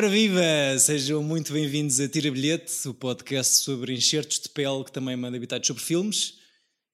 Ora 0.00 0.08
viva! 0.08 0.40
Sejam 0.78 1.22
muito 1.22 1.52
bem-vindos 1.52 2.00
a 2.00 2.08
Tira 2.08 2.30
Bilhete, 2.30 2.88
o 2.88 2.94
podcast 2.94 3.56
sobre 3.56 3.92
enxertos 3.92 4.40
de 4.40 4.48
pele 4.48 4.82
que 4.82 4.90
também 4.90 5.14
manda 5.14 5.36
habitados 5.36 5.66
sobre 5.66 5.82
filmes. 5.82 6.38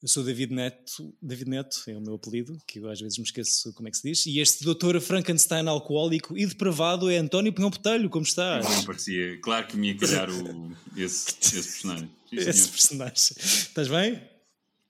Eu 0.02 0.08
sou 0.08 0.24
David 0.24 0.52
Neto, 0.52 1.14
David 1.22 1.48
Neto 1.48 1.84
é 1.86 1.96
o 1.96 2.00
meu 2.00 2.14
apelido, 2.14 2.58
que 2.66 2.80
eu 2.80 2.90
às 2.90 3.00
vezes 3.00 3.16
me 3.16 3.22
esqueço 3.22 3.72
como 3.74 3.86
é 3.86 3.92
que 3.92 3.98
se 3.98 4.08
diz. 4.08 4.26
E 4.26 4.40
este 4.40 4.64
doutor 4.64 5.00
Frankenstein 5.00 5.68
alcoólico 5.68 6.36
e 6.36 6.44
depravado 6.46 7.08
é 7.08 7.18
António 7.18 7.52
Pinhão 7.52 7.70
Botelho, 7.70 8.10
como 8.10 8.24
está? 8.24 8.58
Não 8.58 8.84
parecia, 8.84 9.38
claro 9.40 9.68
que 9.68 9.76
me 9.76 9.92
ia 9.92 9.96
calhar 9.96 10.28
o, 10.28 10.76
esse, 10.96 11.28
esse 11.40 11.62
personagem. 11.62 12.10
Sim, 12.28 12.36
Esse 12.38 12.68
personagem. 12.68 13.14
Estás 13.14 13.86
bem? 13.86 14.20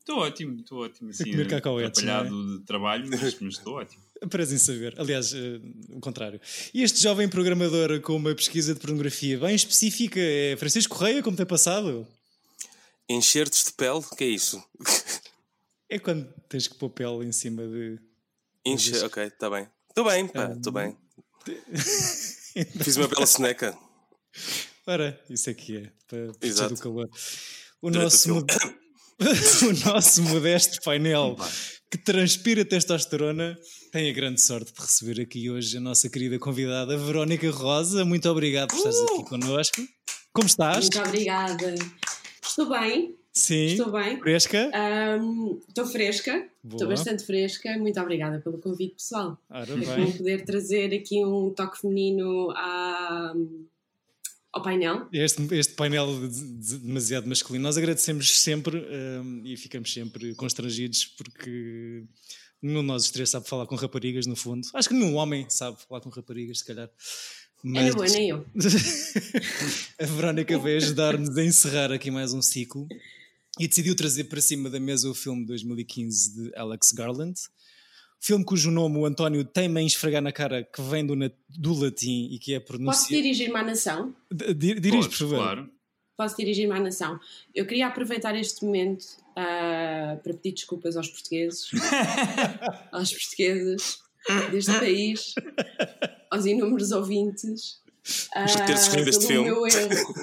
Estou 0.00 0.20
ótimo, 0.20 0.58
estou 0.58 0.82
ótimo. 0.82 1.10
Assim, 1.10 1.32
cacauetes, 1.44 2.02
atrapalhado 2.02 2.60
de 2.60 2.64
trabalho, 2.64 3.10
mas, 3.10 3.38
mas 3.40 3.54
estou 3.56 3.74
ótimo. 3.74 4.05
Prazer 4.30 4.56
em 4.56 4.58
saber. 4.58 4.94
Aliás, 4.98 5.32
eh, 5.34 5.60
o 5.90 6.00
contrário. 6.00 6.40
E 6.72 6.82
este 6.82 7.02
jovem 7.02 7.28
programador 7.28 8.00
com 8.00 8.16
uma 8.16 8.34
pesquisa 8.34 8.74
de 8.74 8.80
pornografia 8.80 9.38
bem 9.38 9.54
específica 9.54 10.18
é 10.18 10.56
Francisco 10.56 10.96
Correia, 10.96 11.22
como 11.22 11.36
tem 11.36 11.44
passado? 11.44 12.06
Enxertos 13.08 13.64
de 13.64 13.72
pele? 13.72 13.98
O 13.98 14.16
que 14.16 14.24
é 14.24 14.28
isso? 14.28 14.62
É 15.88 15.98
quando 15.98 16.26
tens 16.48 16.66
que 16.66 16.74
pôr 16.74 16.90
pele 16.90 17.24
em 17.24 17.32
cima 17.32 17.62
de. 17.66 17.98
Enche... 18.64 18.96
Ok, 19.04 19.22
está 19.22 19.48
bem. 19.48 19.68
Estou 19.88 20.04
bem, 20.04 20.26
pá, 20.26 20.52
estou 20.52 20.72
bem. 20.72 20.96
Fiz 22.82 22.96
uma 22.96 23.06
bela 23.06 23.26
soneca. 23.26 23.78
Ora, 24.86 25.20
isso 25.30 25.48
é 25.50 25.54
que 25.54 25.76
é, 25.76 25.92
para 26.08 26.32
Exato. 26.46 26.74
do 26.74 26.80
calor. 26.80 27.08
O 27.80 27.90
Durante 27.90 28.28
nosso, 28.28 28.32
o 28.32 28.44
o 29.70 29.92
nosso 29.92 30.22
modesto 30.22 30.82
painel 30.82 31.36
que 31.90 31.98
transpira 31.98 32.64
testosterona 32.64 33.56
tem 33.92 34.10
a 34.10 34.12
grande 34.12 34.40
sorte 34.40 34.72
de 34.72 34.80
receber 34.80 35.20
aqui 35.22 35.48
hoje 35.50 35.76
a 35.76 35.80
nossa 35.80 36.08
querida 36.08 36.38
convidada 36.38 36.96
Verónica 36.98 37.50
Rosa. 37.50 38.04
Muito 38.04 38.28
obrigado 38.28 38.68
por 38.68 38.76
estares 38.76 38.98
Uh! 38.98 39.04
aqui 39.14 39.24
connosco. 39.28 39.82
Como 40.32 40.46
estás? 40.46 40.80
Muito 40.90 40.98
obrigada. 41.08 41.74
Estou 42.42 42.68
bem, 42.68 43.14
Sim. 43.32 43.66
estou 43.66 43.92
bem. 43.92 44.18
Fresca? 44.18 44.70
Ahm, 44.74 45.58
Estou 45.68 45.86
fresca, 45.86 46.32
Boa. 46.62 46.74
estou 46.76 46.88
bastante 46.88 47.24
fresca. 47.24 47.76
Muito 47.78 48.00
obrigada 48.00 48.40
pelo 48.40 48.58
convite, 48.58 48.94
pessoal. 48.96 49.38
Ora 49.48 49.72
É 49.72 49.76
bem. 49.76 50.12
poder 50.12 50.44
trazer 50.44 50.92
aqui 50.94 51.24
um 51.24 51.50
toque 51.50 51.80
feminino 51.80 52.50
à- 52.52 53.32
ao 54.56 54.62
painel. 54.62 55.08
Este, 55.12 55.42
este 55.54 55.74
painel 55.74 56.28
de- 56.28 56.58
de- 56.58 56.78
demasiado 56.78 57.26
masculino, 57.28 57.62
nós 57.62 57.76
agradecemos 57.76 58.38
sempre 58.40 58.76
hum, 58.78 59.42
e 59.44 59.56
ficamos 59.56 59.92
sempre 59.92 60.34
constrangidos 60.34 61.04
porque 61.04 62.04
nenhum 62.62 62.80
de 62.80 62.86
nós 62.86 63.04
os 63.04 63.10
três 63.10 63.28
sabe 63.30 63.48
falar 63.48 63.66
com 63.66 63.76
raparigas, 63.76 64.26
no 64.26 64.34
fundo. 64.36 64.66
Acho 64.74 64.88
que 64.88 64.94
nenhum 64.94 65.14
homem 65.16 65.46
sabe 65.48 65.76
falar 65.88 66.00
com 66.00 66.08
raparigas, 66.10 66.58
se 66.60 66.64
calhar. 66.64 66.88
É 67.64 67.68
na 67.68 67.92
boa, 67.92 68.06
nem 68.06 68.28
eu. 68.30 68.46
a 70.00 70.04
Verónica 70.06 70.58
veio 70.58 70.76
ajudar-nos 70.76 71.36
a 71.36 71.44
encerrar 71.44 71.90
aqui 71.92 72.10
mais 72.10 72.32
um 72.32 72.42
ciclo 72.42 72.86
e 73.58 73.66
decidiu 73.66 73.94
trazer 73.96 74.24
para 74.24 74.40
cima 74.40 74.68
da 74.70 74.78
mesa 74.78 75.08
o 75.08 75.14
filme 75.14 75.40
de 75.42 75.46
2015 75.48 76.34
de 76.34 76.52
Alex 76.56 76.92
Garland. 76.92 77.34
Filme 78.26 78.44
cujo 78.44 78.70
nome 78.72 78.98
o 78.98 79.06
António 79.06 79.44
tem-me 79.44 79.78
a 79.80 79.82
esfregar 79.84 80.20
na 80.20 80.32
cara 80.32 80.64
que 80.64 80.82
vem 80.82 81.06
do, 81.06 81.14
na- 81.14 81.30
do 81.48 81.72
latim 81.74 82.28
e 82.32 82.38
que 82.40 82.54
é 82.54 82.58
Posso 82.58 82.72
pronunciado. 82.78 83.08
dirigir-me 83.14 83.56
à 83.56 83.62
nação? 83.62 84.14
Dirige, 84.32 84.80
por 84.90 85.02
Podes, 85.04 85.18
favor. 85.18 85.36
Claro. 85.38 85.70
Posso 86.16 86.36
dirigir-me 86.36 86.72
à 86.74 86.80
nação. 86.80 87.20
Eu 87.54 87.66
queria 87.66 87.86
aproveitar 87.86 88.34
este 88.34 88.64
momento 88.64 89.04
ah, 89.36 90.18
para 90.24 90.34
pedir 90.34 90.54
desculpas 90.54 90.96
aos 90.96 91.08
portugueses, 91.08 91.68
aos 92.90 93.12
portugueses 93.12 93.98
deste 94.50 94.72
país, 94.72 95.34
aos 96.30 96.46
inúmeros 96.46 96.90
ouvintes. 96.90 97.80
ah, 98.34 98.44
Por 98.46 98.64
ter 98.66 98.72
escolhido 98.74 99.10
este 99.10 99.26
pelo 99.28 99.44
filme. 99.44 99.50
meu 99.50 99.66
erro. 99.68 100.14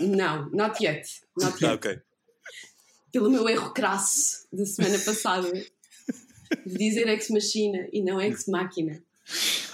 Não, 0.00 0.50
not 0.50 0.84
yet. 0.84 1.08
Not 1.40 1.64
Ah, 1.64 1.68
yet. 1.68 1.74
ok. 1.76 2.00
Pelo 3.10 3.30
meu 3.30 3.48
erro 3.48 3.72
crasso 3.72 4.46
da 4.52 4.66
semana 4.66 4.98
passada 4.98 5.50
de 6.66 6.74
dizer 6.74 7.08
ex 7.08 7.28
machina 7.30 7.86
e 7.92 8.02
não 8.02 8.20
ex 8.20 8.46
máquina. 8.46 9.02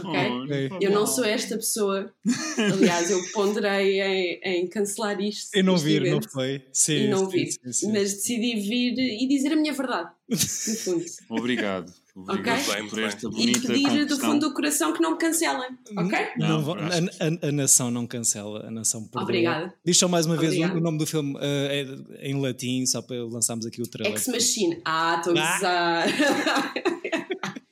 Ok? 0.00 0.68
Oh, 0.72 0.78
Eu 0.80 0.90
não 0.90 1.06
sou 1.06 1.24
esta 1.24 1.54
pessoa. 1.56 2.12
Aliás, 2.58 3.10
eu 3.10 3.20
ponderei 3.32 4.00
em, 4.00 4.40
em 4.42 4.66
cancelar 4.66 5.20
isto. 5.20 5.54
Eu 5.54 5.62
não 5.62 5.76
este 5.76 5.84
vi, 6.00 6.10
não 6.10 6.20
foi? 6.22 6.62
Sim, 6.72 6.92
E 7.04 7.08
não 7.08 7.30
sim, 7.30 7.36
vi. 7.38 7.52
sim, 7.52 7.72
sim. 7.72 7.92
Mas 7.92 8.14
decidi 8.14 8.56
vir 8.56 8.98
e 8.98 9.28
dizer 9.28 9.52
a 9.52 9.56
minha 9.56 9.72
verdade, 9.72 10.10
no 10.28 10.36
fundo. 10.36 11.04
Obrigado. 11.30 11.92
Obrigado 12.16 12.60
Ok. 12.60 12.74
Bem, 12.74 12.88
por 12.88 12.98
esta 13.02 13.28
E 13.36 13.58
pedir 13.60 14.06
do 14.06 14.16
fundo 14.18 14.48
do 14.48 14.54
coração 14.54 14.92
que 14.92 15.02
não 15.02 15.12
me 15.12 15.18
cancelem. 15.18 15.70
Ok? 15.98 16.18
Não, 16.38 16.62
Não, 16.62 16.74
a, 16.74 16.86
a- 16.86 17.48
a 17.48 17.52
nação 17.52 17.90
não 17.90 18.06
cancela, 18.06 18.68
a 18.68 18.70
nação 18.70 19.02
perdoa. 19.02 19.22
Obrigada. 19.24 19.74
Diz 19.84 19.98
só 19.98 20.06
mais 20.06 20.24
uma 20.24 20.36
vez 20.36 20.56
o, 20.56 20.76
o 20.76 20.80
nome 20.80 20.96
do 20.98 21.06
filme 21.06 21.36
eh, 21.40 21.84
é 22.20 22.30
em 22.30 22.40
latim, 22.40 22.86
só 22.86 23.02
para 23.02 23.16
lançarmos 23.24 23.66
aqui 23.66 23.82
o 23.82 23.86
trailer. 23.88 24.14
Ex 24.16 24.28
machina. 24.28 24.76
Ah, 24.84 25.16
estou 25.18 25.36
a 25.36 25.54
gozar. 25.54 26.06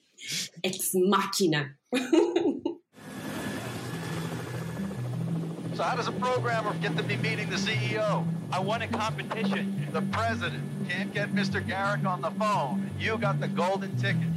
ex 0.65 0.91
máquina. 1.09 1.77
So 5.75 5.83
how 5.83 5.97
does 5.97 6.07
a 6.07 6.13
programmer 6.13 6.75
get 6.83 6.97
to 6.99 7.03
be 7.03 7.17
meeting 7.17 7.49
the 7.49 7.57
CEO? 7.57 8.27
I 8.53 8.61
won 8.61 8.83
a 8.83 8.89
competition. 8.89 9.89
The 9.93 10.03
president 10.03 10.63
can't 10.89 11.15
get 11.15 11.33
Mr. 11.35 11.67
Garrick 11.67 12.05
on 12.05 12.21
the 12.21 12.31
phone. 12.33 12.91
You 12.99 13.17
got 13.17 13.41
the 13.41 13.49
golden 13.49 13.97
ticket. 13.97 14.29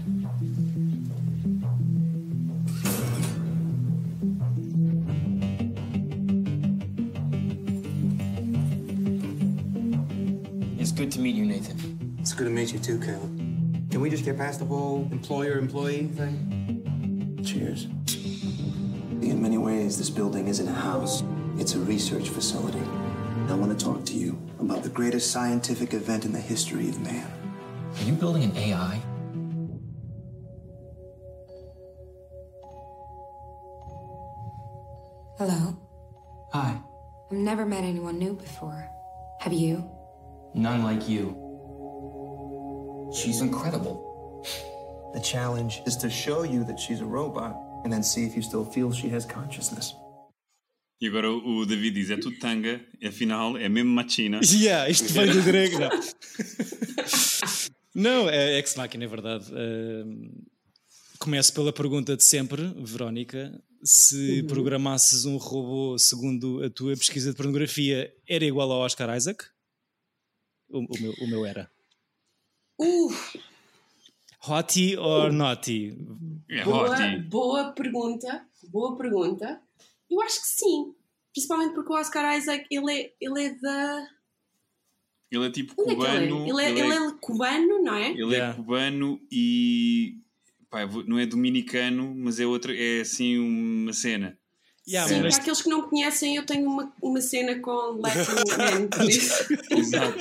It's 10.80 10.94
good 10.94 11.12
to 11.12 11.20
meet 11.20 11.36
you, 11.36 11.46
Nathan. 11.46 12.16
It's 12.22 12.34
good 12.34 12.46
to 12.46 12.50
meet 12.50 12.72
you 12.72 12.80
too, 12.80 12.98
Caleb. 13.00 13.36
Can 13.92 14.00
we 14.00 14.10
just 14.10 14.24
get 14.24 14.38
past 14.38 14.60
the 14.60 14.66
whole 14.66 15.10
employer-employee 15.12 16.08
thing? 16.16 17.42
Cheers. 17.46 17.88
In 19.96 20.00
this 20.00 20.10
building 20.10 20.50
isn't 20.50 20.68
a 20.68 20.74
house, 20.74 21.24
it's 21.58 21.76
a 21.76 21.80
research 21.80 22.28
facility. 22.28 22.84
I 23.48 23.54
want 23.54 23.80
to 23.80 23.86
talk 23.86 24.04
to 24.08 24.14
you 24.14 24.38
about 24.60 24.84
the 24.84 24.90
greatest 24.90 25.32
scientific 25.32 25.94
event 25.94 26.26
in 26.26 26.34
the 26.34 26.40
history 26.42 26.90
of 26.90 27.00
man. 27.00 27.32
Are 27.98 28.04
you 28.04 28.12
building 28.12 28.44
an 28.44 28.58
AI? 28.58 29.02
Hello. 35.38 35.78
Hi. 36.52 36.78
I've 37.32 37.38
never 37.38 37.66
met 37.66 37.86
anyone 37.86 38.20
new 38.20 38.34
before. 38.34 38.90
Have 39.40 39.54
you? 39.54 39.90
None 40.54 40.84
like 40.84 41.08
you. 41.08 41.38
She's 43.16 43.40
incredible. 43.40 44.46
The 45.14 45.22
challenge 45.22 45.82
is 45.86 45.96
to 45.96 46.10
show 46.10 46.44
you 46.44 46.66
that 46.66 46.82
she's 46.82 47.00
a 47.00 47.06
robot 47.06 47.56
and 47.86 47.92
then 47.92 48.04
see 48.04 48.26
if 48.26 48.36
you 48.36 48.42
still 48.44 48.66
feel 48.66 48.92
she 48.92 49.08
has 49.14 49.26
consciousness. 49.26 49.94
E 51.00 51.08
agora 51.08 51.30
o 51.30 51.66
David 51.66 51.94
diz: 51.94 52.10
é 52.10 52.18
tudo 52.18 52.38
tanga, 52.40 52.84
afinal 53.06 53.58
é 53.58 53.70
mesmo 53.70 53.92
machina. 53.92 54.40
Yeah, 54.52 54.90
isto 54.90 55.14
vem 55.14 55.32
do 55.32 55.44
grego. 55.44 55.78
Não, 57.94 58.24
não 58.26 58.30
é 58.30 58.58
ex 58.58 58.76
máquina, 58.76 59.04
é 59.04 59.08
verdade. 59.08 59.46
Ahm, 59.54 60.32
começo 61.20 61.54
pela 61.54 61.72
pergunta 61.72 62.16
de 62.18 62.24
sempre, 62.24 62.74
Verónica. 62.78 63.62
Se 63.84 64.42
Uhum. 64.42 64.48
programasses 64.48 65.26
um 65.26 65.38
robô 65.38 65.98
segundo 66.00 66.64
a 66.64 66.70
tua 66.72 66.96
pesquisa 66.98 67.30
de 67.30 67.38
pornografia, 67.38 68.12
era 68.28 68.44
igual 68.44 68.72
ao 68.72 68.80
Oscar 68.80 69.16
Isaac? 69.16 69.46
O, 70.70 70.80
o 70.80 71.00
meu, 71.00 71.14
o 71.22 71.28
meu 71.28 71.46
era. 71.46 71.70
Uh, 72.80 73.14
Hottie 74.48 74.98
or 74.98 75.32
naughty? 75.32 75.98
É 76.50 76.64
boa, 76.64 76.96
boa 77.30 77.72
pergunta. 77.74 78.46
Boa 78.70 78.98
pergunta. 78.98 79.62
Eu 80.10 80.22
acho 80.22 80.42
que 80.42 80.48
sim. 80.48 80.94
Principalmente 81.34 81.74
porque 81.74 81.92
o 81.92 81.96
Oscar 81.96 82.38
Isaac, 82.38 82.66
ele 82.72 82.92
é, 82.92 83.14
ele 83.20 83.44
é 83.46 83.54
da. 83.56 84.08
Ele 85.32 85.46
é 85.48 85.50
tipo 85.52 85.74
Onde 85.78 85.94
é 85.94 85.96
que 85.96 86.02
ele 86.02 86.26
é? 86.26 86.30
cubano. 86.30 86.48
Ele 86.48 86.62
é, 86.66 86.70
ele 86.72 86.94
é 86.94 87.12
cubano, 87.20 87.84
não 87.84 87.96
é? 87.96 88.12
ele 88.12 88.24
é 88.36 88.38
Yeah. 88.38 88.56
cubano 88.56 89.20
e. 89.32 90.18
pá, 90.70 90.86
não 91.08 91.20
é 91.20 91.26
dominicano, 91.26 92.14
mas 92.16 92.40
é 92.40 92.46
outra. 92.46 92.74
É 92.76 93.02
assim 93.02 93.38
uma 93.38 93.92
cena. 93.92 94.38
Yeah, 94.88 95.10
Sim, 95.10 95.22
mas- 95.24 95.34
para 95.34 95.42
aqueles 95.42 95.62
que 95.64 95.70
não 95.70 95.82
conhecem, 95.90 96.36
eu 96.36 96.46
tenho 96.46 96.70
uma, 96.70 96.94
uma 97.02 97.20
cena 97.20 97.58
com 97.60 97.72
Latin 98.00 98.20
Man. 98.56 98.90
Exato. 99.80 100.18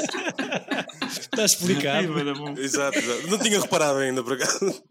Está 1.07 1.45
explicado. 1.45 2.19
Exato, 2.59 2.99
exato. 2.99 3.27
Não 3.29 3.39
tinha 3.39 3.61
reparado 3.61 3.99
ainda, 3.99 4.23
por 4.25 4.33
acaso. 4.35 4.83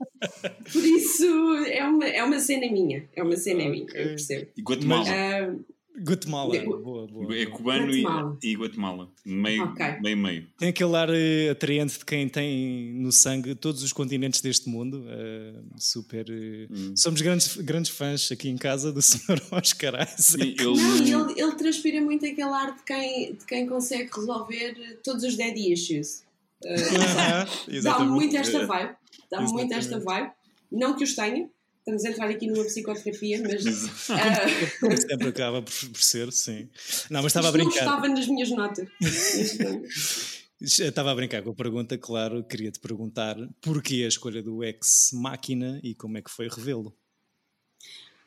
Por 0.71 0.83
isso 0.85 1.25
é 1.65 1.83
uma, 1.85 2.05
é 2.05 2.23
uma 2.23 2.39
cena 2.39 2.71
minha. 2.71 3.09
É 3.15 3.23
uma 3.23 3.35
cena 3.35 3.67
minha, 3.67 3.87
eu 3.93 4.09
percebo. 4.09 4.47
E 4.55 4.61
Guatemala. 4.61 5.05
Ah, 5.09 5.55
Guatemala, 6.01 6.55
É, 6.55 6.63
boa, 6.65 7.05
boa. 7.07 7.35
É 7.37 7.45
cubano 7.45 7.91
e, 7.93 8.01
Guatemala. 8.03 8.37
e 8.43 8.53
Guatemala. 8.55 9.09
Meio, 9.25 9.63
Ok. 9.65 9.85
meio, 10.01 10.17
meio. 10.17 10.47
Tem 10.57 10.69
aquele 10.69 10.95
ar 10.95 11.09
eh, 11.11 11.49
atraente 11.51 11.99
de 11.99 12.05
quem 12.05 12.27
tem 12.27 12.93
no 12.95 13.11
sangue 13.11 13.53
todos 13.53 13.83
os 13.83 13.93
continentes 13.93 14.41
deste 14.41 14.67
mundo. 14.69 15.05
eh, 15.07 15.53
super. 15.77 16.25
eh, 16.29 16.67
Hum. 16.71 16.93
Somos 16.97 17.21
grandes, 17.21 17.55
grandes 17.57 17.91
fãs 17.91 18.31
aqui 18.31 18.49
em 18.49 18.57
casa 18.57 18.91
do 18.91 19.01
Sr. 19.03 19.39
Oscar 19.51 19.93
Isaac. 20.17 20.55
Ele, 20.59 20.65
Não, 21.11 21.29
ele, 21.29 21.41
ele 21.41 21.55
transpira 21.55 22.01
muito 22.01 22.25
aquele 22.25 22.41
ar 22.49 22.75
de 22.75 22.83
quem, 22.83 23.35
de 23.35 23.45
quem 23.45 23.67
consegue 23.67 24.09
resolver 24.15 24.99
todos 25.03 25.23
os 25.23 25.35
dead 25.35 25.55
issues. 25.57 26.23
Uh, 26.63 27.71
exatamente. 27.71 28.09
muito 28.13 28.37
esta 28.37 28.65
vibe. 28.65 28.95
Dá-me 29.29 29.51
muito 29.51 29.73
esta 29.73 29.99
vibe. 29.99 30.31
Não 30.71 30.95
que 30.95 31.03
os 31.03 31.13
tenha. 31.13 31.49
Estamos 31.85 32.05
a 32.05 32.09
entrar 32.09 32.29
aqui 32.29 32.47
numa 32.47 32.63
psicoterapia, 32.63 33.41
mas. 33.41 33.65
Como 34.79 34.97
sempre 34.97 35.27
acaba 35.27 35.61
por, 35.61 35.71
ser, 36.01 36.31
sim. 36.31 36.69
Não, 37.09 37.21
mas 37.21 37.35
estava 37.35 37.47
a 37.47 37.49
isto 37.49 37.57
brincar. 37.57 37.85
estava 37.85 38.07
nas 38.07 38.27
minhas 38.27 38.49
notas. 38.49 38.87
Estava 40.61 41.11
a 41.11 41.15
brincar 41.15 41.43
com 41.43 41.49
a 41.49 41.53
pergunta, 41.53 41.97
claro. 41.97 42.41
Queria 42.41 42.71
te 42.71 42.79
perguntar 42.79 43.35
porquê 43.59 44.03
a 44.05 44.07
escolha 44.07 44.41
do 44.41 44.63
Ex 44.63 45.09
Máquina 45.11 45.81
e 45.83 45.93
como 45.93 46.17
é 46.17 46.21
que 46.21 46.31
foi 46.31 46.47
revê-lo. 46.47 46.95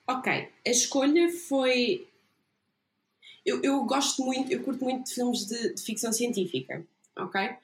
Ok, 0.06 0.30
a 0.30 0.70
escolha 0.70 1.32
foi. 1.32 2.06
Eu, 3.44 3.62
eu 3.62 3.82
gosto 3.84 4.22
muito, 4.22 4.52
eu 4.52 4.62
curto 4.62 4.84
muito 4.84 5.06
de 5.06 5.14
filmes 5.14 5.46
de, 5.46 5.72
de 5.76 5.80
ficção 5.80 6.12
científica, 6.12 6.86
ok? 7.16 7.56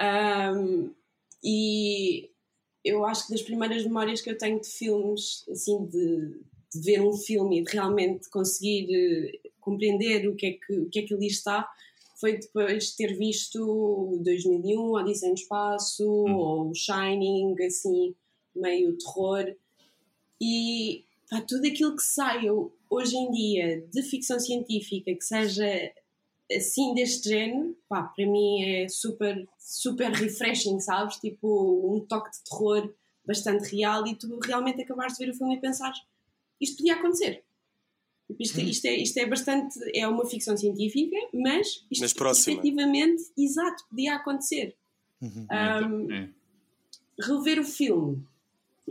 Ahm, 0.00 0.90
e 1.44 2.28
eu 2.86 3.04
acho 3.04 3.26
que 3.26 3.32
das 3.32 3.42
primeiras 3.42 3.82
memórias 3.84 4.20
que 4.20 4.30
eu 4.30 4.38
tenho 4.38 4.60
de 4.60 4.68
filmes, 4.68 5.44
assim, 5.50 5.84
de, 5.86 6.40
de 6.72 6.80
ver 6.80 7.02
um 7.02 7.12
filme 7.12 7.60
e 7.60 7.64
de 7.64 7.72
realmente 7.72 8.30
conseguir 8.30 8.86
eh, 8.94 9.50
compreender 9.60 10.28
o 10.28 10.36
que, 10.36 10.46
é 10.46 10.52
que, 10.52 10.78
o 10.78 10.88
que 10.88 11.00
é 11.00 11.02
que 11.02 11.12
ali 11.12 11.26
está, 11.26 11.68
foi 12.20 12.38
depois 12.38 12.90
de 12.90 12.96
ter 12.96 13.16
visto 13.18 14.18
2001, 14.22 14.92
Odisseia 14.92 15.30
no 15.30 15.34
Espaço, 15.34 16.06
ou 16.06 16.72
Shining, 16.74 17.54
assim, 17.66 18.14
meio 18.54 18.96
terror. 18.96 19.54
E 20.40 21.04
pá, 21.28 21.40
tudo 21.42 21.66
aquilo 21.66 21.96
que 21.96 22.02
saia 22.02 22.52
hoje 22.88 23.16
em 23.16 23.30
dia 23.30 23.86
de 23.92 24.02
ficção 24.02 24.38
científica 24.38 25.14
que 25.14 25.24
seja 25.24 25.66
assim 26.52 26.94
deste 26.94 27.28
género, 27.28 27.76
pá, 27.88 28.04
para 28.04 28.26
mim 28.26 28.62
é 28.62 28.88
super, 28.88 29.48
super 29.58 30.10
refreshing, 30.10 30.80
sabes? 30.80 31.16
Tipo, 31.16 31.94
um 31.94 32.00
toque 32.00 32.30
de 32.30 32.44
terror 32.44 32.94
bastante 33.26 33.74
real 33.74 34.06
e 34.06 34.14
tu 34.14 34.38
realmente 34.38 34.80
acabares 34.82 35.14
de 35.16 35.24
ver 35.24 35.32
o 35.32 35.34
filme 35.34 35.56
e 35.56 35.60
pensar 35.60 35.92
isto 36.60 36.76
podia 36.76 36.94
acontecer. 36.94 37.44
Tipo, 38.26 38.42
Isto, 38.42 38.60
isto, 38.60 38.84
é, 38.86 38.96
isto 38.96 39.18
é 39.18 39.26
bastante. 39.26 39.78
É 39.94 40.06
uma 40.08 40.26
ficção 40.26 40.56
científica, 40.56 41.16
mas 41.32 41.84
isto 41.90 42.00
Mas 42.00 42.12
próxima. 42.12 42.54
efetivamente, 42.58 43.22
exato, 43.38 43.84
podia 43.88 44.16
acontecer. 44.16 44.74
Uhum. 45.22 45.46
Ahm, 45.48 46.12
é. 46.12 46.28
rever 47.20 47.60
o 47.60 47.64
filme 47.64 48.22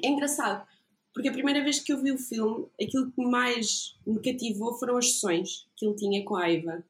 é 0.04 0.08
engraçado 0.08 0.66
porque 1.14 1.30
a 1.30 1.32
primeira 1.32 1.64
vez 1.64 1.80
que 1.80 1.94
eu 1.94 2.02
vi 2.02 2.12
o 2.12 2.18
filme 2.18 2.66
aquilo 2.82 3.12
que 3.12 3.24
mais 3.24 3.96
me 4.08 4.20
cativou 4.20 4.74
foram 4.74 4.98
as 4.98 5.14
sessões 5.14 5.68
que 5.76 5.86
ele 5.86 5.96
tinha 5.96 6.26
com 6.26 6.36
a 6.36 6.50
Eva 6.50 6.84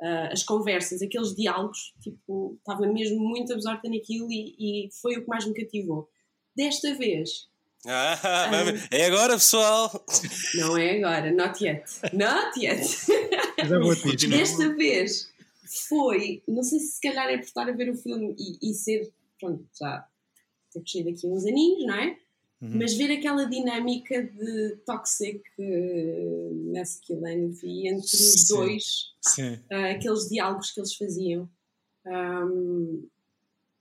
Ah, 0.00 0.28
as 0.32 0.42
conversas, 0.42 1.00
aqueles 1.02 1.34
diálogos 1.34 1.94
tipo, 2.02 2.56
estava 2.58 2.86
mesmo 2.86 3.18
muito 3.20 3.52
absorta 3.52 3.88
naquilo 3.88 4.30
e, 4.30 4.54
e 4.86 4.88
foi 5.00 5.16
o 5.16 5.22
que 5.22 5.28
mais 5.28 5.46
me 5.46 5.54
cativou 5.54 6.08
desta 6.56 6.94
vez 6.94 7.48
Ah, 7.86 8.18
é 8.90 9.06
agora, 9.06 9.34
pessoal! 9.34 9.90
não 10.56 10.76
é 10.76 10.98
agora, 10.98 11.30
not 11.32 11.64
yet 11.64 11.84
not 12.12 12.58
yet 12.58 12.80
dizer. 14.16 14.30
desta 14.38 14.74
vez 14.74 15.32
foi, 15.88 16.42
não 16.48 16.62
sei 16.62 16.78
se 16.80 16.92
se 16.96 17.00
calhar 17.00 17.28
é 17.28 17.36
por 17.38 17.44
estar 17.44 17.68
a 17.68 17.72
ver 17.72 17.90
o 17.90 17.96
filme 17.96 18.34
e, 18.38 18.70
e 18.70 18.74
ser, 18.74 19.12
pronto, 19.40 19.64
já 19.78 20.06
ter 20.72 20.80
crescido 20.80 21.08
aqui 21.10 21.26
uns 21.26 21.44
aninhos, 21.46 21.86
não 21.86 21.94
é? 21.94 22.16
Uhum. 22.64 22.78
Mas 22.78 22.94
ver 22.94 23.10
aquela 23.10 23.44
dinâmica 23.44 24.22
de 24.22 24.76
toxic 24.86 25.42
uh, 25.58 26.72
masculinity 26.72 27.88
entre 27.88 28.06
os 28.06 28.46
Sim. 28.46 28.54
dois, 28.54 28.84
Sim. 29.20 29.58
ah, 29.70 29.90
aqueles 29.90 30.30
diálogos 30.30 30.70
que 30.70 30.80
eles 30.80 30.94
faziam, 30.94 31.46
ahm, 32.06 33.02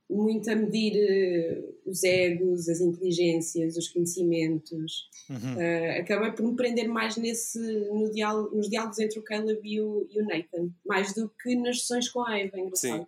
muito 0.09 0.51
a 0.51 0.55
medir 0.55 0.97
eh, 0.97 1.63
os 1.85 2.03
egos, 2.03 2.67
as 2.67 2.81
inteligências, 2.81 3.77
os 3.77 3.87
conhecimentos. 3.87 5.07
Uhum. 5.29 5.55
Uh, 5.55 6.01
acabei 6.01 6.31
por 6.31 6.45
me 6.45 6.55
prender 6.55 6.87
mais 6.87 7.15
nesse, 7.15 7.57
no 7.89 8.11
diálogo, 8.11 8.55
nos 8.55 8.69
diálogos 8.69 8.99
entre 8.99 9.17
o 9.17 9.23
Caleb 9.23 9.61
e 9.63 9.81
o, 9.81 10.05
e 10.11 10.21
o 10.21 10.25
Nathan, 10.25 10.69
mais 10.85 11.13
do 11.13 11.29
que 11.41 11.55
nas 11.55 11.79
sessões 11.79 12.09
com 12.09 12.21
a 12.21 12.37
Eva, 12.37 12.57
é 12.57 12.59
engraçado. 12.59 12.99
Sim. 12.99 13.07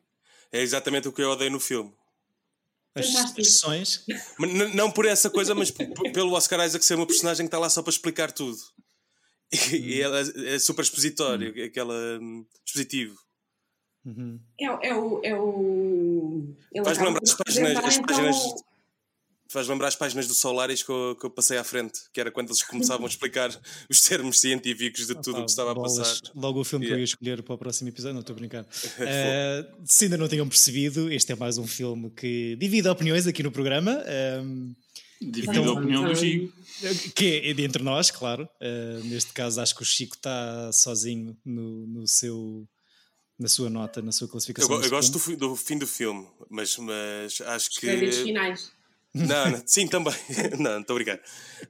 É 0.53 0.61
exatamente 0.61 1.07
o 1.09 1.11
que 1.11 1.21
eu 1.21 1.29
odeio 1.29 1.51
no 1.51 1.59
filme. 1.59 1.91
As, 2.95 3.31
sessões. 3.31 4.03
N- 4.39 4.73
não 4.73 4.89
por 4.89 5.05
essa 5.05 5.29
coisa, 5.29 5.53
mas 5.53 5.69
pelo 5.71 6.31
Oscar 6.33 6.65
Isaac 6.65 6.83
ser 6.85 6.95
uma 6.95 7.05
personagem 7.05 7.45
que 7.45 7.49
está 7.49 7.59
lá 7.59 7.69
só 7.69 7.81
para 7.81 7.91
explicar 7.91 8.31
tudo. 8.31 8.57
E, 9.51 9.75
e 9.75 10.01
ela 10.01 10.19
é 10.47 10.57
super 10.59 10.81
expositório, 10.81 11.53
aquela 11.65 11.93
hum, 12.19 12.45
expositivo. 12.65 13.15
Uhum. 14.05 14.39
É, 14.59 14.71
o- 14.71 14.79
é 14.81 14.95
o. 14.95 15.21
É 15.23 15.35
o 15.35 16.55
ele 16.73 16.83
Faz 16.85 16.97
acaba 16.97 17.09
lembrar 17.09 17.23
as 17.23 17.33
páginas, 17.33 17.77
as 17.77 17.93
então, 17.97 18.05
páginas 18.05 18.35
faz 19.47 19.67
lembrar 19.67 19.87
as 19.87 19.95
páginas 19.95 20.27
do 20.27 20.33
Solaris 20.33 20.81
que 20.83 20.89
eu, 20.91 21.15
que 21.19 21.25
eu 21.25 21.29
passei 21.29 21.57
à 21.57 21.63
frente, 21.63 22.01
que 22.13 22.19
era 22.19 22.31
quando 22.31 22.47
eles 22.49 22.61
começavam 22.63 23.05
a 23.05 23.09
explicar 23.09 23.49
os 23.89 24.01
termos 24.01 24.39
científicos 24.39 25.07
de 25.07 25.15
tudo 25.15 25.39
o 25.39 25.45
que 25.45 25.49
estava 25.51 25.71
a 25.71 25.73
bolas. 25.73 25.97
passar. 25.97 26.31
Logo 26.35 26.59
o 26.59 26.63
filme 26.63 26.85
que 26.85 26.91
eu 26.91 26.95
Yeah. 26.95 27.01
ia 27.01 27.03
escolher 27.05 27.43
para 27.43 27.55
o 27.55 27.57
próximo 27.57 27.89
episódio, 27.89 28.13
não 28.15 28.21
estou 28.21 28.33
a 28.35 28.39
brincar. 28.39 28.65
Eh, 28.99 29.65
se 29.85 30.05
ainda 30.05 30.17
não 30.17 30.27
tinham 30.27 30.47
percebido, 30.49 31.11
este 31.11 31.31
é 31.31 31.35
mais 31.35 31.57
um 31.57 31.67
filme 31.67 32.09
que 32.11 32.55
divide 32.57 32.87
opiniões 32.89 33.27
aqui 33.27 33.41
no 33.43 33.51
programa. 33.51 34.03
ehm, 34.07 34.73
Divido 35.21 35.51
Então- 35.53 35.69
a 35.69 35.79
opinião 35.79 36.03
do 36.05 36.13
Chico. 36.15 36.53
que 37.15 37.41
é 37.45 37.53
de 37.53 37.63
entre 37.63 37.81
nós, 37.81 38.11
claro. 38.11 38.47
Eh, 38.59 38.99
neste 39.05 39.31
caso, 39.31 39.61
acho 39.61 39.73
que 39.73 39.81
o 39.81 39.85
Chico 39.85 40.15
está 40.15 40.69
sozinho 40.73 41.35
no, 41.45 41.87
no 41.87 42.05
seu, 42.07 42.67
na 43.39 43.47
sua 43.47 43.69
nota, 43.69 44.01
na 44.01 44.11
sua 44.11 44.25
Eu, 44.25 44.29
classificação. 44.29 44.71
eu 44.73 44.77
deste 44.79 44.91
gosto 44.91 45.11
do, 45.17 45.37
do 45.37 45.55
fim 45.55 45.77
do 45.77 45.87
filme, 45.87 46.27
mas, 46.49 46.75
mas 46.77 47.39
acho 47.41 47.69
Os 47.71 47.77
créditos 47.79 48.17
que. 48.17 48.23
finais. 48.25 48.71
Não, 49.15 49.51
não, 49.51 49.63
sim, 49.65 49.87
também. 49.87 50.13
não, 50.59 50.81
estou 50.81 50.95
a 50.95 50.99
brincar. 50.99 51.19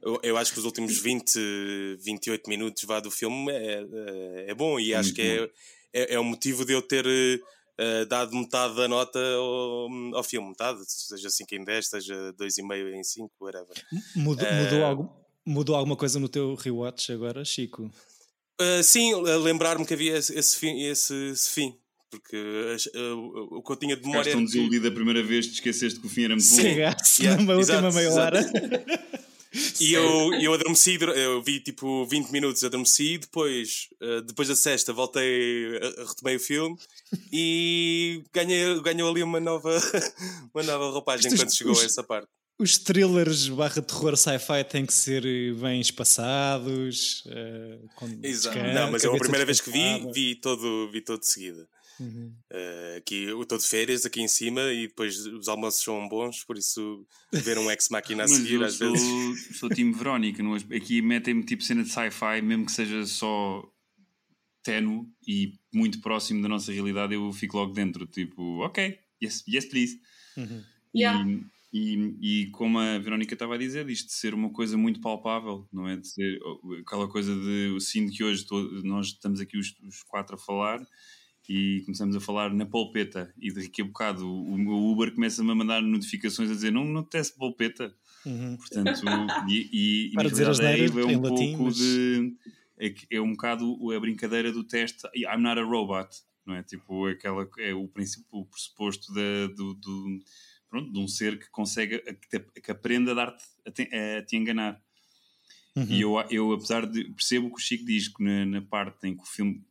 Eu, 0.02 0.18
eu 0.22 0.36
acho 0.36 0.52
que 0.52 0.58
os 0.58 0.64
últimos 0.64 0.98
20, 0.98 1.96
28 2.00 2.50
minutos 2.50 2.82
vá 2.84 2.98
do 2.98 3.10
filme 3.10 3.52
é, 3.52 3.82
é, 3.82 4.50
é 4.50 4.54
bom 4.54 4.80
e 4.80 4.92
acho 4.92 5.10
muito 5.10 5.22
que 5.22 5.50
é, 5.92 6.02
é, 6.02 6.14
é 6.14 6.18
o 6.18 6.24
motivo 6.24 6.64
de 6.64 6.72
eu 6.72 6.82
ter 6.82 7.06
eh, 7.78 8.04
dado 8.06 8.34
metade 8.34 8.74
da 8.74 8.88
nota 8.88 9.18
ao, 9.18 9.88
ao 10.16 10.24
filme. 10.24 10.48
Metade, 10.48 10.80
seja 10.86 11.30
5 11.30 11.54
em 11.54 11.64
10, 11.64 11.86
seja 11.86 12.32
2,5 12.32 12.94
em 12.94 13.04
5, 13.04 13.30
whatever. 13.40 13.76
Mudou, 14.14 14.46
Eh, 14.46 14.64
mudou, 14.64 14.84
algo, 14.84 15.26
mudou 15.44 15.76
alguma 15.76 15.96
coisa 15.96 16.18
no 16.18 16.28
teu 16.28 16.54
rewatch 16.54 17.12
agora, 17.12 17.44
Chico? 17.44 17.90
Uh, 18.60 18.82
sim, 18.82 19.14
lembrar-me 19.14 19.84
que 19.84 19.94
havia 19.94 20.16
esse, 20.16 20.36
esse 20.36 20.56
fim. 20.56 20.82
Esse, 20.82 21.14
esse 21.30 21.50
fim 21.50 21.78
porque 22.18 22.36
uh, 22.94 23.56
o 23.56 23.62
que 23.62 23.72
eu 23.72 23.76
tinha 23.76 23.96
de 23.96 24.02
memória. 24.02 24.24
Ficaste 24.24 24.36
tão 24.36 24.44
desiludido 24.44 24.88
a 24.88 24.90
primeira 24.90 25.22
vez, 25.22 25.46
te 25.46 25.54
esqueceste 25.54 26.00
que 26.00 26.06
o 26.06 26.10
fim 26.10 26.24
era 26.24 26.34
muito 26.36 26.48
bom. 26.50 26.56
Cagaste 26.62 27.22
Yeah, 27.22 27.42
numa 27.42 27.54
última 27.56 27.78
exato, 27.88 27.94
meia 27.94 28.12
hora. 28.12 28.40
E 29.80 29.94
eu, 29.94 30.34
eu 30.34 30.52
adormeci, 30.52 30.98
eu 31.00 31.42
vi 31.42 31.60
tipo 31.60 32.04
20 32.04 32.30
minutos, 32.30 32.62
adormeci, 32.62 33.16
depois, 33.16 33.88
uh, 34.02 34.20
depois 34.20 34.48
da 34.48 34.56
sexta 34.56 34.92
voltei, 34.92 35.76
uh, 35.78 36.04
retomei 36.08 36.36
o 36.36 36.40
filme 36.40 36.76
e 37.32 38.22
ganhei, 38.34 38.78
ganhou 38.82 39.08
ali 39.08 39.22
uma 39.22 39.40
nova, 39.40 39.70
uma 40.54 40.62
nova 40.62 40.90
roupagem 40.90 41.34
quando 41.34 41.56
chegou 41.56 41.72
os- 41.72 41.80
a 41.80 41.84
essa 41.86 42.02
parte. 42.02 42.28
Os 42.58 42.76
thrillers 42.78 43.48
barra 43.48 43.80
terror 43.82 44.16
sci-fi 44.16 44.64
têm 44.64 44.84
que 44.86 44.92
ser 44.94 45.24
eh, 45.26 45.52
bem 45.52 45.78
espaçados. 45.80 47.22
eh, 47.26 47.78
com 47.94 48.06
Exato. 48.22 48.56
descanso, 48.56 48.74
Não, 48.74 48.90
mas 48.90 49.04
eu 49.04 49.14
a 49.14 49.18
primeira 49.18 49.44
vez 49.44 49.60
que 49.60 49.70
vi, 49.70 50.10
vi 50.12 50.34
todo, 50.36 50.90
vi 50.90 51.02
todo 51.02 51.20
de 51.20 51.26
seguida. 51.26 51.68
Uhum. 51.98 52.34
Uh, 52.52 52.98
aqui 52.98 53.24
eu 53.24 53.42
estou 53.42 53.58
de 53.58 53.66
férias 53.66 54.04
aqui 54.04 54.20
em 54.20 54.28
cima 54.28 54.60
e 54.72 54.88
depois 54.88 55.26
os 55.26 55.48
almoços 55.48 55.82
são 55.82 56.08
bons, 56.08 56.44
por 56.44 56.58
isso 56.58 57.06
ver 57.32 57.58
um 57.58 57.70
ex-máquina 57.70 58.24
a 58.24 58.28
Mas 58.28 58.36
seguir 58.36 58.62
às 58.62 58.74
sou, 58.74 58.92
vezes. 58.92 59.56
sou 59.58 59.68
time 59.68 59.92
Verónica. 59.92 60.42
não 60.42 60.54
é? 60.54 60.58
Aqui 60.76 61.00
metem-me 61.00 61.44
tipo 61.44 61.62
cena 61.62 61.82
de 61.82 61.88
sci-fi, 61.88 62.42
mesmo 62.42 62.66
que 62.66 62.72
seja 62.72 63.04
só 63.06 63.62
ténue 64.62 65.06
e 65.26 65.52
muito 65.72 66.00
próximo 66.00 66.42
da 66.42 66.48
nossa 66.48 66.72
realidade, 66.72 67.14
eu 67.14 67.32
fico 67.32 67.56
logo 67.56 67.72
dentro. 67.72 68.06
Tipo, 68.06 68.60
ok, 68.64 68.98
yes, 69.22 69.44
yes 69.46 69.64
please. 69.66 70.00
Uhum. 70.36 70.62
Yeah. 70.94 71.24
E, 71.28 71.46
e, 71.72 72.42
e 72.42 72.50
como 72.50 72.78
a 72.78 72.98
Verónica 72.98 73.34
estava 73.34 73.54
a 73.54 73.58
dizer, 73.58 73.88
isto 73.88 74.08
de 74.08 74.14
ser 74.14 74.34
uma 74.34 74.50
coisa 74.50 74.76
muito 74.76 75.00
palpável, 75.00 75.68
não 75.72 75.86
é? 75.86 75.96
De 75.96 76.08
ser 76.08 76.38
oh, 76.42 76.74
aquela 76.80 77.08
coisa 77.08 77.34
de. 77.34 77.68
Eu 77.68 77.80
sinto 77.80 78.12
que 78.12 78.24
hoje 78.24 78.44
nós 78.82 79.08
estamos 79.08 79.40
aqui 79.40 79.56
os, 79.56 79.74
os 79.86 80.02
quatro 80.02 80.34
a 80.34 80.38
falar 80.38 80.80
e 81.48 81.82
começamos 81.84 82.16
a 82.16 82.20
falar 82.20 82.52
na 82.52 82.66
polpeta. 82.66 83.32
E 83.38 83.52
daqui 83.52 83.82
a 83.82 83.84
bocado 83.84 84.30
o 84.30 84.56
meu 84.58 84.76
Uber 84.76 85.12
começa-me 85.14 85.50
a 85.50 85.54
mandar 85.54 85.82
notificações 85.82 86.50
a 86.50 86.54
dizer: 86.54 86.70
não, 86.72 86.84
não 86.84 87.02
teste 87.02 87.36
polpeta. 87.36 87.94
Uhum. 88.24 88.56
Portanto, 88.56 89.02
e, 89.48 89.68
e, 89.72 90.06
e 90.10 90.12
Para 90.14 90.24
na 90.24 90.30
dizer 90.30 90.44
verdade, 90.46 90.68
asneiras 90.68 90.96
é 90.96 91.04
um 91.04 91.10
em 91.10 91.20
pouco 91.20 91.34
latim, 91.34 91.56
mas- 91.62 91.76
de. 91.76 92.36
é, 92.78 92.94
é 93.10 93.20
um 93.20 93.30
bocado 93.30 93.92
a 93.92 94.00
brincadeira 94.00 94.50
do 94.52 94.64
teste 94.64 95.06
I'm 95.14 95.40
not 95.42 95.58
a 95.60 95.62
robot, 95.64 96.08
não 96.44 96.54
é? 96.54 96.62
Tipo, 96.62 97.06
aquela, 97.06 97.48
é 97.58 97.72
o 97.74 97.86
princípio, 97.86 98.26
o 98.32 98.44
pressuposto 98.44 99.12
da, 99.14 99.46
do, 99.54 99.74
do, 99.74 100.18
pronto, 100.68 100.92
de 100.92 100.98
um 100.98 101.06
ser 101.06 101.38
que 101.38 101.48
consegue, 101.50 101.98
que, 102.30 102.40
que 102.60 102.70
aprende 102.70 103.10
a 103.10 103.14
dar-te, 103.14 103.44
a 103.64 103.70
te, 103.70 103.82
a 103.94 104.22
te 104.22 104.36
enganar. 104.36 104.80
E 105.90 106.00
eu, 106.00 106.14
eu, 106.30 106.52
apesar 106.52 106.86
de. 106.86 107.04
Percebo 107.04 107.48
o 107.48 107.50
que 107.50 107.56
o 107.56 107.60
Chico 107.60 107.84
diz 107.84 108.08
que 108.08 108.24
na, 108.24 108.46
na 108.46 108.62
parte 108.62 109.06
em 109.06 109.14
que 109.14 109.22
o 109.22 109.26
filme. 109.26 109.62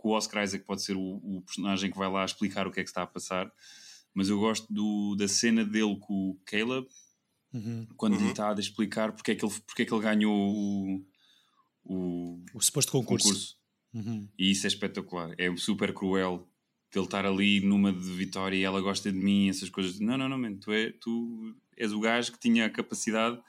Que 0.00 0.06
o 0.06 0.10
Oscar 0.10 0.44
Isaac 0.44 0.64
pode 0.64 0.82
ser 0.82 0.96
o, 0.96 1.20
o 1.22 1.42
personagem 1.42 1.90
que 1.90 1.98
vai 1.98 2.10
lá 2.10 2.24
explicar 2.24 2.66
o 2.66 2.70
que 2.70 2.80
é 2.80 2.82
que 2.82 2.90
está 2.90 3.02
a 3.02 3.06
passar, 3.06 3.50
mas 4.14 4.28
eu 4.28 4.38
gosto 4.38 4.72
do, 4.72 5.14
da 5.16 5.28
cena 5.28 5.64
dele 5.64 5.96
com 6.00 6.30
o 6.30 6.40
Caleb, 6.44 6.86
Uhum. 7.52 7.84
quando 7.96 8.16
lhe 8.16 8.30
está 8.30 8.54
a 8.54 8.60
explicar 8.60 9.12
porque 9.12 9.32
é 9.32 9.34
que 9.34 9.44
ele, 9.44 9.52
porque 9.66 9.82
é 9.82 9.84
que 9.84 9.92
ele 9.92 10.02
ganhou 10.02 10.32
o, 10.32 11.04
o, 11.84 12.44
O 12.54 12.60
suposto 12.60 12.92
concurso. 12.92 13.58
Uhum. 13.92 14.28
E 14.38 14.52
isso 14.52 14.66
é 14.66 14.68
espetacular. 14.68 15.34
É 15.36 15.54
super 15.56 15.92
cruel 15.92 16.48
de 16.92 16.98
ele 16.98 17.06
estar 17.06 17.26
ali 17.26 17.60
numa 17.60 17.92
de 17.92 18.12
vitória 18.12 18.56
e 18.56 18.62
ela 18.62 18.80
gosta 18.80 19.10
de 19.10 19.18
mim, 19.18 19.48
essas 19.48 19.68
coisas. 19.68 19.98
Não, 19.98 20.16
não, 20.16 20.28
não, 20.28 20.38
man, 20.38 20.54
tu, 20.56 20.72
é, 20.72 20.92
tu 20.92 21.54
és 21.76 21.92
o 21.92 22.00
gajo 22.00 22.32
que 22.32 22.38
tinha 22.38 22.66
a 22.66 22.70
capacidade 22.70 23.40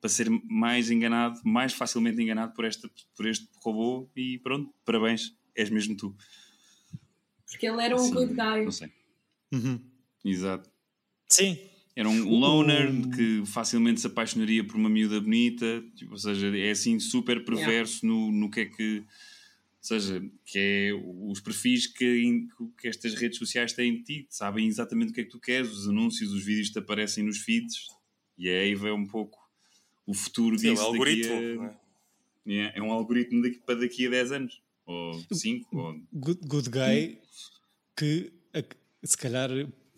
para 0.00 0.08
ser 0.08 0.28
mais 0.48 0.90
enganado, 0.90 1.40
mais 1.44 1.72
facilmente 1.72 2.20
enganado 2.20 2.52
por, 2.54 2.64
esta, 2.64 2.90
por 3.16 3.26
este 3.26 3.48
robô 3.62 4.10
e 4.16 4.38
pronto, 4.38 4.74
parabéns, 4.84 5.36
és 5.54 5.70
mesmo 5.70 5.96
tu. 5.96 6.14
Porque 7.50 7.66
ele 7.66 7.82
era 7.82 7.94
um 7.94 7.98
Sim, 7.98 8.14
good 8.14 8.34
guy. 8.34 8.64
Não 8.64 8.72
sei. 8.72 8.90
Uhum. 9.52 9.80
Exato. 10.24 10.70
Sim. 11.28 11.58
Era 11.94 12.08
um 12.08 12.26
loner 12.38 12.88
que 13.14 13.42
facilmente 13.44 14.00
se 14.00 14.06
apaixonaria 14.06 14.64
por 14.64 14.76
uma 14.76 14.88
miúda 14.88 15.20
bonita, 15.20 15.84
tipo, 15.94 16.12
ou 16.12 16.18
seja, 16.18 16.56
é 16.56 16.70
assim 16.70 16.98
super 16.98 17.44
perverso 17.44 18.06
no, 18.06 18.32
no 18.32 18.50
que 18.50 18.60
é 18.60 18.64
que. 18.64 18.98
Ou 19.00 19.04
seja, 19.86 20.24
que 20.46 20.58
é 20.58 20.90
os 20.94 21.40
perfis 21.40 21.86
que, 21.88 22.46
que 22.80 22.88
estas 22.88 23.14
redes 23.14 23.36
sociais 23.36 23.72
têm 23.72 23.96
de 23.96 24.02
ti, 24.04 24.26
sabem 24.30 24.66
exatamente 24.68 25.10
o 25.10 25.12
que 25.14 25.20
é 25.22 25.24
que 25.24 25.30
tu 25.30 25.40
queres, 25.40 25.70
os 25.72 25.88
anúncios, 25.88 26.32
os 26.32 26.42
vídeos 26.44 26.68
que 26.68 26.74
te 26.74 26.78
aparecem 26.78 27.24
nos 27.24 27.38
feeds, 27.38 27.88
e 28.38 28.48
a 28.48 28.66
Eva 28.68 28.88
é 28.88 28.92
um 28.92 29.04
pouco 29.06 29.38
o 30.06 30.14
futuro 30.14 30.56
Sim, 30.56 30.70
disso. 30.70 30.82
daqui 30.82 30.92
algoritmo, 30.94 31.62
a- 31.62 31.66
é? 31.66 31.76
Yeah, 32.46 32.78
é 32.78 32.80
um 32.82 32.92
algoritmo 32.92 33.42
daqui, 33.42 33.58
para 33.58 33.80
daqui 33.80 34.06
a 34.06 34.10
10 34.10 34.32
anos, 34.32 34.62
ou 34.86 35.12
5, 35.32 35.76
ou 35.76 35.94
Good, 36.12 36.40
good 36.46 36.70
guy 36.70 37.20
que 37.96 38.32
se 39.04 39.16
calhar 39.16 39.50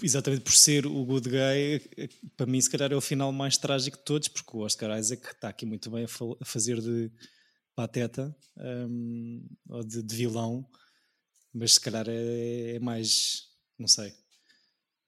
exatamente 0.03 0.43
por 0.43 0.53
ser 0.53 0.87
o 0.87 1.05
good 1.05 1.29
guy 1.29 2.09
para 2.37 2.47
mim 2.47 2.61
se 2.61 2.71
calhar 2.71 2.93
é 2.93 2.97
o 2.97 3.01
final 3.01 3.33
mais 3.33 3.57
trágico 3.57 3.97
de 3.97 4.05
todos 4.05 4.29
porque 4.29 4.57
o 4.57 4.61
Oscar 4.61 4.99
Isaac 4.99 5.27
está 5.27 5.49
aqui 5.49 5.65
muito 5.65 5.91
bem 5.91 6.05
a, 6.05 6.45
fazer 6.45 6.81
de 6.81 7.11
pateta 7.75 8.35
hum, 8.89 9.47
ou 9.69 9.85
de, 9.85 10.03
de 10.03 10.15
vilão 10.15 10.69
mas 11.53 11.75
se 11.75 11.81
calhar 11.81 12.07
é, 12.09 12.75
é 12.75 12.79
mais 12.79 13.49
não 13.79 13.89
sei 13.89 14.13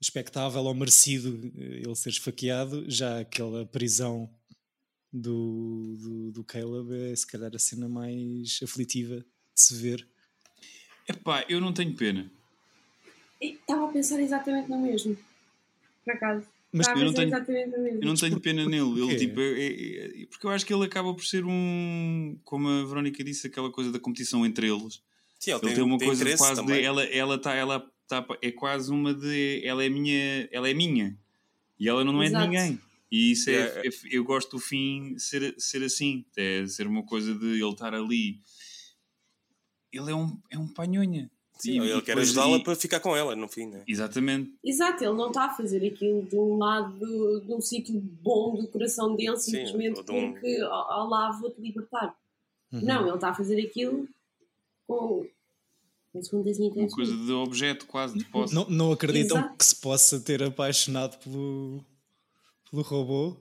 expectável 0.00 0.62
ou 0.62 0.75
merecido 0.75 1.52
eh, 1.56 1.83
ele 1.85 1.97
ser 1.97 2.11
esfaqueado. 2.11 2.88
Já 2.88 3.21
aquela 3.21 3.66
prisão 3.66 4.30
do, 5.12 5.97
do, 5.99 6.33
do 6.33 6.45
Caleb 6.45 6.92
é 7.12 7.16
se 7.16 7.26
calhar 7.26 7.50
a 7.54 7.59
cena 7.59 7.88
mais 7.88 8.61
aflitiva 8.62 9.25
se 9.57 9.75
ver 9.75 10.07
Epá, 11.09 11.45
eu 11.49 11.61
não 11.61 11.73
tenho 11.73 11.95
pena. 11.95 12.29
Estava 13.41 13.85
a 13.89 13.93
pensar 13.93 14.21
exatamente 14.21 14.69
no 14.69 14.81
mesmo. 14.81 15.17
Por 16.05 16.15
acaso. 16.15 16.45
Mas 16.73 16.81
Estava 16.89 16.99
a 16.99 17.03
eu 17.03 17.07
não 17.07 17.13
pensar 17.15 17.45
tenho- 17.45 17.59
exatamente 17.61 17.77
no 17.77 17.83
mesmo. 17.85 18.03
Eu 18.03 18.09
não 18.09 18.15
tenho 18.17 18.41
pena 18.41 18.67
nele. 18.67 19.01
Ele, 19.03 19.17
tipo, 19.17 19.41
é- 19.41 19.61
é- 19.61 20.23
é- 20.23 20.27
porque 20.27 20.47
eu 20.47 20.51
acho 20.51 20.67
que 20.67 20.75
ele 20.75 20.85
acaba 20.85 21.15
por 21.15 21.25
ser 21.25 21.45
um. 21.45 22.37
Como 22.45 22.69
a 22.69 22.85
Verónica 22.85 23.23
disse, 23.23 23.47
aquela 23.47 23.71
coisa 23.71 23.93
da 23.93 24.01
competição 24.01 24.45
entre 24.45 24.67
eles. 24.69 25.01
Sim, 25.39 25.53
ele 25.53 25.59
Ele 25.61 25.61
tem, 25.67 25.75
tem 25.77 25.85
uma 25.85 25.97
tem 25.99 26.09
coisa 26.09 26.37
quase 26.37 26.61
também. 26.61 26.81
de. 26.81 26.85
Ela, 26.85 27.05
ela, 27.05 27.39
tá, 27.39 27.55
ela 27.55 27.89
tá, 28.09 28.27
é 28.43 28.51
quase 28.51 28.91
uma 28.91 29.15
de. 29.15 29.61
Ela 29.65 29.85
é 29.85 29.89
minha. 29.89 30.49
Ela 30.51 30.69
é 30.69 30.75
minha. 30.75 31.17
E 31.79 31.89
ela 31.89 32.03
não 32.05 32.21
é 32.21 32.29
de 32.29 32.37
ninguém. 32.37 32.81
E 33.13 33.31
isso 33.31 33.49
é, 33.49 33.83
é- 33.87 33.91
Eu 34.11 34.25
gosto 34.25 34.51
do 34.57 34.59
fim 34.59 35.17
ser, 35.21 35.55
ser 35.57 35.85
assim. 35.85 36.25
É 36.37 36.67
ser 36.67 36.89
uma 36.89 37.05
coisa 37.05 37.33
de 37.33 37.47
ele 37.47 37.71
estar 37.71 37.95
ali. 37.95 38.41
Ele 39.97 40.11
é 40.11 40.15
um, 40.15 40.37
é 40.50 40.59
um 40.59 40.69
panhonha. 40.69 41.31
Sim, 41.59 41.73
E- 41.81 41.88
ele 41.91 41.99
e 41.99 42.03
quer 42.03 42.19
ajudá-la 42.19 42.59
e- 42.59 42.62
para 42.62 42.76
ficar 42.76 43.00
com 43.00 43.17
ela, 43.17 43.35
no 43.35 43.49
fim. 43.49 43.67
Né? 43.67 43.83
Exatamente. 43.88 44.53
Exato, 44.62 45.03
ele 45.03 45.15
não 45.15 45.29
está 45.29 45.47
a 45.47 45.55
fazer 45.55 45.87
aquilo 45.87 46.23
de 46.23 46.37
um 46.37 46.59
lado, 46.59 47.41
de 47.41 47.53
um 47.53 47.61
sítio 47.62 47.99
bom 47.99 48.55
do 48.57 48.69
coração 48.69 49.17
dele, 49.17 49.37
Sim, 49.38 49.53
simplesmente 49.53 49.99
ou 49.99 50.05
de 50.05 50.12
um- 50.12 50.33
porque, 50.33 50.62
ó 50.62 50.87
ó 51.00 51.09
lá, 51.09 51.31
vou-te 51.33 51.59
libertar. 51.61 52.15
Uhum. 52.73 52.81
Não, 52.83 53.07
ele 53.07 53.15
está 53.15 53.31
a 53.31 53.35
fazer 53.35 53.59
aquilo 53.65 54.07
com, 54.87 55.26
Uma 56.15 56.41
intenções. 56.50 56.95
coisa 56.95 57.17
de 57.17 57.33
objeto, 57.33 57.87
quase, 57.87 58.19
de 58.19 58.25
posse. 58.26 58.55
Não, 58.55 58.69
não 58.69 58.93
acreditam 58.93 59.38
Exato. 59.38 59.57
que 59.57 59.65
se 59.65 59.76
possa 59.76 60.21
ter 60.21 60.43
apaixonado 60.43 61.17
pelo, 61.19 61.83
pelo 62.71 62.83
robô? 62.83 63.37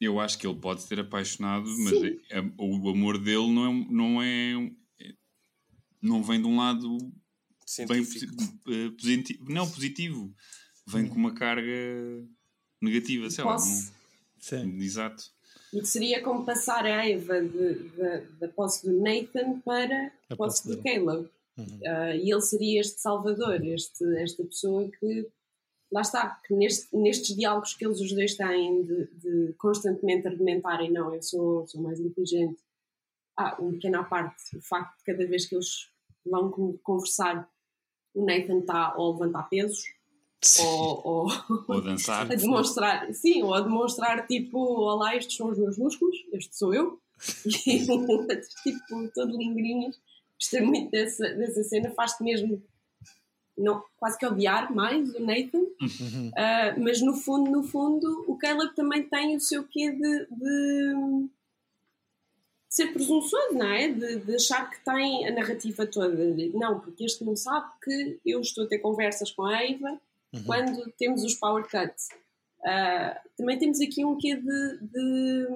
Eu 0.00 0.18
acho 0.20 0.36
que 0.38 0.46
ele 0.46 0.56
pode 0.58 0.82
ser 0.82 0.98
apaixonado, 1.00 1.66
mas 1.78 1.90
Sim. 1.98 2.18
é- 2.30 2.38
é- 2.40 2.52
o 2.58 2.88
amor 2.88 3.16
dele 3.18 3.48
não 3.52 3.66
é, 3.66 3.86
não 3.90 4.22
é- 4.22 4.70
não 6.06 6.22
vem 6.22 6.40
de 6.40 6.46
um 6.46 6.56
lado 6.56 6.98
bem 6.98 7.12
Científico. 7.66 8.36
posi- 8.36 8.60
eh, 8.68 8.90
positivo, 8.90 9.44
não 9.50 9.70
positivo, 9.70 10.34
vem 10.86 11.08
com 11.08 11.14
uma 11.16 11.34
carga 11.34 11.70
negativa, 12.80 13.30
sei 13.30 13.44
lá, 13.44 13.52
Posse. 13.52 13.92
Sim. 14.38 14.64
não, 14.64 14.82
exato. 14.82 15.24
E 15.72 15.80
que 15.80 15.86
seria 15.86 16.22
como 16.22 16.44
passar 16.44 16.84
a 16.86 17.08
Eva 17.08 17.40
da- 17.42 18.48
posse 18.48 18.86
do 18.86 19.00
Nathan 19.00 19.60
para 19.60 20.12
A 20.30 20.36
posse 20.36 20.62
posse 20.62 20.76
do. 20.76 20.82
Caleb. 20.82 21.28
Uhum. 21.56 21.80
Ah, 21.86 22.14
e 22.16 22.30
ele 22.30 22.40
seria 22.42 22.80
este 22.80 23.00
salvador, 23.00 23.64
este, 23.64 24.04
esta 24.18 24.44
pessoa 24.44 24.88
que, 25.00 25.28
lá 25.90 26.00
está, 26.02 26.40
que 26.46 26.52
neste- 26.54 26.94
nestes 26.96 27.34
diálogos 27.36 27.74
que 27.74 27.84
eles 27.86 28.00
os 28.00 28.12
dois 28.12 28.34
têm 28.34 28.82
de, 28.84 29.06
de 29.14 29.52
constantemente 29.54 30.26
argumentarem, 30.28 30.92
não, 30.92 31.14
eu 31.14 31.22
sou, 31.22 31.66
sou 31.66 31.80
mais 31.80 31.98
inteligente. 31.98 32.60
Ah, 33.36 33.56
um 33.60 33.72
pequeno 33.72 33.98
à 34.00 34.04
parte, 34.04 34.56
o 34.56 34.60
facto 34.60 34.98
de 34.98 35.04
cada 35.04 35.26
vez 35.26 35.46
que 35.46 35.54
eles 35.56 35.88
vão 36.24 36.50
con- 36.50 36.78
conversar, 36.82 37.48
o 38.14 38.24
Nathan 38.24 38.60
está 38.60 38.94
ou 38.96 39.10
a 39.10 39.12
levantar 39.14 39.42
pesos, 39.48 39.82
ou, 40.60 41.00
ou 41.04 41.28
Ou 41.68 41.80
dançar. 41.82 42.22
a 42.30 42.34
demonstrar, 42.34 43.12
sim, 43.14 43.42
ou 43.42 43.54
a 43.54 43.60
demonstrar 43.60 44.26
tipo, 44.26 44.58
olá, 44.58 45.16
estes 45.16 45.36
são 45.36 45.48
os 45.50 45.58
meus 45.58 45.78
músculos, 45.78 46.16
este 46.32 46.56
sou 46.56 46.74
eu, 46.74 47.00
e 47.66 47.84
o 47.90 48.10
outro 48.10 48.40
tipo, 48.62 49.08
todo 49.14 49.36
lingrinhas. 49.36 49.98
Gostei 50.38 50.60
muito 50.62 50.90
dessa, 50.90 51.28
dessa 51.34 51.62
cena, 51.62 51.90
faz-te 51.92 52.22
mesmo 52.22 52.62
não, 53.56 53.84
quase 53.96 54.18
que 54.18 54.26
odiar 54.26 54.74
mais 54.74 55.14
o 55.14 55.20
Nathan, 55.20 55.60
Uhum. 55.80 56.30
Ah, 56.36 56.74
mas 56.78 57.00
no 57.00 57.14
fundo, 57.14 57.50
no 57.50 57.62
fundo, 57.62 58.24
o 58.26 58.36
Caleb 58.36 58.74
também 58.74 59.02
tem 59.08 59.36
o 59.36 59.40
seu 59.40 59.62
quê 59.64 59.90
de, 59.92 60.26
de 60.26 61.28
ser 62.74 62.92
presunçoso, 62.92 63.54
não 63.54 63.66
é? 63.66 63.88
De, 63.88 64.16
de 64.16 64.34
achar 64.34 64.68
que 64.68 64.84
tem 64.84 65.28
a 65.28 65.32
narrativa 65.32 65.86
toda. 65.86 66.34
Não, 66.52 66.80
porque 66.80 67.04
este 67.04 67.22
não 67.22 67.36
sabe 67.36 67.70
que 67.84 68.18
eu 68.26 68.40
estou 68.40 68.64
a 68.64 68.66
ter 68.66 68.80
conversas 68.80 69.30
com 69.30 69.44
a 69.44 69.62
Eva 69.62 70.00
quando 70.44 70.90
temos 70.98 71.22
os 71.22 71.34
power 71.34 71.62
cuts. 71.62 72.08
Ah, 72.64 73.22
também 73.36 73.56
temos 73.60 73.80
aqui 73.80 74.04
um 74.04 74.18
quê 74.18 74.34
de, 74.34 74.78
de 74.88 75.48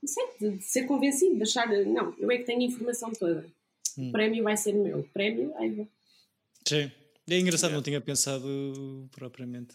não 0.00 0.06
sei, 0.08 0.24
de, 0.38 0.58
de 0.58 0.62
ser 0.64 0.86
convencido, 0.86 1.34
de 1.34 1.42
achar, 1.42 1.66
não, 1.66 2.14
eu 2.16 2.30
é 2.30 2.38
que 2.38 2.44
tenho 2.44 2.60
a 2.60 2.64
informação 2.64 3.10
toda. 3.12 3.44
Hum. 3.98 4.10
O 4.10 4.12
prémio 4.12 4.44
vai 4.44 4.56
ser 4.56 4.72
meu. 4.72 5.00
O 5.00 5.08
prémio, 5.08 5.52
Eva. 5.58 5.88
Sim. 6.64 6.92
É 7.28 7.38
engraçado, 7.38 7.72
não 7.72 7.82
tinha 7.82 8.00
pensado 8.00 9.08
propriamente 9.10 9.74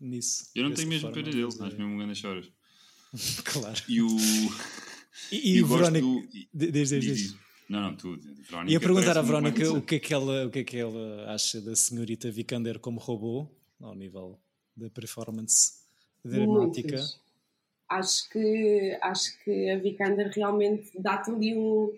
nisso. 0.00 0.50
Eu 0.54 0.64
não 0.64 0.72
tenho 0.72 0.88
mesmo 0.88 1.12
pena 1.12 1.30
dele, 1.30 1.44
mas 1.44 1.60
é- 1.60 1.64
acho 1.66 1.76
mesmo 1.76 1.92
um 1.92 1.98
grande 1.98 2.14
choras. 2.14 2.50
Claro. 3.44 3.80
E 3.88 4.02
o. 4.02 4.08
E, 5.30 5.58
e 5.58 5.62
Verónica. 5.62 6.06
do- 6.06 6.72
Diz. 7.00 7.36
Não, 7.68 7.80
não, 7.80 7.96
tu, 7.96 8.16
Verónica. 8.48 8.72
Ia 8.72 8.80
perguntar 8.80 9.16
à 9.16 9.22
Verónica 9.22 9.72
o 9.72 9.80
que, 9.80 9.94
é 9.94 9.98
que 9.98 10.12
ela, 10.12 10.46
o 10.46 10.50
que 10.50 10.58
é 10.58 10.64
que 10.64 10.76
ela 10.76 11.32
acha 11.32 11.60
da 11.60 11.74
senhorita 11.74 12.30
Vikander 12.30 12.78
como 12.78 13.00
robô, 13.00 13.48
ao 13.80 13.94
nível 13.94 14.38
da 14.76 14.90
performance 14.90 15.72
dramática. 16.24 17.02
Acho 17.88 18.28
que, 18.30 18.98
acho 19.02 19.44
que 19.44 19.70
a 19.70 19.78
Vikander 19.78 20.30
realmente 20.34 20.90
dá-te 20.98 21.30
ali 21.30 21.54
um, 21.56 21.92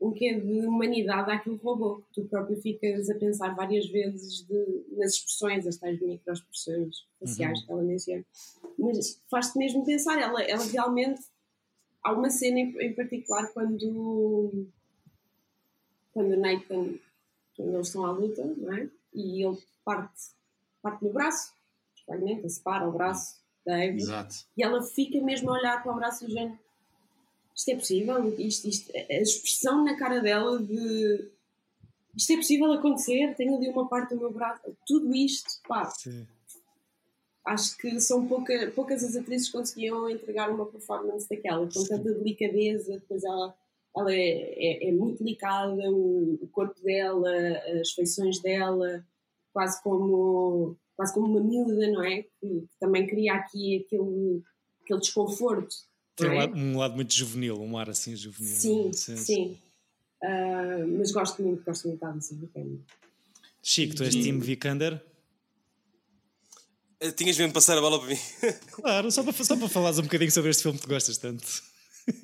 um 0.00 0.12
quê 0.12 0.34
de 0.34 0.66
humanidade 0.66 1.30
àquele 1.30 1.56
robô, 1.56 1.96
que 2.12 2.22
tu 2.22 2.28
próprio 2.28 2.60
ficas 2.60 3.10
a 3.10 3.14
pensar 3.16 3.54
várias 3.56 3.86
vezes 3.88 4.42
de- 4.46 4.84
nas 4.96 5.14
expressões, 5.14 5.66
as 5.66 5.76
tais 5.76 6.00
microexpressões 6.00 7.04
faciais 7.18 7.58
Uhum. 7.60 7.66
que 7.66 7.72
ela 7.72 7.82
menciona. 7.82 8.24
Mas 8.78 9.20
faz-te 9.28 9.58
mesmo 9.58 9.84
pensar, 9.84 10.20
ela, 10.20 10.42
ela 10.42 10.64
realmente. 10.64 11.20
Há 12.02 12.12
uma 12.12 12.30
cena 12.30 12.60
em, 12.60 12.76
em 12.80 12.92
particular 12.94 13.52
quando. 13.52 14.66
Quando 16.12 16.32
o 16.32 16.40
Nathan. 16.40 16.94
Quando 17.56 17.74
eles 17.74 17.88
estão 17.88 18.06
à 18.06 18.12
luta, 18.12 18.44
não 18.56 18.72
é? 18.72 18.88
E 19.12 19.44
ele 19.44 19.58
parte, 19.84 20.28
parte 20.80 21.02
no 21.04 21.12
braço, 21.12 21.52
experimenta, 21.96 22.48
separa 22.48 22.88
o 22.88 22.92
braço 22.92 23.40
da 23.66 23.76
Eva. 23.82 23.96
Exato. 23.96 24.34
E 24.56 24.62
ela 24.62 24.80
fica 24.82 25.20
mesmo 25.20 25.50
a 25.50 25.54
olhar 25.54 25.82
para 25.82 25.90
o 25.92 25.96
braço 25.96 26.24
do 26.24 26.30
género. 26.30 26.56
Isto 27.58 27.70
é 27.70 27.74
possível? 27.74 28.34
Isto, 28.38 28.68
isto, 28.68 28.92
a 28.96 29.14
expressão 29.14 29.84
na 29.84 29.96
cara 29.96 30.20
dela 30.20 30.62
de 30.62 31.28
isto 32.16 32.32
é 32.32 32.36
possível 32.36 32.72
acontecer, 32.72 33.34
tenho 33.36 33.56
ali 33.56 33.68
uma 33.68 33.88
parte 33.88 34.14
do 34.14 34.20
meu 34.20 34.32
braço, 34.32 34.62
tudo 34.86 35.14
isto, 35.14 35.60
pá. 35.66 35.84
Sim. 35.84 36.26
Acho 37.44 37.76
que 37.78 38.00
são 38.00 38.26
pouca, 38.26 38.72
poucas 38.74 39.02
as 39.02 39.16
atrizes 39.16 39.48
que 39.48 39.56
conseguiam 39.56 40.08
entregar 40.10 40.50
uma 40.50 40.66
performance 40.66 41.28
daquela, 41.28 41.66
com 41.66 41.84
tanta 41.84 42.12
delicadeza, 42.12 42.94
depois 42.94 43.22
ela, 43.24 43.54
ela 43.96 44.12
é, 44.12 44.18
é, 44.18 44.88
é 44.88 44.92
muito 44.92 45.22
delicada, 45.22 45.90
o, 45.90 46.34
o 46.42 46.48
corpo 46.48 46.80
dela, 46.82 47.30
as 47.80 47.92
feições 47.92 48.40
dela, 48.40 49.04
quase 49.52 49.82
como, 49.82 50.76
quase 50.96 51.14
como 51.14 51.26
uma 51.26 51.40
miúda, 51.40 51.90
não 51.90 52.02
é? 52.02 52.22
Que, 52.22 52.60
que 52.62 52.78
também 52.80 53.06
cria 53.06 53.34
aqui 53.34 53.84
aquele, 53.84 54.42
aquele 54.82 55.00
desconforto. 55.00 55.76
Tem 56.18 56.28
um 56.28 56.32
é? 56.32 56.36
lado, 56.36 56.56
um 56.56 56.76
lado 56.76 56.94
muito 56.96 57.14
juvenil, 57.14 57.60
um 57.60 57.78
ar 57.78 57.88
assim 57.88 58.16
juvenil. 58.16 58.92
Sim, 58.92 58.92
sim. 58.92 59.58
Ah, 60.22 60.84
mas 60.98 61.12
gosto 61.12 61.42
muito, 61.42 61.64
gosto 61.64 61.86
muito 61.86 62.00
da 62.00 62.10
Alison 62.10 62.36
Vikander. 62.36 62.80
Chico, 63.62 63.94
tu 63.94 64.02
és 64.02 64.14
Sim. 64.14 64.22
Tim 64.22 64.38
Vikander? 64.40 65.00
Eh, 67.00 67.12
Tinhas 67.12 67.38
mesmo 67.38 67.52
passar 67.52 67.78
a 67.78 67.80
bola 67.80 68.00
para 68.00 68.08
mim. 68.08 68.18
Claro, 68.72 69.10
só 69.12 69.22
para, 69.22 69.32
só 69.32 69.56
para 69.56 69.68
falares 69.68 69.98
um 69.98 70.02
bocadinho 70.02 70.30
sobre 70.30 70.50
este 70.50 70.62
filme 70.62 70.78
que 70.78 70.84
tu 70.84 70.88
gostas 70.88 71.18
tanto. 71.18 71.46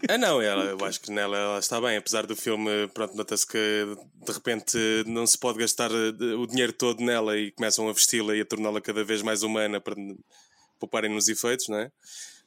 Ah, 0.08 0.16
não, 0.16 0.40
ela, 0.40 0.64
eu 0.64 0.84
acho 0.84 1.00
que 1.00 1.10
nela 1.10 1.36
ela 1.36 1.58
está 1.58 1.80
bem, 1.80 1.96
apesar 1.96 2.26
do 2.26 2.34
filme, 2.34 2.88
pronto, 2.94 3.14
nota-se 3.14 3.46
que 3.46 3.58
de 3.58 4.32
repente 4.32 4.78
não 5.06 5.26
se 5.26 5.38
pode 5.38 5.58
gastar 5.58 5.90
eh, 5.92 6.34
o 6.36 6.46
dinheiro 6.46 6.72
todo 6.72 7.04
nela 7.04 7.36
e 7.36 7.52
começam 7.52 7.88
a 7.88 7.92
vesti-la 7.92 8.34
e 8.34 8.40
a 8.40 8.44
torná-la 8.44 8.80
cada 8.80 9.04
vez 9.04 9.20
mais 9.22 9.42
humana 9.42 9.80
para 9.80 9.94
pouparem 10.80 11.10
nos 11.10 11.28
efeitos, 11.28 11.68
não 11.68 11.78
é? 11.78 11.92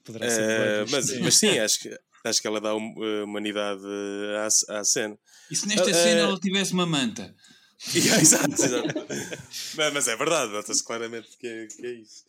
Poderá 0.08 0.30
ser 0.30 0.42
Eh, 0.44 0.86
bem, 0.86 0.92
mas, 0.92 1.06
sim. 1.06 1.20
mas 1.22 1.36
sim, 1.36 1.60
acho 1.60 1.80
que, 1.82 2.00
acho 2.24 2.42
que 2.42 2.48
ela 2.48 2.62
dá 2.62 2.74
hum- 2.74 2.96
eh, 3.04 3.24
humanidade 3.24 3.84
à, 4.70 4.80
à 4.80 4.84
cena. 4.84 5.20
E 5.52 5.56
se 5.56 5.68
nesta 5.68 5.90
Ah, 5.90 5.94
cena 5.94 6.22
eh, 6.22 6.24
ela 6.24 6.40
tivesse 6.40 6.74
uma 6.74 6.86
manta? 6.86 7.36
Yeah, 7.94 8.20
exato, 8.22 8.50
exato. 8.52 8.88
mas, 9.78 9.94
mas 9.94 10.08
é 10.08 10.16
verdade, 10.16 10.52
nota-se 10.52 10.84
claramente 10.84 11.28
que 11.38 11.46
é, 11.48 11.68
que 11.68 11.86
é 11.86 11.92
isso. 11.94 12.24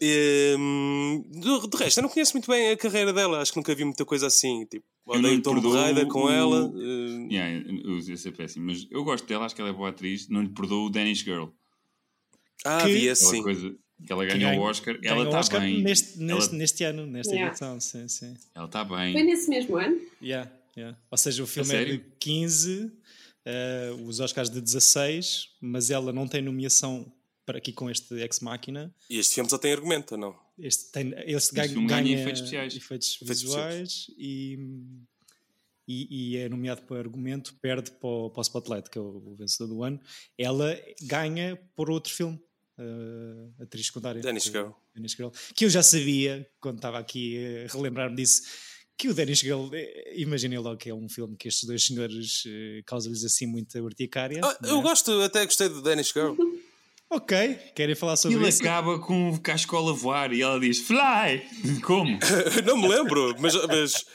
E, 0.00 0.56
hum, 0.58 1.22
do, 1.40 1.68
do 1.68 1.76
resto, 1.76 1.98
eu 1.98 2.02
não 2.02 2.10
conheço 2.10 2.32
muito 2.32 2.50
bem 2.50 2.70
a 2.72 2.76
carreira 2.76 3.12
dela, 3.12 3.40
acho 3.40 3.52
que 3.52 3.58
nunca 3.58 3.74
vi 3.76 3.84
muita 3.84 4.04
coisa 4.04 4.26
assim. 4.26 4.66
Tipo, 4.66 4.84
Eu 5.06 5.20
não 5.20 5.28
odeio 5.28 5.42
Tom 5.42 5.54
perdoo 5.54 5.72
Raider 5.74 6.06
com 6.08 6.24
o- 6.24 6.30
ela. 6.30 6.72
eh, 6.76 7.32
Yeah, 7.32 7.70
eu 7.84 8.00
eu 8.08 8.16
sei 8.16 8.32
péssimo, 8.32 8.66
mas 8.66 8.86
eu 8.90 9.04
gosto 9.04 9.24
dela, 9.26 9.44
acho 9.46 9.54
que 9.54 9.60
ela 9.60 9.70
é 9.70 9.72
boa 9.72 9.90
atriz. 9.90 10.28
Não 10.28 10.42
lhe 10.42 10.48
perdoo 10.48 10.86
o 10.86 10.90
Danish 10.90 11.20
Girl. 11.22 11.46
ah, 12.64 12.82
que- 12.86 12.92
vi 12.92 13.06
esse 13.06 13.24
sim. 13.30 13.42
coisa 13.42 13.72
que 14.06 14.12
ela 14.12 14.24
ganhou 14.24 14.48
o 14.50 14.52
ganha- 14.54 14.60
Oscar. 14.62 14.98
ganhou 15.00 15.24
Ela 15.26 15.40
está 15.40 15.58
bem. 15.60 15.82
Neste, 15.82 16.22
Ela- 16.22 16.34
neste, 16.34 16.54
neste 16.54 16.84
ano, 16.84 17.06
nesta 17.06 17.32
Yeah. 17.32 17.50
edição, 17.50 17.80
sim, 17.80 18.08
sim. 18.08 18.34
Ela 18.54 18.66
está 18.66 18.84
bem. 18.84 19.12
Foi 19.12 19.22
nesse 19.22 19.48
mesmo 19.48 19.76
ano? 19.76 20.00
Yeah, 20.22 20.50
yeah. 20.76 20.98
Ou 21.10 21.18
seja, 21.18 21.42
o 21.42 21.46
filme 21.46 21.74
é 21.74 21.84
de 21.84 21.98
15, 22.18 22.90
eh, 23.44 23.90
os 24.04 24.20
Oscars 24.20 24.48
de 24.50 24.60
16, 24.60 25.48
mas 25.60 25.90
ela 25.90 26.12
não 26.12 26.26
tem 26.28 26.42
nomeação 26.42 27.12
para 27.44 27.58
aqui 27.58 27.72
com 27.72 27.90
este 27.90 28.14
Ex 28.20 28.40
Machina. 28.40 28.94
E 29.10 29.18
este 29.18 29.34
filme 29.34 29.50
só 29.50 29.58
tem 29.58 29.72
argumento, 29.72 30.16
não? 30.16 30.34
Este, 30.58 30.92
tem, 30.92 31.12
este 31.26 31.54
ganha, 31.54 31.68
filme 31.68 31.86
ganha 31.88 32.02
ganha 32.04 32.20
efeitos 32.20 32.40
especiais. 32.40 32.76
efeitos 32.76 33.14
Efeitos 33.20 33.42
visuais 33.42 34.06
e, 34.16 34.58
e, 35.88 36.34
e 36.34 36.36
é 36.36 36.48
nomeado 36.48 36.82
para 36.82 36.98
argumento, 37.00 37.54
perde 37.60 37.90
para 37.90 38.08
o, 38.08 38.30
para 38.30 38.38
o 38.40 38.42
Spotlight, 38.42 38.88
que 38.88 38.96
é 38.98 39.00
o, 39.00 39.32
o 39.32 39.34
vencedor 39.36 39.66
do 39.74 39.82
ano. 39.82 40.00
Ela 40.38 40.78
ganha 41.02 41.58
por 41.74 41.90
outro 41.90 42.12
filme, 42.12 42.38
uh, 42.78 43.62
atriz 43.62 43.86
secundária. 43.86 44.20
Que- 44.20 44.40
Girl. 44.50 44.70
Danish 44.94 45.16
Girl. 45.16 45.28
Que 45.54 45.64
eu 45.64 45.70
já 45.70 45.82
sabia, 45.82 46.46
quando 46.60 46.76
estava 46.76 46.98
aqui 46.98 47.38
a 47.64 47.72
relembrar-me 47.72 48.16
disso, 48.16 48.42
que 48.96 49.08
o 49.08 49.14
Danish 49.14 49.40
Girl, 49.40 49.68
eh, 49.72 50.14
imaginei 50.16 50.58
logo 50.58 50.76
que 50.76 50.90
é 50.90 50.94
um 50.94 51.08
filme 51.08 51.36
que 51.36 51.48
estes 51.48 51.64
dois 51.64 51.84
senhores 51.84 52.44
eh, 52.46 52.82
causam-lhes 52.86 53.24
assim 53.24 53.46
muita 53.46 53.80
urticária. 53.82 54.40
Ah, 54.44 54.56
eu 54.64 54.78
é? 54.78 54.82
gosto, 54.82 55.10
até 55.22 55.44
gostei 55.44 55.68
do 55.68 55.82
Danish 55.82 56.12
Girl. 56.12 56.34
Ok, 57.14 57.58
querem 57.74 57.94
falar 57.94 58.16
sobre 58.16 58.38
Ele 58.38 58.48
isso? 58.48 58.62
acaba 58.62 58.98
com 58.98 59.38
a 59.46 59.54
escola 59.54 59.92
voar 59.92 60.32
e 60.32 60.40
ela 60.40 60.58
diz 60.58 60.78
Fly! 60.78 61.42
Como? 61.84 62.18
não 62.64 62.78
me 62.78 62.88
lembro, 62.88 63.36
mas. 63.38 63.52
mas 63.66 64.06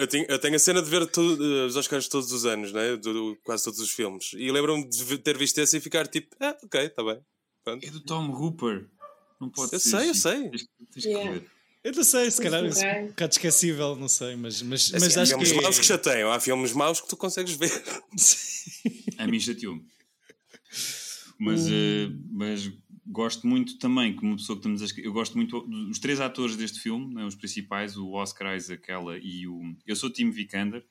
eu, 0.00 0.06
tenho, 0.06 0.26
eu 0.28 0.38
tenho 0.38 0.56
a 0.56 0.58
cena 0.58 0.82
de 0.82 0.90
ver 0.90 1.06
tudo, 1.06 1.44
eh, 1.44 1.66
os 1.66 1.76
Oscars 1.76 2.08
todos 2.08 2.32
os 2.32 2.44
anos, 2.46 2.72
né? 2.72 2.96
Do- 2.96 3.12
do- 3.12 3.36
quase 3.44 3.64
todos 3.64 3.78
os 3.80 3.90
filmes. 3.90 4.32
E 4.34 4.50
lembro-me 4.50 4.88
de 4.88 5.18
ter 5.18 5.36
visto 5.38 5.58
esse 5.58 5.76
e 5.76 5.80
ficar 5.80 6.06
tipo, 6.06 6.34
ah, 6.40 6.56
ok, 6.62 6.80
está 6.86 7.02
bem. 7.04 7.20
Pronto. 7.64 7.84
É 7.86 7.90
do 7.90 8.00
Tom 8.00 8.30
Hooper. 8.30 8.86
Não 9.40 9.48
pode 9.48 9.72
Eu 9.74 9.80
ser. 9.80 9.90
sei, 9.90 10.10
eu 10.10 10.14
sei. 10.14 10.48
Tens, 10.50 10.66
tens 10.92 11.02
que 11.04 11.08
Yeah. 11.10 11.30
rever. 11.32 11.50
Eu 11.82 11.92
não 11.94 12.04
sei, 12.04 12.30
se 12.30 12.42
calhar 12.42 12.62
é 12.62 13.00
um 13.04 13.06
bocado 13.08 13.32
esquecível, 13.32 13.96
não 13.96 14.06
sei, 14.08 14.36
mas, 14.36 14.60
mas, 14.60 14.92
Assim, 14.92 14.98
mas 15.02 15.16
há 15.16 15.22
acho 15.22 15.30
filmes 15.30 15.52
que. 15.52 15.62
maus 15.62 15.78
que 15.78 15.84
chateiam, 15.86 16.30
há 16.30 16.38
filmes 16.38 16.72
maus 16.74 17.00
que 17.00 17.08
tu 17.08 17.16
consegues 17.16 17.54
ver. 17.54 17.72
A 19.16 19.26
mim 19.26 19.40
chateou-me. 19.40 19.82
Mas, 21.38 21.66
eh, 21.70 22.10
mas 22.30 22.70
gosto 23.10 23.46
muito 23.46 23.78
também, 23.78 24.14
como 24.14 24.36
pessoa 24.36 24.56
que 24.58 24.68
estamos 24.68 24.82
a 24.82 25.00
Eu 25.00 25.12
gosto 25.12 25.36
muito 25.36 25.60
dos 25.60 25.98
três 25.98 26.20
atores 26.20 26.56
deste 26.56 26.80
filme, 26.80 27.14
né, 27.14 27.24
os 27.24 27.34
principais, 27.34 27.96
o 27.96 28.12
Oscar 28.12 28.56
Isaac, 28.56 28.90
ela 28.90 29.18
e 29.18 29.46
o. 29.46 29.74
Eu 29.86 29.96
sou 29.96 30.10
Tim 30.10 30.30
Vikander, 30.30 30.84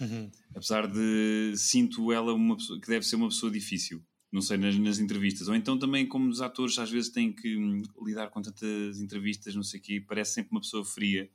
Uhum. 0.00 0.30
apesar 0.54 0.86
de 0.86 1.54
sinto 1.56 2.12
ela 2.12 2.34
uma 2.34 2.56
pessoa 2.56 2.78
que 2.80 2.86
deve 2.86 3.06
ser 3.06 3.16
uma 3.16 3.28
pessoa 3.28 3.50
difícil. 3.50 4.04
Não 4.30 4.42
sei, 4.42 4.58
nas, 4.58 4.76
nas 4.76 4.98
entrevistas. 4.98 5.48
Ou 5.48 5.54
então 5.54 5.78
também, 5.78 6.06
como 6.06 6.28
os 6.28 6.42
atores 6.42 6.78
às 6.78 6.90
vezes 6.90 7.10
têm 7.10 7.32
que 7.32 7.56
hum, 7.56 7.82
lidar 8.04 8.28
com 8.28 8.42
tantas 8.42 9.00
entrevistas, 9.00 9.54
não 9.54 9.62
sei 9.62 9.80
o 9.80 9.82
quê, 9.82 10.04
parece 10.06 10.34
sempre 10.34 10.50
uma 10.50 10.60
pessoa 10.60 10.84
fria 10.84 11.30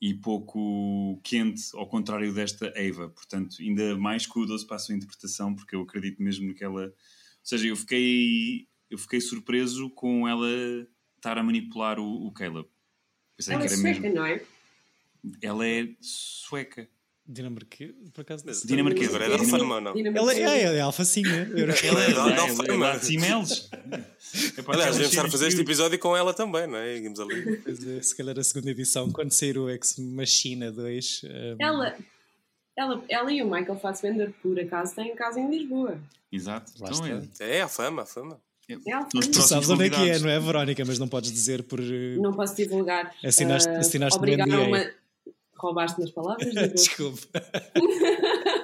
e 0.00 0.12
pouco 0.12 1.18
quente, 1.22 1.62
ao 1.72 1.88
contrário 1.88 2.34
desta 2.34 2.70
Eva. 2.74 3.08
Portanto, 3.08 3.56
ainda 3.60 3.96
mais 3.96 4.26
kudos 4.26 4.64
para 4.64 4.76
a 4.76 4.78
sua 4.78 4.94
interpretação, 4.94 5.54
porque 5.54 5.74
eu 5.74 5.82
acredito 5.82 6.22
mesmo 6.22 6.52
que 6.54 6.62
ela. 6.64 6.86
Ou 6.86 6.92
seja, 7.42 7.68
eu 7.68 7.76
fiquei, 7.76 8.66
eu 8.94 8.98
fiquei 8.98 9.20
surpreso 9.20 9.90
com 9.90 10.26
ela 10.28 10.46
estar 11.16 11.36
a 11.38 11.42
manipular 11.42 11.98
o, 11.98 12.26
o 12.26 12.32
Caleb. 12.32 12.66
Pensei 13.36 13.54
Ela 13.54 13.64
é 13.64 13.66
que 13.66 13.72
era 13.74 13.82
sueca, 13.82 14.00
mesmo. 14.00 14.16
não 14.16 14.26
é? 14.26 14.42
Ela 15.42 15.66
é 15.66 15.88
sueca. 16.00 16.88
Dinamarquesa, 17.26 17.94
por 18.12 18.20
acaso. 18.20 18.44
não 18.46 18.52
sei. 18.52 18.68
Dinamarquesa. 18.68 19.08
Agora 19.16 19.24
é 19.24 19.28
da 19.30 19.36
Dinamarquesa. 19.42 19.58
fama 19.64 19.74
ou 19.76 19.80
não? 19.80 20.18
Ela 20.20 20.34
é, 20.34 20.40
é, 20.42 20.76
é 20.76 20.80
alfacinha. 20.80 21.50
Ela 21.56 22.02
é 22.04 22.12
da- 22.12 22.48
fama. 22.48 22.64
ela 22.68 22.90
é 22.96 22.98
Cimeles. 22.98 23.70
Epá, 24.58 24.74
Aliás, 24.74 24.92
devemos 24.96 25.12
estar 25.14 25.26
a 25.26 25.30
fazer 25.30 25.48
este 25.48 25.60
episódio 25.62 25.98
com 25.98 26.14
ela 26.14 26.34
também, 26.34 26.66
não 26.66 26.76
é? 26.76 26.98
Íamos 26.98 27.18
ali. 27.18 27.62
É, 27.98 28.02
se 28.02 28.14
calhar 28.14 28.38
a 28.38 28.44
segunda 28.44 28.70
edição, 28.70 29.10
quando 29.10 29.32
sair 29.32 29.56
o 29.58 29.70
Ex 29.70 29.96
Machina 29.98 30.70
2. 30.70 31.22
um, 31.24 31.56
Ela, 31.58 31.96
ela, 32.76 33.04
ela 33.08 33.32
e 33.32 33.42
o 33.42 33.46
Michael 33.50 33.78
Fassbender, 33.80 34.30
por 34.42 34.60
acaso, 34.60 34.94
têm 34.94 35.16
casa 35.16 35.40
em 35.40 35.48
Lisboa. 35.50 35.98
Exato. 36.30 36.72
Lá 36.78 36.90
Então 36.90 37.18
está. 37.20 37.44
é. 37.46 37.56
É, 37.58 37.62
a 37.62 37.68
fama, 37.68 38.02
a 38.02 38.06
fama. 38.06 38.38
É- 38.68 38.78
É 38.90 38.92
alface. 38.92 39.30
Tu 39.30 39.42
sabes 39.42 39.68
onde 39.70 39.84
é 39.86 39.90
que 39.90 40.10
é, 40.10 40.18
não 40.18 40.28
é, 40.28 40.38
Verónica? 40.40 40.84
Mas 40.84 40.98
não 40.98 41.08
podes 41.08 41.30
dizer 41.32 41.62
por. 41.64 41.80
uh, 41.80 42.22
Não 42.22 42.32
posso 42.32 42.54
divulgar. 42.56 43.14
Assinaste- 43.24 43.68
Ah, 43.68 43.78
assinaste 43.78 44.16
no 44.18 44.22
obrigaram-me 44.22 44.66
NDA. 44.68 44.90
a- 44.90 45.04
Roubaste-me 45.56 46.04
as 46.04 46.10
palavras. 46.10 46.52
Desculpa. 46.74 47.42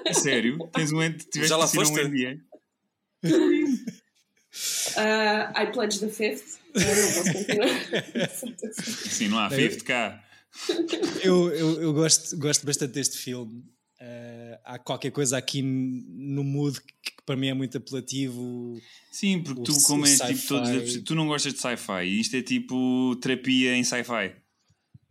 É 0.04 0.12
sério? 0.12 0.68
Tens 0.74 0.92
um, 0.92 1.02
ent- 1.02 1.24
tiveste 1.30 1.48
Já 1.48 1.56
lá 1.56 1.66
foste? 1.66 1.92
um 1.98 2.04
NDA? 2.08 2.38
Ah, 4.96 5.52
I 5.62 5.66
pledge 5.72 6.00
the 6.00 6.08
fifth. 6.08 6.58
Eu 6.74 6.80
não 6.82 7.12
posso 7.12 7.32
continuar. 7.32 8.74
Sim, 9.08 9.28
não 9.28 9.38
há 9.38 9.50
fifth 9.50 9.82
cá. 9.84 10.22
Eu, 11.22 11.50
eu, 11.52 11.82
eu 11.82 11.92
gosto, 11.92 12.36
gosto 12.36 12.66
bastante 12.66 12.92
deste 12.92 13.16
filme. 13.18 13.64
Uh, 14.00 14.58
há 14.64 14.78
qualquer 14.78 15.10
coisa 15.10 15.36
aqui 15.36 15.62
no 15.62 16.42
mood 16.42 16.80
que 16.80 17.12
para 17.30 17.36
mim 17.36 17.46
é 17.46 17.54
muito 17.54 17.78
apelativo. 17.78 18.76
Sim, 19.12 19.40
porque 19.40 19.60
O 19.60 19.62
tu, 19.62 19.80
como 19.84 20.04
és 20.04 20.18
tipo 20.18 20.48
todos. 20.48 20.96
Tu 21.04 21.14
não 21.14 21.28
gostas 21.28 21.54
de 21.54 21.60
sci-fi 21.60 22.02
e 22.04 22.20
isto 22.20 22.34
é 22.34 22.42
tipo 22.42 23.14
terapia 23.22 23.76
em 23.76 23.84
sci-fi. 23.84 24.34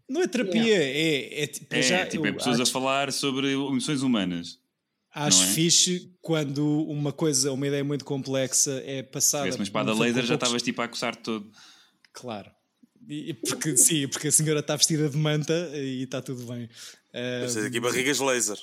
Não 0.10 0.22
é 0.22 0.28
terapia, 0.28 0.76
é, 0.84 1.44
é, 1.44 1.48
tipo, 1.48 1.74
É, 1.74 1.82
já, 1.82 2.06
tipo, 2.06 2.26
é 2.28 2.34
pessoas 2.34 2.60
a 2.60 2.64
acho, 2.64 2.72
falar 2.74 3.14
sobre 3.14 3.54
emoções 3.54 4.02
humanas. 4.02 4.58
acho 5.16 5.44
é? 5.44 5.48
fixe 5.54 6.12
quando 6.20 6.82
uma 6.90 7.14
coisa, 7.14 7.54
uma 7.54 7.66
ideia 7.66 7.86
muito 7.86 8.04
complexa 8.04 8.82
é 8.86 8.98
Se 8.98 9.04
passada. 9.04 9.44
tivesse 9.44 9.60
uma 9.60 9.64
espada 9.64 9.94
laser 9.94 10.26
já 10.26 10.36
estavas 10.36 10.62
tipo 10.62 10.82
a 10.82 10.88
coçar 10.90 11.16
todo. 11.16 11.50
Claro. 12.12 12.52
E- 13.08 13.34
porque, 13.34 13.78
sim, 13.78 14.10
porque 14.10 14.28
a 14.28 14.32
senhora 14.32 14.60
está 14.60 14.76
vestida 14.76 15.08
de 15.08 15.16
manta 15.16 15.54
e 15.74 16.04
está 16.04 16.22
tudo 16.22 16.44
bem. 16.52 16.66
Uh, 17.14 17.66
aqui 17.66 17.80
barrigas 17.80 18.20
laser. 18.20 18.58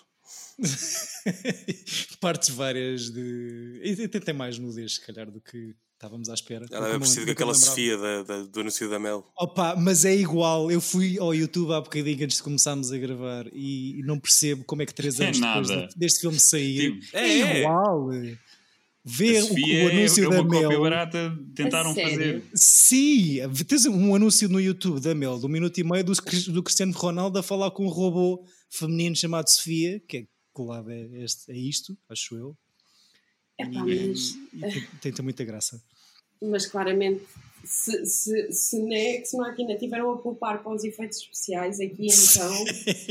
partes 2.21 2.51
várias 2.51 3.11
de. 3.11 3.81
E 3.83 3.91
e 4.03 4.09
tem 4.09 4.35
mais 4.35 4.59
nudez, 4.59 4.95
se 4.95 5.01
calhar, 5.07 5.31
do 5.31 5.41
que 5.41 5.75
estávamos 5.95 6.29
à 6.29 6.35
espera. 6.35 6.67
Ela 6.71 6.89
é 6.91 6.99
me- 6.99 7.25
com 7.25 7.31
aquela. 7.31 7.55
Sofia 7.55 7.97
da- 7.97 8.23
da- 8.23 8.43
do 8.43 8.61
anúncio 8.61 8.89
da 8.91 8.99
Mel. 8.99 9.27
Opa, 9.39 9.75
mas 9.77 10.05
é 10.05 10.15
igual. 10.15 10.71
Eu 10.71 10.81
fui 10.81 11.19
ao 11.19 11.35
YouTube 11.35 11.73
há 11.73 11.81
bocadinho 11.81 12.25
antes 12.25 12.37
de 12.39 12.43
começarmos 12.43 12.93
a 12.93 12.99
gravar 12.99 13.47
e 13.53 14.03
não 14.05 14.19
percebo 14.19 14.65
como 14.65 14.83
é 14.83 14.87
que 14.87 14.95
três 14.95 15.19
É 15.21 15.25
anos 15.27 15.41
depois 15.41 15.69
nada. 15.71 15.87
de- 15.89 15.95
deste 15.97 16.21
filme 16.21 16.39
sair 16.39 17.01
Tipo, 17.01 17.17
é, 17.17 17.29
é, 17.29 17.41
é. 17.41 17.61
igual. 17.61 18.09
Vê 18.09 18.39
A 19.07 19.45
o, 19.45 19.85
o 19.85 19.89
anúncio 19.89 20.25
é 20.25 20.29
da 20.31 20.41
uma 20.41 20.51
cópia 20.51 20.69
Mel. 20.69 20.81
barata, 20.81 21.39
tentaram 21.55 21.95
fazer. 21.95 22.43
Sim, 22.55 23.39
tens 23.69 23.87
um 23.87 24.15
anúncio 24.17 24.49
no 24.49 24.61
YouTube 24.61 25.01
da 25.01 25.15
Mel, 25.15 25.39
de 25.39 25.47
um 25.47 25.49
minuto 25.49 25.79
e 25.79 25.85
meio, 25.85 26.03
do, 26.03 26.13
do 26.13 26.63
Cristiano 26.63 26.93
Ronaldo 26.93 27.39
a 27.39 27.43
falar 27.43 27.71
com 27.71 27.85
um 27.87 27.89
robô 27.89 28.45
feminino 28.69 29.15
chamado 29.15 29.49
Sofia, 29.49 30.01
que 30.09 30.17
é 30.17 30.27
colado 30.53 30.91
a, 30.91 30.97
este, 31.23 31.53
a 31.53 31.55
isto, 31.55 31.97
acho 32.09 32.35
eu. 32.37 32.57
Epá, 33.59 33.71
E, 33.89 34.09
mas, 34.09 34.31
e 34.53 34.59
tem, 34.61 34.87
tem, 35.01 35.13
tem 35.13 35.23
muita 35.25 35.45
graça. 35.45 35.81
mas 36.43 36.67
claramente, 36.67 37.23
se, 37.67 38.07
se, 38.07 38.53
se 38.53 38.83
na 38.83 38.95
Ex 38.97 39.33
Machina 39.35 39.77
tiveram 39.77 40.11
a 40.13 40.19
poupar 40.19 40.63
para 40.63 40.73
os 40.75 40.85
efeitos 40.85 41.19
especiais 41.19 41.81
aqui 41.81 42.07
então. 42.07 42.67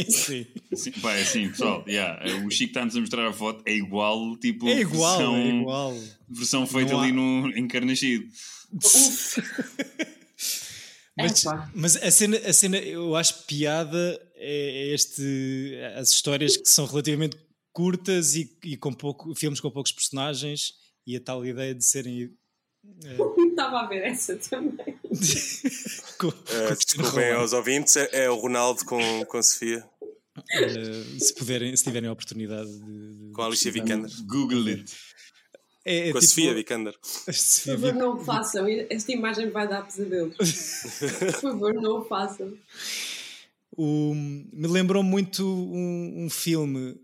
Sim. 0.10 0.46
Sim, 0.74 0.92
pá, 1.02 1.14
é 1.16 1.22
assim, 1.22 1.50
pessoal. 1.50 1.84
yeah, 1.88 2.26
o 2.46 2.50
Chico 2.50 2.72
está-nos 2.72 2.96
a 2.96 3.00
mostrar 3.02 3.28
a 3.28 3.34
foto, 3.34 3.62
é 3.68 3.74
igual, 3.74 4.36
tipo, 4.38 4.68
É 4.68 4.80
igual, 4.82 5.18
versão, 5.18 5.36
é 5.36 5.48
igual. 5.50 5.98
versão 6.30 6.66
feita 6.68 6.94
Não 6.94 7.00
há- 7.00 7.04
ali 7.04 7.12
no 7.12 7.58
encarnascido. 7.58 8.26
Mas, 11.18 11.46
mas 11.74 11.96
a, 11.96 12.12
cena, 12.12 12.38
a 12.40 12.52
cena, 12.52 12.78
eu 12.78 13.16
acho 13.16 13.46
piada 13.46 14.22
é 14.36 14.94
este, 14.94 15.74
as 15.96 16.10
histórias 16.12 16.58
que 16.58 16.68
são 16.68 16.86
relativamente 16.86 17.38
curtas 17.72 18.36
e, 18.36 18.52
e 18.66 18.76
com 18.76 18.92
pouco, 18.92 19.34
filmes 19.34 19.62
com 19.62 19.72
poucos 19.72 19.94
personagens 19.94 20.74
e 21.08 21.16
a 21.16 21.22
tal 21.22 21.46
ideia 21.46 21.74
de 21.74 21.86
serem 21.86 22.30
estava 23.50 23.80
a 23.82 23.88
ver 23.88 24.04
essa 24.04 24.36
também. 24.36 24.96
Uh, 26.26 26.76
desculpem 26.76 27.32
aos 27.34 27.52
ouvintes, 27.54 27.96
é, 27.98 28.24
é 28.26 28.30
o 28.30 28.36
Ronaldo 28.36 28.84
com, 28.86 29.26
com 29.26 29.38
a 29.38 29.44
Sofia, 29.44 29.84
Eh, 30.52 31.20
se 31.20 31.34
puderem, 31.36 31.76
se 31.76 31.84
tiverem 31.84 32.10
a 32.10 32.12
oportunidade 32.12 32.70
de, 32.70 33.14
de 33.28 33.32
com 33.34 33.42
a 33.42 33.46
Alicia. 33.46 33.72
Vikander. 33.72 34.10
Google 34.26 34.68
it. 34.68 34.94
É, 35.86 36.10
é 36.10 36.12
Com 36.12 36.18
a 36.18 36.22
tipo- 36.22 36.30
Sofia 36.34 36.54
Vikander. 36.54 36.94
Por 37.26 37.34
favor, 37.34 37.94
não 37.94 38.16
o 38.16 38.20
façam. 38.24 38.66
Esta 38.90 39.12
imagem 39.12 39.50
vai 39.50 39.68
dar 39.68 39.86
pesadelos. 39.86 40.36
Por 40.38 41.32
favor, 41.42 41.74
não 41.76 42.00
o 42.02 42.06
façam. 42.06 42.54
O- 43.78 44.14
me 44.16 44.68
lembrou 44.68 45.04
muito 45.04 45.46
um, 45.46 46.26
um 46.26 46.30
filme 46.30 46.98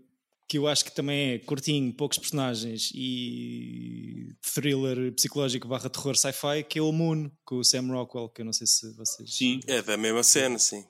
que 0.52 0.58
eu 0.58 0.68
acho 0.68 0.84
que 0.84 0.94
também 0.94 1.30
é 1.30 1.38
curtinho, 1.38 1.90
poucos 1.94 2.18
personagens 2.18 2.90
e 2.94 4.34
thriller 4.54 5.10
psicológico 5.14 5.66
barra 5.66 5.88
terror 5.88 6.14
sci-fi, 6.14 6.62
que 6.68 6.78
é 6.78 6.82
o 6.82 6.92
Moon, 6.92 7.30
com 7.42 7.56
o 7.56 7.64
Sam 7.64 7.86
Rockwell, 7.86 8.28
que 8.28 8.42
eu 8.42 8.44
não 8.44 8.52
sei 8.52 8.66
se 8.66 8.94
vocês... 8.94 9.34
Sim. 9.34 9.60
É 9.66 9.80
da 9.80 9.96
mesma 9.96 10.22
cena, 10.22 10.58
sim. 10.58 10.84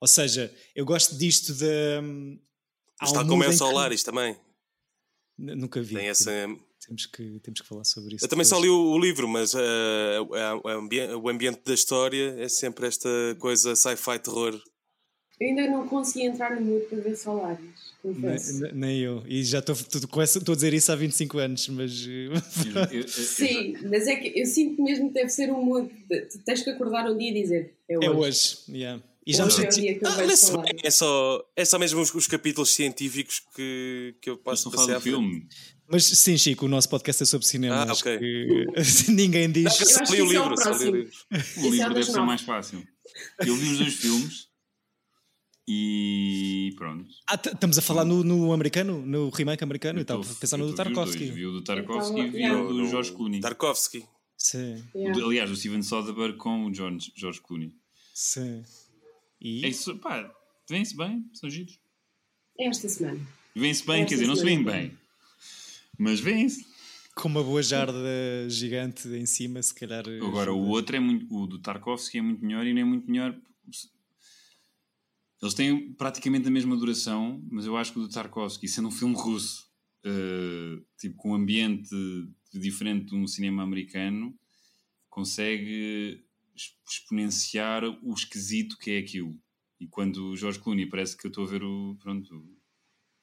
Ou 0.00 0.08
seja, 0.08 0.50
eu 0.74 0.86
gosto 0.86 1.14
disto 1.18 1.52
da... 1.56 1.66
há 3.00 3.02
Mas 3.02 3.12
um 3.12 3.28
como 3.28 3.44
é 3.44 3.48
o 3.48 3.50
que- 3.50 3.56
Solaris 3.58 4.02
também. 4.02 4.34
N- 5.38 5.56
Nunca 5.56 5.82
vi. 5.82 5.94
Tem 5.96 6.08
essa... 6.08 6.30
Temos, 6.86 7.04
que, 7.04 7.38
temos 7.40 7.60
que 7.60 7.66
falar 7.68 7.84
sobre 7.84 8.14
isso. 8.16 8.24
Eu 8.24 8.28
também 8.30 8.46
só 8.46 8.58
li 8.58 8.70
o, 8.70 8.92
o 8.92 8.98
livro, 8.98 9.28
mas 9.28 9.52
uh, 9.52 9.58
a- 10.32 10.70
a 10.70 10.74
ambi- 10.74 11.00
o 11.14 11.28
ambiente 11.28 11.60
da 11.66 11.74
história 11.74 12.34
é 12.38 12.48
sempre 12.48 12.86
esta 12.86 13.10
coisa 13.40 13.76
sci-fi 13.76 14.18
terror. 14.20 14.58
Eu 15.38 15.48
ainda 15.48 15.66
não 15.68 15.86
consegui 15.86 16.24
entrar 16.26 16.54
no 16.58 16.62
mood 16.62 16.86
para 16.86 16.98
ver 16.98 17.16
Solaris. 17.16 17.60
Ne- 18.02 18.14
Confesso. 18.14 18.60
ne- 18.60 18.72
Nem 18.72 18.98
eu. 19.00 19.22
E 19.26 19.42
já 19.44 19.58
estou 19.58 19.74
tudo 19.76 20.08
com 20.08 20.22
essa- 20.22 20.38
estou 20.38 20.52
a 20.52 20.56
dizer 20.56 20.72
isso 20.72 20.90
há 20.90 20.96
25 20.96 21.38
anos, 21.38 21.68
mas. 21.68 22.06
eh, 22.08 23.06
Sim, 23.06 23.74
mas 23.88 24.06
é 24.06 24.16
que 24.16 24.38
eu 24.38 24.46
sinto 24.46 24.82
mesmo 24.82 25.08
que 25.08 25.14
deve 25.14 25.28
ser 25.28 25.50
um 25.52 25.62
mood. 25.64 25.90
de- 26.08 26.20
tu 26.22 26.38
tens 26.44 26.62
que 26.62 26.70
acordar 26.70 27.10
um 27.10 27.16
dia 27.18 27.30
e 27.30 27.42
dizer: 27.42 27.74
É 27.88 27.98
hoje. 27.98 28.06
É 28.06 28.10
hoje. 28.10 28.56
yeah. 28.70 29.02
E 29.26 29.32
já 29.34 29.44
me 29.44 29.52
Hoje 29.52 29.66
é 29.66 29.70
senti. 29.72 30.00
Ah, 30.04 30.10
Solaris. 30.36 30.50
bem, 30.50 30.80
é, 30.84 30.90
só, 30.90 31.44
é 31.56 31.64
só 31.64 31.78
mesmo 31.80 32.00
os, 32.00 32.14
os 32.14 32.26
capítulos 32.28 32.70
científicos 32.72 33.42
que, 33.56 34.14
que 34.22 34.30
eu 34.30 34.36
passo 34.38 34.70
fala 34.70 34.94
do 34.94 35.00
filme. 35.00 35.46
Mas 35.88 36.04
sim, 36.04 36.38
Chico, 36.38 36.64
o 36.66 36.68
nosso 36.68 36.88
podcast 36.88 37.22
é 37.24 37.26
sobre 37.26 37.44
cinema. 37.46 37.86
Ah, 37.88 37.92
ok. 37.92 38.18
que 38.18 38.66
ninguém 39.10 39.50
diz. 39.50 39.64
Não, 40.08 40.14
eu 40.14 40.26
li 40.26 40.36
o 40.38 40.42
é 40.42 40.46
o 40.46 40.48
livro, 40.50 40.62
só 40.62 40.70
li 40.70 40.88
o 40.88 40.96
livro. 40.96 41.10
O 41.32 41.66
é 41.66 41.70
livro 41.70 41.94
deve 41.94 42.04
ser 42.06 42.20
mais 42.20 42.40
fácil. 42.42 42.86
Eu 43.44 43.56
vi 43.56 43.70
os 43.72 43.78
dois 43.78 43.94
filmes 43.94 44.46
e 45.68 46.72
pronto. 46.76 47.08
Ah, 47.28 47.34
estamos 47.34 47.76
a 47.78 47.82
falar 47.82 48.04
no, 48.04 48.22
no 48.22 48.52
americano, 48.52 49.04
no 49.04 49.28
remake 49.30 49.62
americano. 49.64 49.98
Eu 49.98 50.02
estava 50.02 50.22
a 50.22 50.34
pensar 50.34 50.56
no 50.56 50.66
do. 50.68 50.74
Tarkovsky. 50.74 51.30
Vi 51.30 51.46
o 51.46 51.52
do 51.52 51.62
Tarkovsky 51.62 52.18
Eu 52.20 52.26
e 52.26 52.30
vi 52.30 52.50
o 52.50 52.68
do 52.72 52.86
George 52.88 53.12
Clooney. 53.12 53.40
Tarkovsky. 53.40 54.04
Sim, 54.38 54.82
Yeah. 54.94 55.18
O- 55.18 55.26
Aliás, 55.26 55.50
o 55.50 55.56
Steven 55.56 55.82
Soderbergh 55.82 56.36
com 56.36 56.66
o 56.66 56.74
George, 56.74 57.10
George 57.16 57.40
Clooney. 57.40 57.72
sim. 58.14 58.62
E 59.40 59.64
É 59.64 59.68
isso, 59.68 59.96
pá, 59.98 60.32
vêm-se 60.68 60.96
bem, 60.96 61.24
são 61.34 61.48
giros. 61.50 61.78
É 62.58 62.66
esta 62.68 62.88
semana. 62.88 63.20
Vêm-se 63.54 63.86
bem, 63.86 63.96
Esta 64.02 64.08
quer 64.08 64.14
dizer, 64.14 64.26
não 64.26 64.36
se 64.36 64.42
semana. 64.42 64.72
bem. 64.72 64.98
Mas 65.98 66.20
vêm-se. 66.20 66.66
com 67.14 67.28
uma 67.28 67.42
boa 67.42 67.62
jarda 67.62 67.98
gigante 68.48 69.08
em 69.08 69.24
cima, 69.26 69.62
se 69.62 69.74
calhar. 69.74 70.04
Agora, 70.22 70.52
o 70.52 70.56
ajuda. 70.58 70.70
outro 70.70 70.96
é 70.96 71.00
muito. 71.00 71.34
O 71.34 71.46
do 71.46 71.58
Tarkovsky 71.58 72.18
é 72.18 72.22
muito 72.22 72.44
melhor 72.44 72.66
e 72.66 72.72
não 72.74 72.80
é 72.82 72.84
muito 72.84 73.10
melhor. 73.10 73.34
Eles 75.42 75.54
têm 75.54 75.92
praticamente 75.94 76.48
a 76.48 76.50
mesma 76.50 76.76
duração, 76.76 77.42
mas 77.50 77.66
eu 77.66 77.76
acho 77.76 77.92
que 77.92 77.98
o 77.98 78.02
do 78.02 78.08
Tarkovsky, 78.08 78.66
sendo 78.68 78.88
um 78.88 78.92
filme 78.92 79.14
russo, 79.14 79.66
eh, 80.04 80.80
tipo 80.98 81.16
com 81.16 81.32
um 81.32 81.34
ambiente 81.34 81.90
diferente 82.54 83.06
de 83.10 83.16
um 83.16 83.26
cinema 83.26 83.62
americano, 83.62 84.34
consegue 85.10 86.24
ex- 86.54 86.72
exponenciar 86.90 87.84
o 87.84 88.12
esquisito 88.14 88.78
que 88.78 88.92
é 88.92 88.98
aquilo. 88.98 89.38
E 89.80 89.86
quando 89.86 90.28
o 90.30 90.36
George 90.36 90.58
Clooney 90.58 90.86
parece 90.86 91.16
que 91.16 91.26
eu 91.26 91.28
estou 91.28 91.44
a 91.44 91.48
ver 91.48 91.62
o. 91.62 91.96
Pronto. 92.00 92.48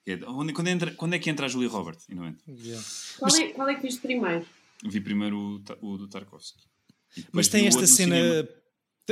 é- 0.06 0.24
onde, 0.28 0.52
quando, 0.52 0.68
entra, 0.68 0.92
quando 0.94 1.14
é 1.14 1.18
que 1.18 1.28
entra 1.30 1.46
a 1.46 1.48
Julia 1.48 1.68
Roberts? 1.68 2.06
E 2.08 2.14
não 2.14 2.26
entra. 2.26 2.44
Yeah. 2.52 2.84
Qual, 3.18 3.34
é, 3.36 3.48
qual 3.48 3.68
é 3.68 3.74
que 3.74 3.82
viste 3.82 4.00
primeiro? 4.00 4.46
Vi 4.84 5.00
primeiro 5.00 5.36
o, 5.82 5.86
o 5.94 5.98
do 5.98 6.06
Tarkovsky. 6.08 6.62
Mas 7.32 7.48
tem 7.48 7.66
esta 7.66 7.86
cena. 7.86 8.16
cinema. 8.16 8.48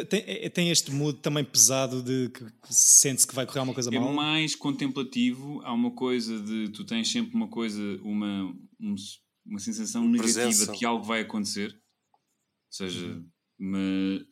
Tem, 0.09 0.23
é- 0.27 0.49
tem 0.49 0.71
este 0.71 0.91
mood 0.91 1.19
também 1.21 1.45
pesado 1.45 2.03
de 2.03 2.31
que 2.31 2.45
que 2.47 2.75
sente-se 2.75 3.27
que 3.27 3.35
vai 3.35 3.45
correr 3.47 3.59
alguma 3.59 3.75
coisa 3.75 3.91
É 3.95 3.99
mal. 3.99 4.13
mais 4.15 4.55
contemplativo, 4.55 5.61
há 5.65 5.73
uma 5.73 5.91
coisa 5.91 6.41
de 6.41 6.71
tu 6.71 6.83
tens 6.85 7.11
sempre 7.11 7.35
uma 7.35 7.49
coisa, 7.49 7.81
uma, 8.03 8.45
um- 8.81 8.95
uma 9.45 9.59
sensação 9.59 10.09
negativa 10.09 10.47
Presença. 10.47 10.73
de 10.73 10.79
que 10.79 10.85
algo 10.87 11.05
vai 11.05 11.21
acontecer. 11.21 11.73
Ou 11.75 11.79
seja, 12.71 13.23
mas- 13.59 14.23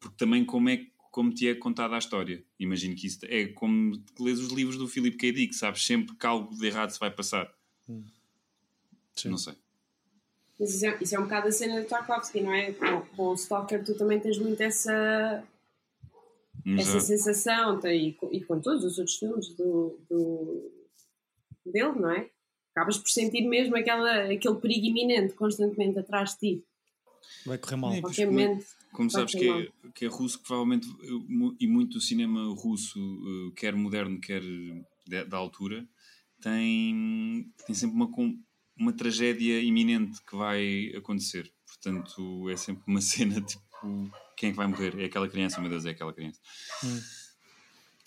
porque 0.00 0.16
também 0.16 0.44
como 0.44 0.68
é 0.68 0.86
como 1.10 1.34
te 1.34 1.48
é 1.48 1.54
contada 1.56 1.96
a 1.96 1.98
história. 1.98 2.44
Imagino 2.60 2.94
que 2.94 3.08
isso 3.08 3.18
é 3.24 3.48
como 3.48 4.00
lês 4.20 4.38
os 4.38 4.52
livros 4.52 4.76
do 4.78 4.86
Philip 4.86 5.16
K. 5.16 5.32
Dick, 5.32 5.54
sabes 5.56 5.82
sempre 5.84 6.14
que 6.16 6.24
algo 6.24 6.54
de 6.56 6.64
errado 6.64 6.90
se 6.90 7.00
vai 7.00 7.10
passar. 7.10 7.52
Sim. 9.16 9.28
Não 9.30 9.38
sei. 9.38 9.54
Mas 10.58 10.74
isso 10.74 10.86
é, 10.86 10.98
isso 11.00 11.14
é 11.14 11.18
um 11.18 11.22
bocado 11.24 11.48
a 11.48 11.52
cena 11.52 11.80
do 11.80 11.86
Tarkovsky, 11.86 12.40
não 12.40 12.52
é? 12.52 12.72
Com, 12.72 13.00
com 13.16 13.22
o 13.28 13.34
Stalker, 13.34 13.84
tu 13.84 13.96
também 13.96 14.18
tens 14.18 14.38
muito 14.38 14.60
essa, 14.60 15.44
essa 16.76 17.00
sensação, 17.00 17.78
tem, 17.78 18.08
e, 18.08 18.12
com, 18.14 18.32
e 18.32 18.42
com 18.42 18.60
todos 18.60 18.84
os 18.84 18.98
outros 18.98 19.16
filmes 19.16 19.48
do, 19.54 19.98
do, 20.10 20.72
dele, 21.64 21.92
não 21.98 22.10
é? 22.10 22.28
Acabas 22.74 22.98
por 22.98 23.08
sentir 23.08 23.46
mesmo 23.48 23.76
aquela, 23.76 24.24
aquele 24.24 24.56
perigo 24.56 24.86
iminente 24.86 25.34
constantemente 25.34 25.98
atrás 25.98 26.32
de 26.34 26.38
ti. 26.38 26.64
Vai 27.46 27.58
correr 27.58 27.76
mal. 27.76 27.92
É, 27.92 28.00
Qualquer 28.00 28.26
como- 28.26 28.38
momento. 28.40 28.66
Como 28.92 29.10
vai 29.10 29.20
sabes 29.20 29.34
que 29.34 29.48
é, 29.48 29.68
que 29.94 30.04
é 30.06 30.08
russo, 30.08 30.38
que 30.38 30.46
provavelmente, 30.46 30.88
e 31.60 31.66
muito 31.66 31.94
do 31.94 32.00
cinema 32.00 32.52
russo, 32.54 32.98
eh, 32.98 33.52
quer 33.54 33.74
moderno, 33.76 34.18
quer 34.20 34.42
eh, 34.42 35.24
da, 35.24 35.36
altura, 35.36 35.86
tem, 36.40 37.52
tem 37.66 37.74
sempre 37.74 37.94
uma, 37.96 38.10
uma 38.78 38.92
tragédia 38.92 39.60
iminente 39.60 40.18
que 40.28 40.36
vai 40.36 40.92
acontecer. 40.96 41.50
Portanto, 41.66 42.48
é 42.50 42.56
sempre 42.56 42.82
uma 42.86 43.00
cena 43.02 43.40
tipo: 43.40 44.10
quem 44.36 44.48
é 44.48 44.52
que 44.52 44.56
vai 44.56 44.66
morrer? 44.66 44.98
É 44.98 45.04
aquela 45.06 45.28
criança, 45.28 45.60
meu 45.60 45.70
Deus, 45.70 45.84
é 45.84 45.90
aquela 45.90 46.12
criança. 46.12 46.40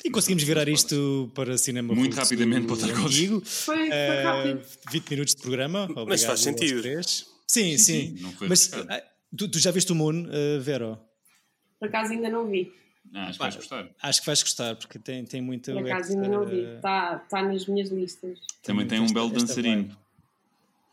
E 0.03 0.09
conseguimos 0.09 0.43
virar 0.43 0.67
isto 0.67 1.31
para 1.35 1.57
cinema 1.59 1.93
Muito 1.93 2.15
rapidamente 2.15 2.63
para 2.65 2.73
outra 2.73 2.87
coisa. 2.91 3.05
antigo. 3.07 3.41
Foi, 3.45 3.75
foi 3.77 3.89
Eh, 3.91 4.23
rápido. 4.23 4.61
20 4.91 5.09
minutos 5.11 5.35
de 5.35 5.41
programa. 5.41 5.83
Obrigado 5.83 6.07
Mas 6.09 6.23
faz 6.23 6.39
sentido. 6.39 6.81
três. 6.81 7.27
Sim, 7.45 7.77
sim. 7.77 8.17
Sim, 8.17 8.35
Mas 8.49 8.71
ah, 8.73 9.03
tu, 9.37 9.47
tu 9.47 9.59
já 9.59 9.69
viste 9.69 9.91
o 9.91 9.95
Moon, 9.95 10.25
eh, 10.31 10.57
Vero? 10.59 10.97
Por 11.79 11.87
acaso 11.87 12.13
ainda 12.13 12.29
não 12.29 12.49
vi. 12.49 12.71
Ah, 13.13 13.25
acho 13.27 13.33
que 13.33 13.39
vais 13.43 13.55
gostar. 13.55 13.89
Acho 14.01 14.19
que 14.21 14.25
vais 14.25 14.41
gostar, 14.41 14.75
porque 14.75 14.97
tem, 14.97 15.23
tem 15.25 15.41
muito. 15.41 15.71
Por 15.71 15.85
acaso 15.85 16.13
ainda 16.13 16.27
não 16.29 16.45
vi. 16.45 16.61
Está 16.61 17.19
tá 17.19 17.41
nas 17.43 17.67
minhas 17.67 17.89
listas. 17.89 18.39
Também 18.63 18.87
tem 18.87 18.99
um 18.99 19.03
esta- 19.05 19.13
belo 19.13 19.29
dançarino. 19.29 19.95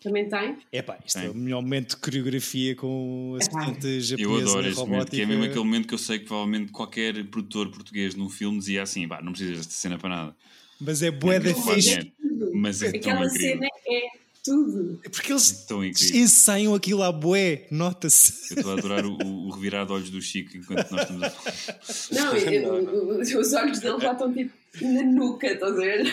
Também 0.02 0.28
tem? 0.28 0.56
Epá, 0.72 0.96
isto 1.04 1.18
é 1.18 1.22
Tem. 1.22 1.30
o 1.30 1.34
melhor 1.34 1.60
momento 1.60 1.90
de 1.90 1.96
coreografia 1.96 2.76
com 2.76 3.36
assistente 3.40 3.86
Eu 3.86 4.00
japonesa 4.00 4.42
adoro 4.50 4.68
este 4.68 4.80
momento, 4.80 5.10
que 5.10 5.20
é 5.20 5.26
mesmo 5.26 5.42
aquele 5.44 5.58
momento 5.58 5.88
que 5.88 5.94
eu 5.94 5.98
sei 5.98 6.18
que 6.20 6.24
provavelmente 6.26 6.70
qualquer 6.70 7.24
produtor 7.26 7.68
português 7.70 8.14
num 8.14 8.28
filme 8.30 8.58
dizia 8.60 8.82
assim: 8.84 9.08
"Pá, 9.08 9.20
não 9.20 9.32
precisas 9.32 9.56
desta 9.58 9.72
cena 9.72 9.98
para 9.98 10.08
nada. 10.08 10.36
Mas 10.80 11.02
é 11.02 11.10
bué 11.10 11.40
da 11.40 11.50
Não 11.50 11.62
faz 11.62 11.84
fixe. 11.84 12.12
Mas 12.54 12.80
é 12.82 12.92
tão 12.92 13.00
Aquela 13.12 13.26
incrível. 13.26 13.48
cena 13.50 13.66
é 13.88 14.00
tudo. 14.44 15.00
Porque 15.10 15.32
eles 15.32 15.50
Tão 15.66 15.84
incrível. 15.84 16.20
ensaiam 16.20 16.74
aquilo 16.76 17.02
à 17.02 17.10
bué, 17.10 17.66
nota-se. 17.70 18.52
Eu 18.54 18.58
estou 18.58 18.70
a 18.72 18.78
adorar 18.78 19.04
o, 19.04 19.18
o, 19.20 19.50
revirar 19.50 19.84
de 19.84 19.92
olhos 19.92 20.10
do 20.10 20.22
Chico 20.22 20.56
enquanto 20.56 20.88
nós 20.92 21.02
estamos 21.02 21.22
a 21.24 21.30
falar. 21.30 21.80
Não, 22.12 22.36
eu- 22.38 23.20
eu- 23.20 23.40
os 23.40 23.52
olhos 23.52 23.80
dele 23.80 23.98
já 24.00 24.12
estão 24.12 24.32
tipo. 24.32 24.52
na 24.82 25.02
nuca, 25.02 25.46
estás 25.46 25.72
a 25.72 25.76
ver? 25.76 26.06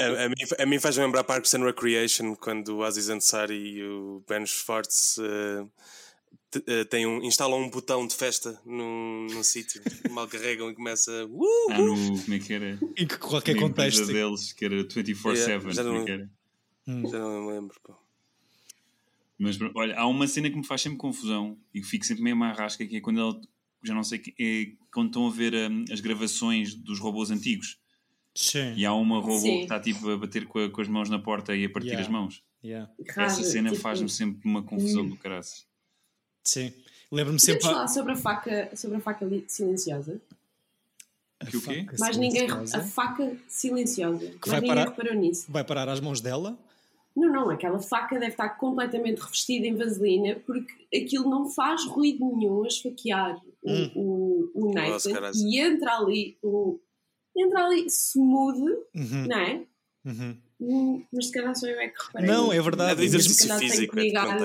A, 0.00 0.24
a 0.24 0.28
mim, 0.28 0.34
a 0.58 0.66
mim 0.66 0.78
faz 0.78 0.96
lembrar 0.96 1.24
Parks 1.24 1.54
and 1.54 1.64
Recreation 1.64 2.34
quando 2.36 2.76
o 2.76 2.82
Aziz 2.84 3.08
Ansari 3.08 3.54
e 3.78 3.82
o 3.84 4.22
Ben 4.28 4.44
Schwartz 4.46 5.18
te- 6.50 6.84
têm 6.86 7.06
um, 7.06 7.22
instalam 7.22 7.58
um 7.60 7.68
botão 7.70 8.06
de 8.06 8.14
festa 8.14 8.60
num, 8.64 9.26
num 9.30 9.42
sítio, 9.42 9.82
mal 10.10 10.26
carregam 10.28 10.70
e 10.70 10.74
começa. 10.74 11.10
Uh, 11.26 11.72
Ah, 11.72 11.78
no, 11.78 11.94
como 12.22 12.34
é 12.34 12.38
que 12.38 12.52
era? 12.54 12.78
Em 12.96 13.06
que 13.06 13.18
qualquer 13.18 13.54
Na 13.54 13.62
contexto. 13.62 14.06
deles, 14.06 14.52
que 14.52 14.64
era 14.64 14.74
24-7, 14.84 15.36
Yeah, 15.36 15.70
já 15.72 15.82
como 15.82 15.94
é 15.96 15.98
não- 15.98 16.04
que 16.04 16.10
era? 16.12 16.30
Já 16.86 17.18
não 17.18 17.46
me 17.46 17.52
lembro. 17.52 17.76
pô. 17.82 17.94
Mas 19.38 19.56
olha, 19.74 19.96
há 19.96 20.06
uma 20.06 20.26
cena 20.26 20.50
que 20.50 20.56
me 20.56 20.64
faz 20.66 20.80
sempre 20.82 20.98
confusão 20.98 21.56
e 21.72 21.82
fico 21.82 22.04
sempre 22.04 22.24
meio 22.24 22.42
à 22.42 22.52
rasca, 22.52 22.84
que 22.86 22.96
é 22.96 23.00
quando 23.00 23.20
ele, 23.20 23.40
já 23.82 23.94
não 23.94 24.02
sei, 24.04 24.18
que- 24.18 24.34
é 24.38 24.72
quando 24.92 25.08
estão 25.08 25.26
a 25.26 25.30
ver 25.30 25.54
hum, 25.70 25.84
as 25.92 26.00
gravações 26.00 26.74
dos 26.74 26.98
robôs 26.98 27.30
antigos 27.30 27.78
Sim. 28.34 28.74
e 28.76 28.84
há 28.86 28.92
uma 28.94 29.20
robô 29.20 29.38
Sim. 29.38 29.56
que 29.58 29.62
está 29.62 29.78
tipo 29.80 30.08
a 30.10 30.16
bater 30.16 30.46
com, 30.46 30.58
a- 30.58 30.70
com 30.70 30.80
as 30.80 30.88
mãos 30.88 31.08
na 31.08 31.18
porta 31.18 31.54
e 31.56 31.64
a 31.64 31.70
partir 31.70 31.88
Yeah. 31.88 32.06
as 32.06 32.12
mãos. 32.12 32.42
Yeah. 32.64 32.90
Essa 33.16 33.42
cena 33.44 33.70
tipo, 33.70 33.80
faz-me 33.80 34.08
sempre 34.08 34.40
uma 34.48 34.62
confusão 34.62 35.06
do 35.08 35.16
caraças. 35.16 35.64
Sim. 36.44 36.72
Lembro-me 37.10 37.38
Podemos 37.40 37.42
sempre. 37.42 37.62
falar 37.62 37.88
sobre 37.88 38.12
a 38.12 38.16
faca, 38.16 38.76
sobre 38.76 38.96
a 38.96 39.00
faca 39.00 39.26
silenciosa? 39.46 40.20
Que 41.48 41.56
o 41.56 41.62
quê? 41.62 41.84
faca 41.84 41.96
Mais 42.00 42.16
ninguém. 42.16 42.48
silenciosa 42.48 42.78
A 42.78 42.84
faca 42.84 43.36
silenciosa. 43.46 44.18
vai 44.18 44.30
Mais 44.50 44.52
ninguém 44.62 44.68
parar- 44.68 44.88
reparou 44.90 45.14
nisso. 45.14 45.46
Vai 45.50 45.64
parar 45.64 45.88
às 45.88 46.00
mãos 46.00 46.20
dela? 46.20 46.58
Não, 47.16 47.32
não, 47.32 47.50
aquela 47.50 47.78
faca 47.80 48.16
deve 48.18 48.32
estar 48.32 48.48
completamente 48.50 49.18
revestida 49.20 49.66
em 49.66 49.74
vaselina 49.74 50.36
porque 50.46 50.72
aquilo 50.96 51.28
não 51.30 51.48
faz 51.50 51.84
ruído 51.84 52.24
nenhum 52.26 52.64
a 52.64 52.68
esfaquear 52.68 53.40
Hum. 53.64 53.90
o, 53.96 54.50
o 54.54 54.74
Nossa, 54.74 55.10
Nathan 55.10 55.32
e 55.36 55.58
entra 55.60 55.96
ali 55.98 56.38
o. 56.42 56.78
Entra 57.36 57.66
ali 57.66 57.86
smooth, 57.86 58.60
Uhum, 58.94 59.26
não 59.28 59.38
é? 59.38 59.62
uhum. 60.04 60.36
Hum, 60.60 61.04
Mas 61.12 61.26
se 61.26 61.32
calhar 61.32 61.54
só 61.54 61.66
eu 61.68 61.78
é 61.78 61.88
que 61.88 62.02
reparei. 62.04 62.28
Não, 62.28 62.52
é 62.52 62.60
verdade. 62.60 63.00
É 63.00 63.04
exercício 63.04 63.34
Se 63.42 63.46
calhar 63.48 63.58
tenho 63.60 63.70
físico, 63.72 63.94
que 63.94 64.00
é 64.00 64.02
ligar. 64.02 64.38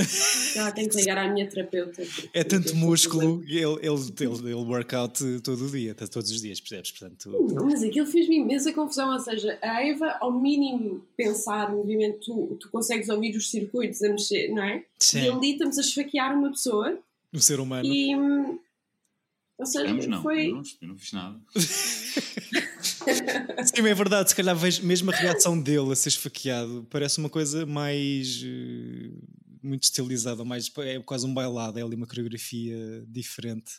se 0.00 0.54
calhar 0.54 0.74
tenho 0.74 0.88
que 0.88 0.96
ligar 0.96 1.18
à 1.18 1.30
minha 1.30 1.46
terapeuta. 1.46 2.02
É 2.32 2.42
tanto 2.42 2.74
músculo 2.74 3.44
e 3.44 3.58
ele, 3.58 3.74
ele, 3.82 3.94
ele, 4.20 4.36
ele 4.46 4.54
workout 4.54 5.22
todo 5.42 5.66
o 5.66 5.70
dia, 5.70 5.94
todos 5.94 6.30
os 6.30 6.40
dias, 6.40 6.58
percebes? 6.60 6.92
Portanto, 6.92 7.28
Não, 7.52 7.66
mas 7.66 7.82
aquilo 7.82 8.06
fez-me 8.06 8.36
imensa 8.36 8.72
confusão. 8.72 9.12
Ou 9.12 9.20
seja, 9.20 9.58
a 9.60 9.86
Eva, 9.86 10.16
ao 10.20 10.32
mínimo 10.40 11.06
pensar 11.14 11.70
no 11.70 11.76
movimento, 11.78 12.20
tu, 12.20 12.56
tu 12.58 12.70
consegues 12.70 13.10
ouvir 13.10 13.36
os 13.36 13.50
circuitos 13.50 14.02
a 14.02 14.08
mexer, 14.08 14.48
não 14.48 14.64
é? 14.64 14.82
sim, 14.98 15.20
E 15.24 15.28
ali 15.28 15.52
estamos 15.52 15.76
a 15.76 15.82
esfaquear 15.82 16.34
uma 16.38 16.50
pessoa 16.50 16.98
o 17.32 17.40
ser 17.40 17.60
humano. 17.60 17.86
e. 17.88 18.14
Ou 19.58 19.66
seja, 19.66 20.06
não, 20.08 20.22
foi. 20.22 20.46
eu 20.48 20.54
não, 20.54 20.62
eu 20.80 20.88
não 20.88 20.96
fiz 20.96 21.12
nada. 21.12 21.38
Sim, 23.64 23.86
é 23.86 23.94
verdade. 23.94 24.30
Se 24.30 24.36
calhar 24.36 24.56
vejo 24.56 24.82
mesmo 24.86 25.10
a 25.10 25.14
reação 25.14 25.60
dele 25.60 25.92
a 25.92 25.96
ser 25.96 26.08
esfaqueado, 26.08 26.86
parece 26.90 27.18
uma 27.18 27.28
coisa 27.28 27.66
mais. 27.66 28.42
eh, 28.42 29.10
muito 29.62 29.82
estilizada, 29.82 30.42
mais, 30.44 30.72
é 30.78 30.98
quase 31.00 31.26
um 31.26 31.34
bailado, 31.34 31.78
é 31.78 31.82
ali 31.82 31.94
uma 31.94 32.06
coreografia 32.06 33.04
diferente. 33.06 33.72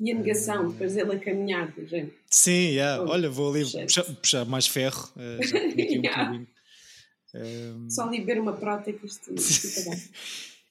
E 0.00 0.10
a 0.10 0.14
negação, 0.14 0.70
depois 0.70 0.96
ele 0.96 1.12
a 1.14 1.18
caminhar, 1.18 1.70
do 1.72 1.86
género. 1.86 2.14
Sim, 2.30 2.70
yeah. 2.70 3.02
Oh, 3.02 3.10
olha, 3.10 3.28
vou 3.28 3.52
ali 3.54 3.64
puxar, 3.70 4.04
puxar 4.04 4.44
mais 4.46 4.66
ferro. 4.66 5.12
eh, 5.18 5.38
já 5.46 5.58
aqui 5.58 5.98
um 5.98 6.02
Yeah. 6.02 6.24
bocadinho. 6.24 6.48
Ehm, 7.34 7.90
Só 7.90 8.04
ali 8.08 8.20
beber 8.20 8.40
uma 8.40 8.54
prota 8.54 8.90
que 8.92 9.04
isto 9.06 9.32
isto 9.36 9.90
dá. 9.90 9.96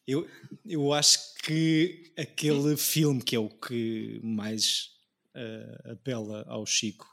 Eu, 0.08 0.28
eu 0.66 0.92
acho 0.94 1.34
que 1.36 2.12
aquele 2.18 2.76
filme 2.76 3.22
que 3.22 3.36
é 3.36 3.40
o 3.40 3.50
que 3.50 4.20
mais 4.24 4.90
eh, 5.34 5.92
apela 5.92 6.44
ao 6.48 6.66
Chico, 6.66 7.08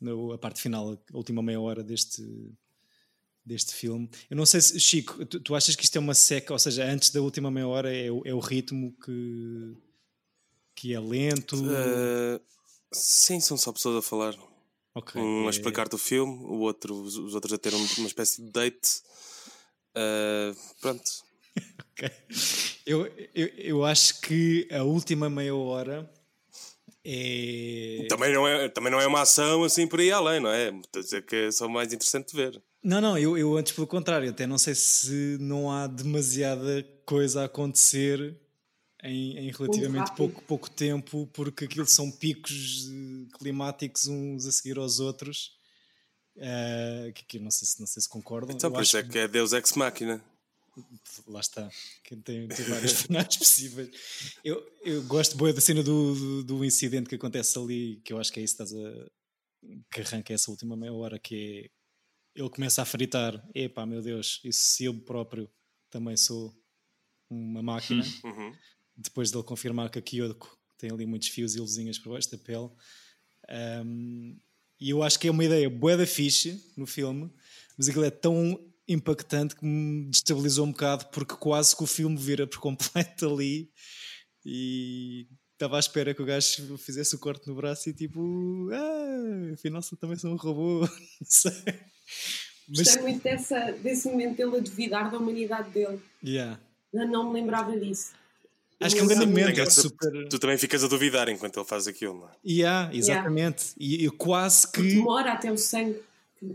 no- 0.00 0.32
a 0.32 0.38
parte 0.38 0.60
final, 0.60 0.92
a 0.92 1.16
última 1.16 1.40
meia 1.42 1.60
hora 1.60 1.84
deste, 1.84 2.22
deste 3.44 3.74
filme. 3.74 4.10
Eu 4.28 4.36
não 4.36 4.44
sei 4.44 4.60
se, 4.60 4.80
Chico, 4.80 5.24
tu, 5.24 5.38
tu 5.40 5.54
achas 5.54 5.76
que 5.76 5.84
isto 5.84 5.96
é 5.96 6.00
uma 6.00 6.14
seca, 6.14 6.52
ou 6.52 6.58
seja, 6.58 6.84
antes 6.84 7.10
da 7.10 7.20
última 7.22 7.50
meia 7.50 7.68
hora 7.68 7.94
é, 7.94 8.10
o- 8.10 8.22
é 8.24 8.34
o 8.34 8.40
ritmo 8.40 8.92
que, 9.04 9.76
que 10.74 10.92
é 10.94 10.98
lento? 11.00 11.54
Eh, 11.70 12.40
sim, 12.92 13.38
são 13.40 13.56
só 13.56 13.72
pessoas 13.72 13.96
a 13.96 14.02
falar. 14.02 14.34
Ok, 14.94 15.22
Um 15.22 15.46
a 15.46 15.50
explicar-te 15.50 15.94
o 15.94 15.98
filme, 15.98 16.32
o 16.44 16.58
outro, 16.58 16.92
os, 17.00 17.16
os 17.16 17.34
outros 17.36 17.52
a 17.52 17.58
ter 17.58 17.72
um- 17.72 17.86
uma 17.98 18.08
espécie 18.08 18.42
de 18.42 18.50
date. 18.50 19.02
Eh, 19.94 20.52
pronto. 20.80 21.29
Ok. 22.02 22.10
Eu, 22.86 23.06
eu, 23.34 23.46
eu 23.58 23.84
acho 23.84 24.20
que 24.20 24.66
a 24.72 24.82
última 24.82 25.28
meia 25.28 25.54
hora 25.54 26.10
é. 27.04 28.06
Também, 28.08 28.32
não 28.32 28.46
é, 28.46 28.68
também 28.68 28.90
não 28.90 29.00
é 29.00 29.06
uma 29.06 29.22
ação 29.22 29.62
assim 29.64 29.86
por 29.86 30.00
aí 30.00 30.10
além, 30.10 30.40
não 30.40 30.50
é? 30.50 30.68
Estou 30.70 31.00
a 31.00 31.02
dizer 31.04 31.24
que 31.24 31.36
é 31.36 31.50
só 31.50 31.68
mais 31.68 31.92
interessante 31.92 32.30
de 32.30 32.36
ver. 32.36 32.62
Não, 32.82 33.00
não, 33.00 33.18
eu, 33.18 33.36
eu 33.36 33.56
antes 33.56 33.72
pelo 33.72 33.86
contrário, 33.86 34.30
até 34.30 34.46
não 34.46 34.56
sei 34.58 34.74
se 34.74 35.36
não 35.40 35.70
há 35.70 35.86
demasiada 35.86 36.82
coisa 37.04 37.42
a 37.42 37.44
acontecer 37.44 38.34
em, 39.02 39.36
em 39.38 39.50
relativamente 39.50 40.12
pouco, 40.12 40.42
pouco 40.42 40.70
tempo, 40.70 41.28
porque 41.32 41.66
aquilo 41.66 41.86
são 41.86 42.10
picos 42.10 42.88
eh, 42.90 43.38
climáticos 43.38 44.06
uns 44.06 44.46
a 44.46 44.52
seguir 44.52 44.78
aos 44.78 44.98
outros. 44.98 45.52
eh, 46.38 47.12
que, 47.14 47.24
que 47.24 47.36
eu 47.38 47.42
não 47.42 47.50
sei 47.50 47.68
se, 47.68 47.78
não 47.80 47.86
sei 47.86 48.02
se 48.02 48.08
concordam. 48.08 48.56
Então, 48.56 48.68
Eu 48.70 48.74
por 48.74 48.82
isso 48.82 48.96
é 48.96 49.02
que 49.02 49.18
é 49.18 49.28
Deus 49.28 49.52
Ex 49.52 49.72
Machina. 49.74 50.22
Lá 51.26 51.40
está, 51.40 51.70
que 52.04 52.16
tem, 52.16 52.48
tem 52.48 52.64
vários 52.66 53.02
finais 53.02 53.34
possíveis. 53.36 53.90
Eu, 54.44 54.64
eu 54.82 55.02
gosto 55.04 55.36
boa 55.36 55.52
da 55.52 55.60
cena 55.60 55.82
do, 55.82 56.14
do, 56.14 56.44
do 56.44 56.64
incidente 56.64 57.08
que 57.08 57.14
acontece 57.14 57.58
ali, 57.58 58.00
que 58.04 58.12
eu 58.12 58.18
acho 58.18 58.32
que 58.32 58.40
é 58.40 58.42
isso 58.42 58.56
que 58.56 58.62
estás 58.62 58.74
a. 58.74 59.10
que 59.90 60.00
arranca 60.00 60.32
essa 60.32 60.50
última 60.50 60.76
meia 60.76 60.92
hora, 60.92 61.18
que 61.18 61.64
é 61.66 61.80
ele 62.34 62.50
começa 62.50 62.82
a 62.82 62.84
fritar. 62.84 63.42
Epá, 63.54 63.84
meu 63.84 64.02
Deus, 64.02 64.40
e 64.44 64.52
se 64.52 64.84
eu 64.84 64.94
próprio 64.94 65.50
também 65.90 66.16
sou 66.16 66.54
uma 67.28 67.62
máquina? 67.62 68.04
Uhum. 68.24 68.54
Depois 68.96 69.30
dele 69.30 69.44
confirmar 69.44 69.88
que 69.88 69.98
a 69.98 70.02
Kyoko 70.02 70.58
tem 70.76 70.90
ali 70.90 71.06
muitos 71.06 71.28
fios 71.28 71.54
e 71.54 71.60
luzinhas 71.60 71.98
por 71.98 72.12
baixo 72.12 72.30
da 72.30 72.36
pele. 72.36 72.68
Um, 73.82 74.38
e 74.78 74.90
eu 74.90 75.02
acho 75.02 75.18
que 75.18 75.26
é 75.26 75.30
uma 75.30 75.44
ideia 75.44 75.70
bué 75.70 75.96
da 75.96 76.06
fixe 76.06 76.62
no 76.76 76.86
filme, 76.86 77.30
mas 77.78 77.88
aquilo 77.88 78.04
é 78.04 78.10
tão 78.10 78.60
impactante 78.92 79.54
que 79.54 79.64
me 79.64 80.10
destabilizou 80.10 80.66
um 80.66 80.72
bocado 80.72 81.06
porque 81.06 81.36
quase 81.36 81.76
que 81.76 81.84
o 81.84 81.86
filme 81.86 82.16
vira 82.16 82.46
por 82.46 82.58
completo 82.58 83.32
ali 83.32 83.70
e 84.44 85.28
estava 85.52 85.76
à 85.76 85.80
espera 85.80 86.12
que 86.12 86.22
o 86.22 86.24
gajo 86.24 86.76
fizesse 86.76 87.14
o 87.14 87.18
corte 87.18 87.46
no 87.46 87.54
braço 87.54 87.88
e 87.88 87.92
tipo, 87.92 88.68
ah, 88.72 89.52
afinal 89.54 89.80
também 90.00 90.16
sou 90.16 90.32
um 90.32 90.36
robô, 90.36 90.80
não 90.80 90.88
sei. 91.22 91.52
Mas, 92.68 92.78
Gostei 92.78 93.02
muito 93.02 93.22
dessa, 93.22 93.72
desse 93.72 94.08
momento 94.08 94.36
dele 94.36 94.56
a 94.56 94.60
duvidar 94.60 95.10
da 95.10 95.18
humanidade 95.18 95.70
dele. 95.70 96.00
yeah. 96.24 96.58
Eu 96.92 97.06
não 97.06 97.28
me 97.28 97.40
lembrava 97.40 97.78
disso. 97.78 98.12
Acho 98.80 98.94
que 98.94 99.00
é 99.00 99.04
um 99.04 99.06
grande 99.06 99.26
momento, 99.26 99.60
é 99.60 99.64
tu, 99.64 99.72
super... 99.72 100.28
tu 100.28 100.38
também 100.38 100.56
ficas 100.56 100.82
a 100.82 100.88
duvidar 100.88 101.28
enquanto 101.28 101.58
ele 101.58 101.66
faz 101.66 101.86
aquilo, 101.86 102.20
não 102.20 102.28
é? 102.28 102.32
Yeah, 102.44 102.96
exatamente. 102.96 103.74
E 103.78 104.02
eu 104.04 104.12
quase 104.12 104.66
que... 104.72 104.94
Demora 104.94 105.34
até 105.34 105.52
o 105.52 105.58
sangue 105.58 106.00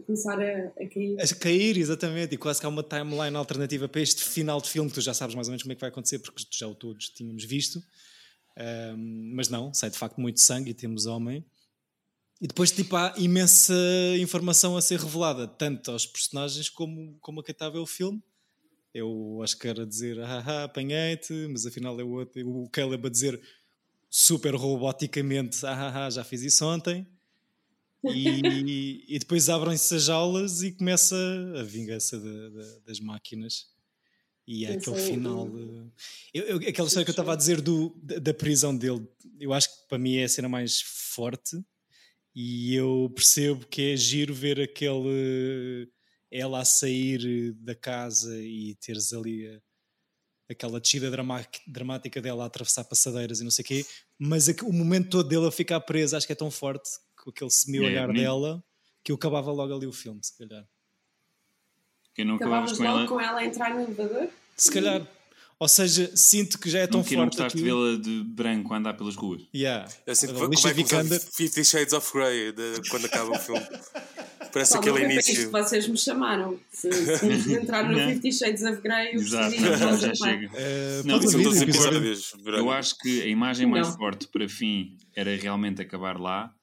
começar 0.05 0.39
a, 0.39 0.67
a 0.67 0.89
cair. 0.89 1.17
A 1.19 1.35
cair, 1.35 1.77
exatamente, 1.77 2.35
e 2.35 2.37
quase 2.37 2.59
que 2.59 2.65
há 2.65 2.69
uma 2.69 2.83
timeline 2.83 3.35
alternativa 3.35 3.87
para 3.87 4.01
este 4.01 4.23
final 4.23 4.59
de 4.59 4.69
filme 4.69 4.89
que 4.89 4.95
tu 4.95 5.01
já 5.01 5.13
sabes 5.13 5.35
mais 5.35 5.47
ou 5.47 5.51
menos 5.51 5.63
como 5.63 5.73
é 5.73 5.75
que 5.75 5.81
vai 5.81 5.89
acontecer, 5.89 6.19
porque 6.19 6.43
já 6.51 6.67
o 6.67 6.73
todos 6.73 7.09
tínhamos 7.09 7.43
visto. 7.43 7.83
Ahm, 8.57 9.33
mas 9.35 9.49
não, 9.49 9.73
sai 9.73 9.89
de 9.89 9.97
facto 9.97 10.19
muito 10.19 10.39
sangue 10.39 10.71
e 10.71 10.73
temos 10.73 11.05
homem. 11.05 11.45
E 12.41 12.47
depois, 12.47 12.71
tipo, 12.71 12.95
há 12.95 13.13
imensa 13.17 13.73
informação 14.19 14.75
a 14.75 14.81
ser 14.81 14.99
revelada, 14.99 15.47
tanto 15.47 15.91
aos 15.91 16.05
personagens 16.05 16.67
como, 16.69 17.17
como 17.21 17.39
a 17.39 17.43
quem 17.43 17.53
está 17.53 17.67
a 17.67 17.69
ver 17.69 17.79
o 17.79 17.85
filme. 17.85 18.21
Eu 18.93 19.41
acho 19.43 19.57
que 19.57 19.67
era 19.67 19.85
dizer, 19.85 20.19
ah, 20.21 20.63
apanhei-te, 20.63 21.33
mas 21.49 21.65
afinal 21.65 21.99
é 21.99 22.03
o 22.03 22.09
outro, 22.09 22.49
o 22.49 22.69
Caleb 22.69 23.07
a 23.07 23.09
dizer 23.09 23.41
super 24.09 24.55
roboticamente, 24.55 25.65
ah, 25.65 26.09
já 26.09 26.23
fiz 26.23 26.41
isso 26.41 26.65
ontem. 26.65 27.07
E, 28.03 29.03
e 29.07 29.19
depois 29.19 29.49
abrem-se 29.49 29.95
as 29.95 30.03
jaulas 30.03 30.61
e 30.61 30.71
começa 30.71 31.15
a 31.59 31.63
vingança 31.63 32.19
de- 32.19 32.49
de- 32.51 32.79
das 32.85 32.99
máquinas. 32.99 33.65
E 34.47 34.65
é 34.65 34.73
aquele 34.73 34.95
final. 35.11 35.49
de- 35.49 35.91
eu- 36.33 36.43
eu- 36.61 36.69
aquela 36.69 36.87
história 36.87 37.03
que 37.03 37.09
eu 37.09 37.13
estava 37.13 37.33
a 37.33 37.35
dizer 37.35 37.61
do, 37.61 37.89
da, 38.03 38.19
da 38.19 38.33
prisão 38.33 38.75
dele, 38.77 39.07
eu 39.39 39.51
acho 39.53 39.67
que 39.69 39.87
para 39.87 39.97
mim 39.97 40.17
é 40.17 40.25
a 40.25 40.29
cena 40.29 40.47
mais 40.47 40.81
forte. 40.81 41.57
E 42.35 42.75
eu 42.75 43.11
percebo 43.15 43.65
que 43.65 43.81
é 43.93 43.97
giro 43.97 44.33
ver 44.33 44.59
aquele. 44.59 45.89
ela 46.31 46.59
a 46.59 46.65
sair 46.65 47.53
da 47.53 47.73
casa 47.73 48.37
e 48.43 48.75
teres 48.75 49.13
ali 49.13 49.47
a- 49.47 49.61
aquela 50.49 50.81
descida 50.81 51.09
dramática 51.67 52.21
dela 52.21 52.43
a 52.43 52.47
atravessar 52.47 52.83
passadeiras 52.83 53.39
e 53.39 53.43
não 53.43 53.51
sei 53.51 53.63
o 53.63 53.67
quê, 53.67 53.85
mas 54.19 54.47
o 54.49 54.71
momento 54.73 55.09
todo 55.11 55.27
dele 55.29 55.47
a 55.47 55.51
ficar 55.51 55.79
preso 55.81 56.15
acho 56.17 56.27
que 56.27 56.33
é 56.33 56.35
tão 56.35 56.51
forte 56.51 56.89
com 57.25 57.31
aquele 57.31 57.49
semi-olhar 57.49 58.07
É, 58.09 58.13
nem- 58.13 58.21
dela 58.23 58.63
que 59.03 59.11
eu 59.11 59.15
acabava 59.15 59.51
logo 59.51 59.73
ali 59.75 59.87
o 59.87 59.91
filme, 59.91 60.19
se 60.23 60.37
calhar. 60.37 60.63
Que 62.13 62.23
não 62.23 62.35
Acabavas 62.35 62.73
com 62.77 62.83
logo 62.83 62.97
ela. 62.99 63.07
com 63.07 63.19
ela 63.19 63.39
a 63.39 63.45
entrar 63.45 63.73
no 63.73 63.81
elevador? 63.81 64.29
Se 64.55 64.71
calhar. 64.71 65.05
Ou 65.57 65.67
seja, 65.69 66.11
sinto 66.15 66.59
que 66.59 66.69
já 66.69 66.79
é 66.79 66.87
tão 66.87 66.99
Não, 66.99 67.05
que 67.07 67.15
não 67.15 67.23
forte 67.23 67.35
gostaste 67.37 67.57
de 67.57 67.63
vê-la 67.63 67.97
de 67.97 68.23
branco 68.25 68.73
a 68.73 68.77
andar 68.77 68.93
pelas 68.93 69.15
ruas. 69.15 69.41
Yeah. 69.55 69.89
Eu 70.05 70.15
sinto 70.15 70.33
que 70.33 70.61
vai 70.61 70.73
Vikander- 70.73 71.19
Fifty 71.19 71.63
Shades 71.63 71.93
of 71.93 72.11
Grey 72.13 72.51
de- 72.51 72.89
quando 72.89 73.05
acaba 73.05 73.31
o 73.31 73.39
filme. 73.39 73.61
Parece 74.51 74.71
Só 74.73 74.79
aquele 74.79 74.99
não 74.99 75.09
isto 75.11 75.29
início. 75.31 75.45
que 75.45 75.51
vocês 75.51 75.87
me 75.87 75.97
chamaram. 75.97 76.59
Se, 76.71 76.89
se 76.91 77.53
entrar 77.55 77.83
no 77.89 77.97
Não. 77.97 78.09
Fifty 78.09 78.31
Shades 78.33 78.63
of 78.63 78.81
Grey, 78.81 79.15
eu 79.15 79.21
Exato, 79.21 79.49
preciso 79.49 79.71
ir 79.73 79.77
já, 79.77 79.95
já 79.97 80.15
chega. 80.15 80.51
Eh, 80.55 81.01
Não, 81.05 81.19
todos 81.19 81.61
episódios. 81.61 82.33
Eu 82.45 82.71
acho 82.71 82.97
que 82.99 83.21
a 83.21 83.25
imagem 83.27 83.65
mais 83.67 83.89
Não. 83.89 83.97
forte 83.97 84.27
para 84.27 84.47
fim 84.47 84.97
era 85.13 85.35
realmente 85.35 85.81
acabar 85.81 86.17
lá, 86.19 86.53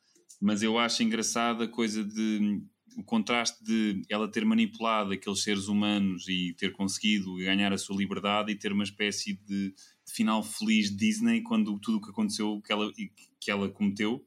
mas 0.42 0.60
eu 0.60 0.76
acho 0.76 1.04
engraçada 1.04 1.64
a 1.64 1.68
coisa 1.68 2.04
de 2.04 2.60
o 2.96 3.02
contraste 3.02 3.62
de 3.64 4.02
ela 4.10 4.30
ter 4.30 4.44
manipulado 4.44 5.12
aqueles 5.12 5.42
seres 5.42 5.68
humanos 5.68 6.28
e 6.28 6.52
ter 6.58 6.72
conseguido 6.72 7.36
ganhar 7.36 7.72
a 7.72 7.78
sua 7.78 7.96
liberdade 7.96 8.52
e 8.52 8.58
ter 8.58 8.70
uma 8.70 8.84
espécie 8.84 9.34
de, 9.34 9.70
de 9.70 10.12
final 10.12 10.42
feliz 10.42 10.90
de 10.90 10.96
Disney 10.96 11.42
quando 11.42 11.78
tudo 11.78 11.98
o 11.98 12.00
que 12.02 12.10
aconteceu 12.10 12.60
que 12.60 12.70
ela, 12.70 12.92
que 13.40 13.50
ela 13.50 13.70
cometeu 13.70 14.26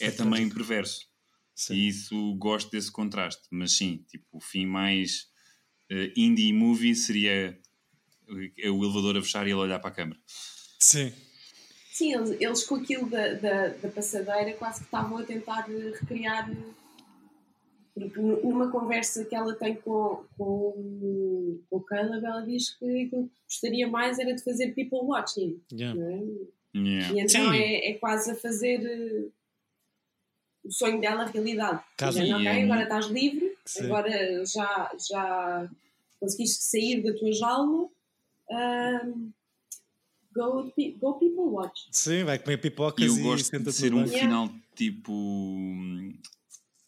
é 0.00 0.10
também 0.10 0.48
perverso. 0.48 1.06
Sim. 1.54 1.74
E 1.74 1.88
isso 1.88 2.34
gosto 2.36 2.70
desse 2.70 2.90
contraste. 2.90 3.42
Mas 3.50 3.72
sim, 3.72 4.04
tipo, 4.08 4.24
o 4.32 4.40
fim 4.40 4.64
mais 4.64 5.26
eh, 5.90 6.12
indie 6.16 6.52
movie 6.52 6.94
seria 6.94 7.60
eh, 8.56 8.70
o 8.70 8.84
elevador 8.84 9.18
a 9.18 9.22
fechar 9.22 9.46
e 9.46 9.50
ele 9.50 9.58
olhar 9.58 9.80
para 9.80 9.90
a 9.90 9.94
câmara. 9.94 10.20
Sim. 10.80 11.12
Sim, 11.98 12.14
eles, 12.14 12.40
eles 12.40 12.64
com 12.64 12.76
aquilo 12.76 13.10
da, 13.10 13.32
da, 13.34 13.68
da 13.68 13.88
passadeira 13.88 14.52
quase 14.56 14.78
que 14.80 14.84
estavam 14.84 15.18
a 15.18 15.24
tentar 15.24 15.66
eh, 15.68 15.92
recriar. 16.00 16.48
Numa 18.44 18.70
conversa 18.70 19.24
que 19.24 19.34
ela 19.34 19.52
tem 19.56 19.74
com, 19.74 20.24
com, 20.36 21.58
com 21.68 21.76
o 21.76 21.80
Caleb, 21.80 22.24
ela 22.24 22.42
diz 22.42 22.70
que 22.70 22.84
aquilo 23.06 23.24
que 23.26 23.30
gostaria 23.44 23.88
mais 23.88 24.20
era 24.20 24.32
de 24.32 24.44
fazer 24.44 24.72
people 24.72 25.00
watching. 25.02 25.60
Yeah. 25.72 26.00
É? 26.00 26.78
Yeah. 26.78 27.14
E 27.14 27.20
então 27.20 27.52
é, 27.52 27.88
é 27.90 27.94
quase 27.94 28.30
a 28.30 28.36
fazer 28.36 28.80
eh, 28.86 29.24
o 30.64 30.70
sonho 30.70 31.00
dela 31.00 31.24
realidade. 31.26 31.82
Caso- 31.96 32.20
Dizendo, 32.20 32.36
ok, 32.38 32.62
agora 32.62 32.82
estás 32.84 33.06
livre, 33.06 33.56
Sim. 33.64 33.86
agora 33.86 34.44
já, 34.46 34.92
já 35.10 35.68
conseguiste 36.20 36.62
sair 36.62 37.02
da 37.02 37.12
tua 37.18 37.32
jaula. 37.32 37.88
ahm, 38.52 39.30
go, 40.38 40.72
go 41.00 41.14
people 41.18 41.44
watch. 41.52 41.80
Sim, 41.90 42.24
vai 42.24 42.38
comer 42.38 42.54
E 42.54 42.58
pipocas 42.58 43.04
eu 43.06 43.16
e, 43.18 43.22
gosto 43.22 43.58
de 43.58 43.72
ser 43.72 43.92
um. 43.94 44.04
Yeah. 44.06 44.18
final 44.18 44.50
tipo 44.74 45.12
hum, 45.12 46.16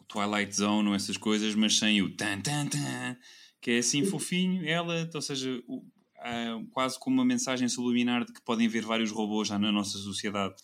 Twilight 0.09 0.55
Zone 0.57 0.89
ou 0.89 0.95
essas 0.95 1.17
coisas, 1.17 1.55
mas 1.55 1.77
sem 1.79 2.01
o 2.03 2.11
tan 2.17 2.41
tan 2.41 2.67
tan, 2.69 3.17
que 3.61 3.73
é 3.73 3.79
assim 3.79 4.05
fofinho, 4.05 4.65
ela, 4.67 5.09
ou 5.15 5.23
seja, 5.23 5.63
o- 5.69 5.85
ah, 6.19 6.61
quase 6.73 6.99
como 6.99 7.17
uma 7.17 7.25
mensagem 7.25 7.69
subliminar 7.69 8.25
de 8.25 8.33
que 8.33 8.41
podem 8.43 8.67
haver 8.67 8.83
vários 8.85 9.11
robôs 9.11 9.49
já 9.49 9.59
na 9.59 9.71
nossa 9.73 9.99
sociedade. 9.99 10.55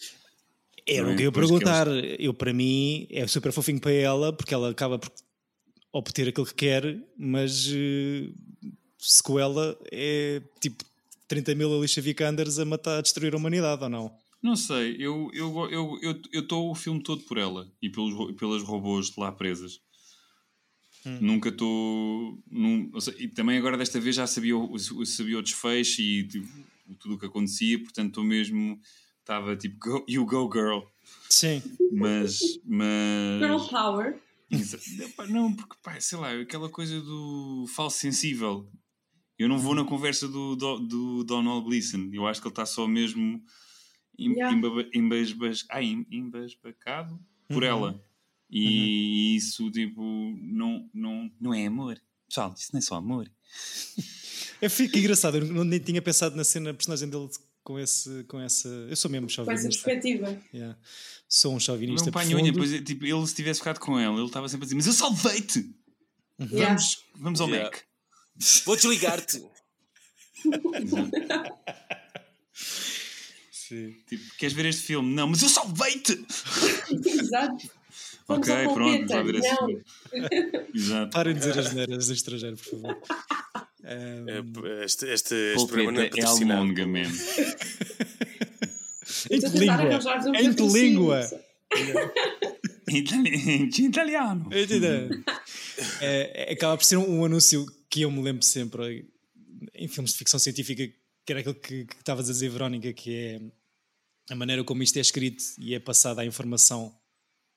Era 0.86 1.02
Não 1.04 1.10
o 1.10 1.12
é? 1.12 1.16
que 1.16 1.22
eu 1.22 1.26
ia 1.26 1.32
perguntar. 1.32 1.86
Eu, 2.18 2.32
para 2.32 2.52
mim, 2.52 3.06
é 3.10 3.26
super 3.26 3.50
fofinho 3.52 3.80
para 3.80 3.92
ela, 3.92 4.32
porque 4.32 4.54
ela 4.54 4.70
acaba 4.70 4.98
por 4.98 5.10
obter 5.92 6.28
aquilo 6.28 6.46
que 6.46 6.54
quer, 6.54 7.02
mas 7.16 7.68
eh, 7.74 8.30
sequela 8.98 9.76
é 9.90 10.42
tipo 10.60 10.84
30 11.28 11.54
mil 11.54 11.72
Alicia 11.76 12.02
Vikanders 12.02 12.58
a 12.58 12.64
matar, 12.64 12.98
a 12.98 13.02
destruir 13.02 13.34
a 13.34 13.36
humanidade, 13.36 13.82
ou 13.82 13.88
não? 13.88 14.10
Não 14.42 14.54
sei, 14.54 14.96
eu 14.98 15.30
eu 15.32 15.50
go- 15.50 15.66
eu 15.68 15.98
eu 16.02 16.20
eu 16.32 16.42
estou 16.42 16.70
o 16.70 16.74
filme 16.74 17.02
todo 17.02 17.22
por 17.24 17.38
ela 17.38 17.70
e 17.82 17.88
pelos 17.90 18.36
pelas 18.36 18.62
robôs 18.62 19.14
lá 19.16 19.32
presas. 19.32 19.80
Nunca 21.20 21.50
estou. 21.50 22.42
E 23.18 23.28
também 23.28 23.56
agora 23.58 23.76
desta 23.76 24.00
vez 24.00 24.16
já 24.16 24.26
sabia 24.26 24.54
sabia 25.04 25.38
o 25.38 25.42
desfecho 25.42 26.00
e 26.02 26.26
tipo, 26.26 26.48
tudo 26.98 27.14
o 27.14 27.18
que 27.18 27.26
acontecia, 27.26 27.78
portanto 27.78 28.08
estou 28.08 28.24
mesmo. 28.24 28.78
Estava 29.20 29.56
tipo, 29.56 29.76
go, 29.78 30.04
you 30.08 30.24
go 30.26 30.50
girl. 30.52 30.80
Sim. 31.30 31.62
Mas. 31.92 32.40
mas 32.64 33.40
Girl 33.40 33.68
power. 33.68 34.20
Não, 35.28 35.52
porque, 35.54 35.74
pá, 35.82 35.98
sei 36.00 36.18
lá, 36.18 36.32
aquela 36.40 36.68
coisa 36.68 37.00
do 37.00 37.66
falso 37.74 37.98
sensível. 37.98 38.68
Eu 39.38 39.48
não 39.48 39.58
vou 39.58 39.74
na 39.74 39.84
conversa 39.84 40.26
do, 40.26 40.56
do, 40.56 40.78
do 40.78 41.24
Donald 41.24 41.66
Gleason. 41.66 42.08
Eu 42.12 42.26
acho 42.26 42.40
que 42.40 42.46
ele 42.48 42.52
está 42.52 42.64
só 42.66 42.86
mesmo 42.88 43.42
em- 44.18 44.32
Yeah. 44.32 44.56
ah, 45.70 45.82
em- 45.82 46.06
por 47.48 47.62
ela. 47.62 48.02
E 48.50 49.36
isso, 49.36 49.70
tipo, 49.70 50.02
não, 50.40 50.88
não, 50.94 51.30
não 51.40 51.52
é 51.54 51.66
amor. 51.66 52.00
Pessoal, 52.28 52.54
isso 52.56 52.70
não 52.72 52.78
é 52.78 52.82
só 52.82 52.94
amor. 52.96 53.30
É 54.58 54.70
fica 54.70 54.98
engraçado, 54.98 55.36
eu 55.36 55.44
não, 55.52 55.64
nem 55.64 55.78
tinha 55.78 56.00
pensado 56.00 56.34
na 56.34 56.42
cena, 56.42 56.70
a 56.70 56.74
personagem 56.74 57.10
dele 57.10 57.28
com, 57.62 57.78
esse, 57.78 58.24
com 58.24 58.40
essa. 58.40 58.66
Eu 58.88 58.96
sou 58.96 59.10
mesmo 59.10 59.26
Com 59.26 59.32
essa 59.32 59.44
chauvinista. 59.44 59.84
perspectiva. 59.84 60.42
Yeah. 60.54 60.78
Sou 61.28 61.54
um 61.54 61.60
chauvinista. 61.60 62.06
Não 62.06 62.12
panhonha, 62.12 62.50
profundo. 62.52 62.70
depois, 62.72 62.84
tipo, 62.88 63.04
ele 63.04 63.26
se 63.26 63.34
tivesse 63.34 63.60
ficado 63.60 63.78
com 63.78 63.98
ela, 63.98 64.16
ele 64.16 64.24
estava 64.26 64.48
sempre 64.48 64.64
a 64.64 64.66
dizer: 64.66 64.76
Mas 64.76 64.86
eu 64.86 64.94
salvei-te! 64.94 65.74
Yeah. 66.40 66.68
Vamos, 66.68 66.98
vamos 67.16 67.40
ao 67.42 67.48
Yeah. 67.48 67.64
Mac. 67.70 67.82
Vou 68.64 68.76
desligar-te. 68.76 69.42
Tipo, 74.08 74.36
queres 74.38 74.54
ver 74.54 74.66
este 74.66 74.82
filme? 74.82 75.12
Não, 75.14 75.26
mas 75.28 75.42
eu 75.42 75.48
salvei-te! 75.48 76.24
Exato. 77.04 77.68
Vamos 78.28 78.48
Ok, 78.48 78.68
pronto, 78.74 79.06
vamos 79.08 79.32
ver 79.32 79.38
esse 79.38 79.48
Não. 79.50 79.56
filme. 79.66 79.84
Exato. 80.74 81.10
Parem 81.12 81.34
de 81.34 81.40
dizer 81.40 81.58
as 81.58 81.72
neiras 81.72 82.06
do 82.06 82.12
estrangeiro, 82.12 82.56
por 82.56 82.64
favor. 82.70 83.02
É, 83.84 84.84
Este, 84.84 85.06
este, 85.06 85.34
este 85.34 85.66
programa 85.68 85.92
não 85.92 86.00
é 86.02 86.06
é 86.06 86.10
patrocinado. 86.10 86.60
almonga, 86.60 86.86
man. 86.86 87.02
Em 89.30 89.40
que 89.40 89.58
língua? 89.58 89.80
um 90.26 90.34
Em 90.34 90.54
que 90.54 90.62
língua? 90.62 91.20
Em 92.88 93.04
italiano. 93.86 94.48
É, 96.00 96.50
é, 96.50 96.52
acaba 96.52 96.76
por 96.76 96.84
ser 96.84 96.96
um, 96.96 97.20
um 97.20 97.24
anúncio 97.24 97.64
que 97.96 98.02
eu 98.02 98.10
me 98.10 98.20
lembro 98.20 98.44
sempre 98.44 99.08
em 99.74 99.88
filmes 99.88 100.12
de 100.12 100.18
ficção 100.18 100.38
científica, 100.38 100.86
que 101.24 101.32
era 101.32 101.40
aquilo 101.40 101.54
que, 101.54 101.86
que 101.86 101.94
estavas 101.94 102.28
a 102.28 102.32
dizer, 102.32 102.50
Verónica, 102.50 102.92
que 102.92 103.14
é 103.14 103.40
a 104.30 104.36
maneira 104.36 104.62
como 104.62 104.82
isto 104.82 104.98
é 104.98 105.00
escrito 105.00 105.42
e 105.56 105.74
é 105.74 105.80
passada 105.80 106.20
a 106.20 106.26
informação 106.26 106.94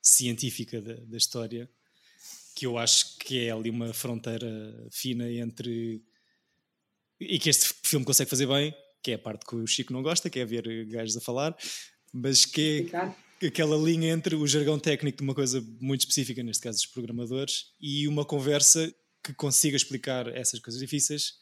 científica 0.02 0.82
da, 0.82 0.94
da 0.94 1.18
história, 1.18 1.70
que 2.56 2.66
eu 2.66 2.78
acho 2.78 3.18
que 3.18 3.48
é 3.48 3.52
ali 3.52 3.70
uma 3.70 3.94
fronteira 3.94 4.48
fina 4.90 5.30
entre. 5.30 6.02
e 7.20 7.38
que 7.38 7.50
este 7.50 7.74
filme 7.84 8.06
consegue 8.06 8.30
fazer 8.30 8.48
bem, 8.48 8.74
que 9.04 9.12
é 9.12 9.16
a 9.16 9.20
parte 9.20 9.46
que 9.46 9.58
o 9.58 9.68
Chico 9.68 9.92
não 9.92 10.02
gosta, 10.02 10.30
que 10.30 10.40
é 10.40 10.46
ver 10.46 10.86
gajos 10.86 11.18
a 11.18 11.22
falar, 11.22 11.54
mas 12.14 12.46
que 12.46 12.90
é 13.42 13.48
aquela 13.48 13.76
linha 13.76 14.14
entre 14.14 14.36
o 14.36 14.48
jargão 14.48 14.80
técnico 14.80 15.18
de 15.18 15.24
uma 15.26 15.36
coisa 15.36 15.60
muito 15.82 16.00
específica, 16.00 16.42
neste 16.42 16.64
caso 16.64 16.78
dos 16.78 16.86
programadores, 16.86 17.74
e 17.82 18.08
uma 18.08 18.24
conversa 18.24 18.90
que 19.24 19.34
consiga 19.34 19.76
explicar 19.76 20.28
essas 20.36 20.60
coisas 20.60 20.80
difíceis 20.80 21.36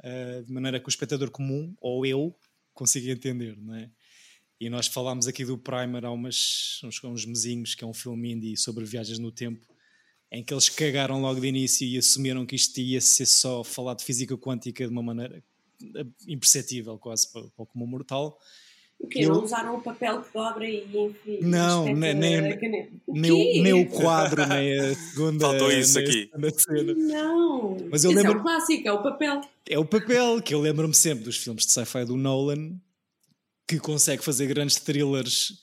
uh, 0.00 0.44
de 0.44 0.52
maneira 0.52 0.80
que 0.80 0.86
o 0.86 0.90
espectador 0.90 1.30
comum, 1.30 1.74
ou 1.80 2.04
eu, 2.04 2.34
consiga 2.74 3.10
entender, 3.10 3.56
não 3.58 3.74
é? 3.74 3.90
E 4.60 4.68
nós 4.68 4.86
falámos 4.86 5.26
aqui 5.26 5.42
do 5.42 5.56
Primer 5.56 6.04
há 6.04 6.10
umas, 6.10 6.80
uns, 6.84 7.02
uns 7.02 7.24
mesinhos, 7.24 7.74
que 7.74 7.82
é 7.82 7.86
um 7.86 7.94
filme 7.94 8.32
indie 8.32 8.56
sobre 8.58 8.84
viagens 8.84 9.18
no 9.18 9.32
tempo, 9.32 9.66
em 10.30 10.44
que 10.44 10.52
eles 10.52 10.68
cagaram 10.68 11.20
logo 11.22 11.40
de 11.40 11.46
início 11.46 11.86
e 11.86 11.96
assumiram 11.96 12.44
que 12.44 12.54
isto 12.54 12.78
ia 12.78 13.00
ser 13.00 13.24
só 13.24 13.64
falar 13.64 13.94
de 13.94 14.04
física 14.04 14.36
quântica 14.36 14.86
de 14.86 14.92
uma 14.92 15.02
maneira 15.02 15.42
eh, 15.96 16.06
imperceptível 16.28 16.98
quase 16.98 17.32
para, 17.32 17.42
para 17.42 17.62
o 17.62 17.66
comum 17.66 17.86
mortal. 17.86 18.38
O 19.00 19.06
quê? 19.06 19.20
Eu- 19.24 19.30
Não 19.32 19.42
usaram 19.44 19.76
o 19.76 19.80
papel 19.80 20.20
que 20.22 20.32
dobra 20.32 20.68
e 20.68 20.84
enfim. 20.94 21.38
Não, 21.40 21.86
nem- 21.86 22.14
nem- 22.14 22.40
Nem 23.08 23.32
o, 23.32 23.36
quê? 23.36 23.60
nem 23.62 23.72
o 23.72 23.86
quadro, 23.86 24.46
nem 24.46 24.78
a 24.78 24.94
segunda. 24.94 25.46
Faltou 25.46 25.72
isso 25.72 25.98
aqui. 25.98 26.28
segunda 26.30 26.50
cena. 26.50 26.94
Não. 26.94 27.76
Mas 27.90 28.04
eu 28.04 28.10
Esse 28.10 28.20
é 28.20 28.22
lembro- 28.22 28.38
o 28.40 28.42
clássico, 28.42 28.86
é 28.86 28.92
o 28.92 29.02
papel. 29.02 29.40
É 29.68 29.78
o 29.78 29.84
papel 29.86 30.42
que 30.42 30.52
eu 30.54 30.60
lembro-me 30.60 30.94
sempre 30.94 31.24
dos 31.24 31.38
filmes 31.38 31.64
de 31.64 31.72
sci-fi 31.72 32.04
do 32.04 32.16
Nolan, 32.16 32.72
que 33.66 33.78
consegue 33.78 34.22
fazer 34.22 34.46
grandes 34.46 34.76
thrillers 34.76 35.62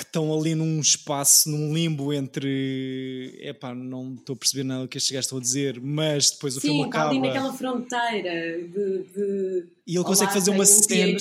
que 0.00 0.06
estão 0.06 0.32
ali 0.38 0.54
num 0.54 0.80
espaço, 0.80 1.48
num 1.50 1.72
limbo 1.74 2.12
entre. 2.12 3.38
Epá, 3.42 3.74
não 3.74 4.14
estou 4.14 4.34
a 4.34 4.36
perceber 4.36 4.64
nada 4.64 4.82
do 4.82 4.88
que 4.88 4.98
estes 4.98 5.12
gajos 5.12 5.26
estão 5.26 5.38
a 5.38 5.40
dizer, 5.40 5.80
mas 5.80 6.30
depois 6.30 6.56
o 6.56 6.60
filme 6.60 6.80
Sim, 6.80 6.86
está 6.86 6.98
acaba. 7.00 7.10
ali 7.10 7.20
naquela 7.20 7.52
fronteira 7.52 8.58
de. 8.62 9.04
de 9.04 9.66
E 9.86 9.94
ele 9.96 10.04
consegue 10.04 10.30
olá, 10.30 10.34
fazer 10.34 10.50
uma 10.50 10.62
um 10.62 10.66
cena- 10.66 11.18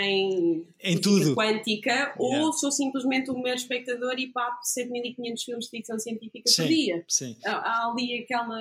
em, 0.00 0.66
Em 0.82 0.98
tudo. 0.98 1.34
quântica, 1.34 1.90
Yeah. 1.90 2.14
ou 2.44 2.52
sou 2.52 2.70
simplesmente 2.72 3.30
um 3.30 3.42
mero 3.42 3.56
espectador 3.56 4.14
e 4.18 4.28
papo 4.32 4.58
7500 4.62 5.42
filmes 5.44 5.64
de 5.66 5.70
ficção 5.70 5.98
científica 5.98 6.48
Sim, 6.50 6.62
por 6.62 6.68
dia. 6.68 7.04
sim. 7.08 7.36
Há, 7.44 7.90
ali 7.90 8.18
aquela. 8.22 8.60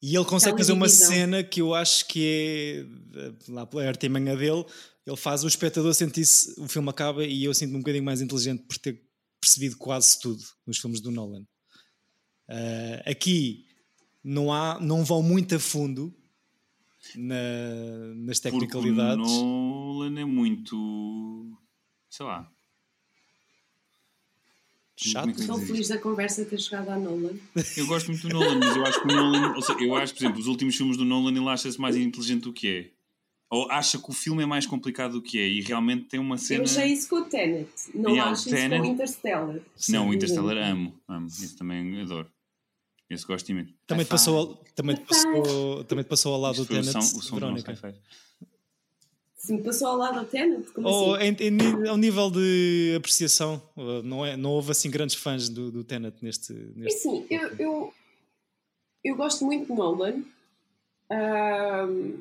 E 0.00 0.14
ele 0.14 0.24
consegue 0.24 0.56
fazer 0.58 0.72
uma 0.72 0.86
divisão. 0.86 1.08
cena 1.12 1.42
que 1.42 1.60
eu 1.60 1.74
acho 1.74 2.06
que 2.06 2.86
é 3.16 3.18
eh, 3.20 3.32
lá 3.48 3.66
pela 3.66 3.84
artimanha 3.84 4.36
dele. 4.36 4.64
Ele 5.08 5.16
faz 5.16 5.42
o 5.42 5.48
espectador 5.48 5.94
sentir-se, 5.94 6.54
o 6.60 6.68
filme 6.68 6.90
acaba 6.90 7.24
e 7.24 7.42
eu 7.44 7.54
sinto-me 7.54 7.76
um 7.76 7.80
bocadinho 7.80 8.04
mais 8.04 8.20
inteligente 8.20 8.62
por 8.64 8.76
ter 8.76 9.02
percebido 9.40 9.76
quase 9.78 10.20
tudo 10.20 10.44
nos 10.66 10.76
filmes 10.78 11.00
do 11.00 11.10
Nolan. 11.10 11.46
Ah, 12.46 13.02
aqui 13.10 13.64
não 14.22 14.52
há, 14.52 14.78
não 14.78 15.02
vão 15.06 15.22
muito 15.22 15.54
a 15.54 15.58
fundo, 15.58 16.14
na- 17.16 17.34
nas 18.16 18.38
Porque 18.38 18.56
o 18.56 18.60
tecnicalidades. 18.60 19.26
Nolan 19.26 20.20
é 20.20 20.24
muito. 20.26 21.56
sei 22.10 22.26
lá. 22.26 22.50
Chato. 24.96 25.30
Estou 25.40 25.58
feliz 25.60 25.88
da 25.88 25.96
conversa 25.98 26.44
ter 26.44 26.60
chegado 26.60 26.88
à 26.90 26.98
Nolan. 26.98 27.32
Eu 27.76 27.86
gosto 27.86 28.08
muito 28.08 28.28
do 28.28 28.34
Nolan, 28.34 28.58
mas 28.58 28.76
eu 28.76 28.84
acho 28.84 29.00
que 29.00 29.06
o 29.06 29.16
Nolan. 29.16 29.54
Ou 29.54 29.62
seja, 29.62 29.78
eu 29.80 29.94
acho, 29.94 30.12
por 30.14 30.20
exemplo, 30.24 30.40
os 30.40 30.46
últimos 30.48 30.74
filmes 30.76 30.96
do 30.96 31.04
Nolan 31.04 31.30
ele 31.30 31.48
acha-se 31.48 31.80
mais 31.80 31.96
inteligente 31.96 32.42
do 32.42 32.52
que 32.52 32.68
é. 32.68 32.97
Ou 33.50 33.70
acha 33.70 33.98
que 33.98 34.10
o 34.10 34.12
filme 34.12 34.42
é 34.42 34.46
mais 34.46 34.66
complicado 34.66 35.12
do 35.12 35.22
que 35.22 35.38
é. 35.38 35.48
E 35.48 35.60
realmente 35.62 36.04
tem 36.04 36.20
uma 36.20 36.36
cena. 36.36 36.60
Eu 36.60 36.64
achei 36.64 36.86
isso 36.92 37.08
com 37.08 37.16
o 37.16 37.24
Tenet. 37.24 37.68
Não 37.94 38.10
Yeah, 38.10 38.30
acho 38.32 38.44
Tenet- 38.50 38.72
isso 38.74 38.82
com 38.82 38.88
o 38.88 38.92
Interstellar. 38.92 39.54
Não, 39.88 40.06
o 40.06 40.10
Sim. 40.10 40.16
Interstellar 40.16 40.56
amo. 40.58 40.94
amo. 41.08 41.26
Esse 41.28 41.56
também 41.56 42.00
adoro. 42.02 42.30
Esse 43.08 43.24
gosto 43.26 43.48
imenso. 43.50 43.72
Também 43.86 44.04
te 44.04 44.08
passou, 44.10 44.36
ao- 44.36 44.54
também 44.74 44.96
te 44.96 45.02
passou, 45.02 45.84
também 45.84 46.04
te 46.04 46.08
passou 46.08 46.34
ao 46.34 46.40
lado 46.40 46.52
Isto 46.52 46.64
do 46.64 46.66
foi 46.66 46.76
o 46.76 46.80
Tenet, 46.82 47.04
som- 47.06 47.18
o 47.18 47.22
som 47.22 47.34
Verónica. 47.36 47.94
Se 49.34 49.52
me 49.54 49.62
passou 49.62 49.88
ao 49.88 49.96
lado 49.96 50.20
do 50.20 50.26
Tenet, 50.26 50.70
como 50.72 50.86
Ou 50.86 51.14
assim? 51.14 51.24
em, 51.40 51.46
em- 51.48 51.88
ao 51.88 51.96
nível 51.96 52.30
de 52.30 52.92
apreciação, 52.98 53.62
uh, 53.76 54.02
não, 54.02 54.26
é, 54.26 54.36
não 54.36 54.50
houve 54.50 54.72
assim 54.72 54.90
grandes 54.90 55.16
fãs 55.16 55.48
do, 55.48 55.70
do 55.70 55.82
Tenet 55.84 56.16
neste. 56.20 56.52
Neste... 56.52 56.98
Assim, 57.08 57.26
eu, 57.30 57.48
eu, 57.56 57.94
eu 59.02 59.16
gosto 59.16 59.42
muito 59.46 59.68
de 59.68 59.72
Nolan. 59.72 60.22
Ahm, 61.10 62.18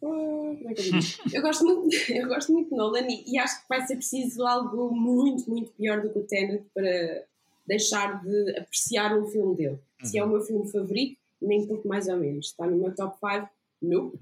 como 0.00 0.68
é 0.70 0.74
que 0.74 0.80
eu 0.80 0.84
digo? 0.84 0.98
eu, 1.34 1.42
gosto 1.42 1.64
muito, 1.64 1.96
eu 2.12 2.28
gosto 2.28 2.52
muito 2.52 2.70
de 2.70 2.76
Nolan 2.76 3.06
e, 3.08 3.24
e 3.26 3.38
acho 3.38 3.62
que 3.62 3.68
vai 3.68 3.86
ser 3.86 3.96
preciso 3.96 4.46
algo 4.46 4.90
muito, 4.94 5.48
muito 5.50 5.70
pior 5.72 6.00
do 6.02 6.10
que 6.10 6.18
o 6.18 6.24
Tenet 6.24 6.64
para 6.74 7.24
deixar 7.66 8.22
de 8.24 8.56
apreciar 8.58 9.16
um 9.18 9.26
filme 9.26 9.56
dele. 9.56 9.78
Se 10.02 10.18
é 10.18 10.24
o 10.24 10.28
meu 10.28 10.40
filme 10.40 10.70
favorito, 10.70 11.18
nem 11.42 11.66
pouco 11.66 11.86
mais 11.88 12.08
ou 12.08 12.16
menos. 12.16 12.46
Está 12.46 12.66
no 12.66 12.76
meu 12.78 12.94
top 12.94 13.16
5? 13.18 13.48
Nope. 13.82 14.18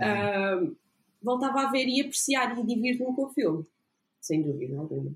Ahm, 0.00 0.74
voltava 1.22 1.62
a 1.62 1.70
ver 1.70 1.86
e 1.88 2.00
apreciar 2.00 2.56
e 2.58 2.64
divirto-me 2.64 3.14
com 3.14 3.24
o 3.24 3.28
filme. 3.32 3.66
Sem 4.20 4.42
dúvida 4.42 4.78
alguma. 4.78 5.12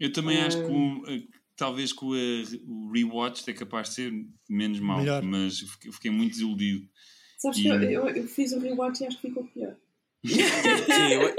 Eu 0.00 0.12
também 0.12 0.40
acho 0.42 0.58
que 0.64 0.70
o- 0.72 1.04
eh, 1.08 1.22
talvez 1.56 1.92
com 1.92 2.06
o, 2.06 2.16
eh, 2.16 2.42
o 2.66 2.90
rewatch 2.92 3.48
é 3.48 3.52
capaz 3.52 3.88
de 3.90 3.94
ser 3.94 4.12
menos 4.48 4.80
mau, 4.80 4.98
Melhor. 4.98 5.22
mas 5.22 5.60
fiquei 5.92 6.10
muito 6.10 6.32
desiludido. 6.32 6.86
Sabes 7.36 7.58
E- 7.58 7.62
que 7.62 7.68
eu, 7.68 7.82
eu, 7.82 8.08
eu 8.08 8.26
fiz 8.28 8.52
o 8.52 8.58
rewatch 8.58 9.02
e 9.02 9.06
acho 9.06 9.20
que 9.20 9.28
ficou 9.28 9.44
pior. 9.44 9.74
Sim, 10.26 11.12
eu, 11.12 11.28
é 11.28 11.34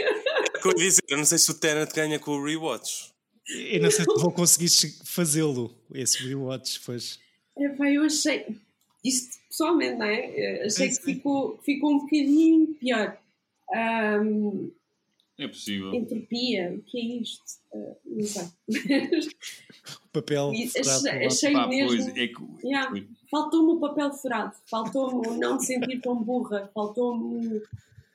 eu 0.63 0.71
ia 0.71 0.87
dizer, 0.87 1.01
eu 1.09 1.17
não 1.17 1.25
sei 1.25 1.37
se 1.37 1.51
o 1.51 1.59
Tenet 1.59 1.93
ganha 1.93 2.19
com 2.19 2.31
o 2.31 2.43
rewatch. 2.43 3.11
Eu 3.49 3.81
não 3.81 3.89
sei 3.91 4.05
se 4.05 4.21
vou 4.21 4.31
conseguir 4.31 4.69
fazê-lo, 5.05 5.73
esse 5.93 6.21
rewatch, 6.27 6.81
pois. 6.85 7.19
Epá, 7.57 7.89
eu 7.89 8.03
achei. 8.03 8.45
Isto 9.03 9.37
pessoalmente, 9.49 9.97
não 9.97 10.05
é? 10.05 10.65
Achei 10.65 10.91
Sim, 10.91 10.99
que 10.99 11.05
ficou, 11.05 11.57
ficou 11.63 11.91
um 11.93 11.99
bocadinho 11.99 12.67
pior. 12.75 13.17
Ahm, 13.73 14.69
É 15.39 15.47
possível. 15.47 15.93
entropia, 15.93 16.73
o 16.73 16.81
que 16.81 16.97
é 16.97 17.21
isto? 17.21 17.43
Ah, 17.73 17.93
não 18.05 18.25
sei. 18.25 18.43
O 20.03 20.07
papel. 20.11 20.51
Furado 20.71 21.07
achei- 21.27 21.53
Pá, 21.53 21.67
mesmo. 21.67 21.87
pois, 21.89 22.07
é 22.07 22.27
que, 22.27 22.67
Yeah. 22.67 23.05
Faltou-me 23.29 23.73
o 23.73 23.79
papel 23.79 24.11
furado, 24.13 24.55
faltou-me 24.69 25.27
o 25.27 25.37
não 25.37 25.55
me 25.57 25.63
sentir 25.65 25.99
tão 26.01 26.15
burra, 26.23 26.69
faltou-me 26.73 27.61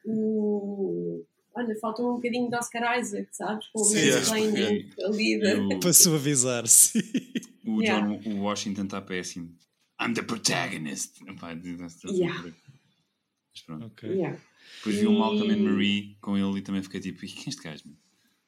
o. 0.05 1.25
Olha, 1.55 1.79
faltou 1.79 2.11
um 2.13 2.17
bocadinho 2.17 2.49
de 2.49 2.57
Oscar 2.57 2.99
Isaac, 2.99 3.29
sabes? 3.31 3.69
Com 3.69 3.81
o 3.83 3.85
Sim, 3.85 4.11
mansplaining 4.11 4.91
ali. 5.05 5.39
da- 5.41 5.51
eu- 5.51 5.81
Para 5.81 5.93
suavizar, 5.93 6.67
sim. 6.67 7.01
o 7.67 7.81
Yeah. 7.83 8.17
John 8.17 8.31
o 8.31 8.43
Washington 8.43 8.85
está 8.85 9.01
péssimo. 9.03 9.55
I'm 10.01 10.15
the 10.15 10.23
protagonist. 10.23 11.21
Mas 11.25 11.37
Yeah. 12.19 12.43
pronto. 12.43 13.85
Ok. 13.87 14.09
Yeah. 14.11 14.39
Depois 14.79 14.97
vi 14.97 15.07
o 15.07 15.13
Malcolm 15.19 15.51
and 15.53 15.57
E- 15.59 15.63
Marie 15.63 16.17
com 16.21 16.37
ele 16.37 16.59
e 16.59 16.63
também 16.63 16.83
fiquei 16.83 17.01
tipo, 17.01 17.25
"E 17.25 17.29
quem 17.29 17.45
é 17.47 17.49
este 17.49 17.63
gajo? 17.63 17.83
meu? 17.87 17.97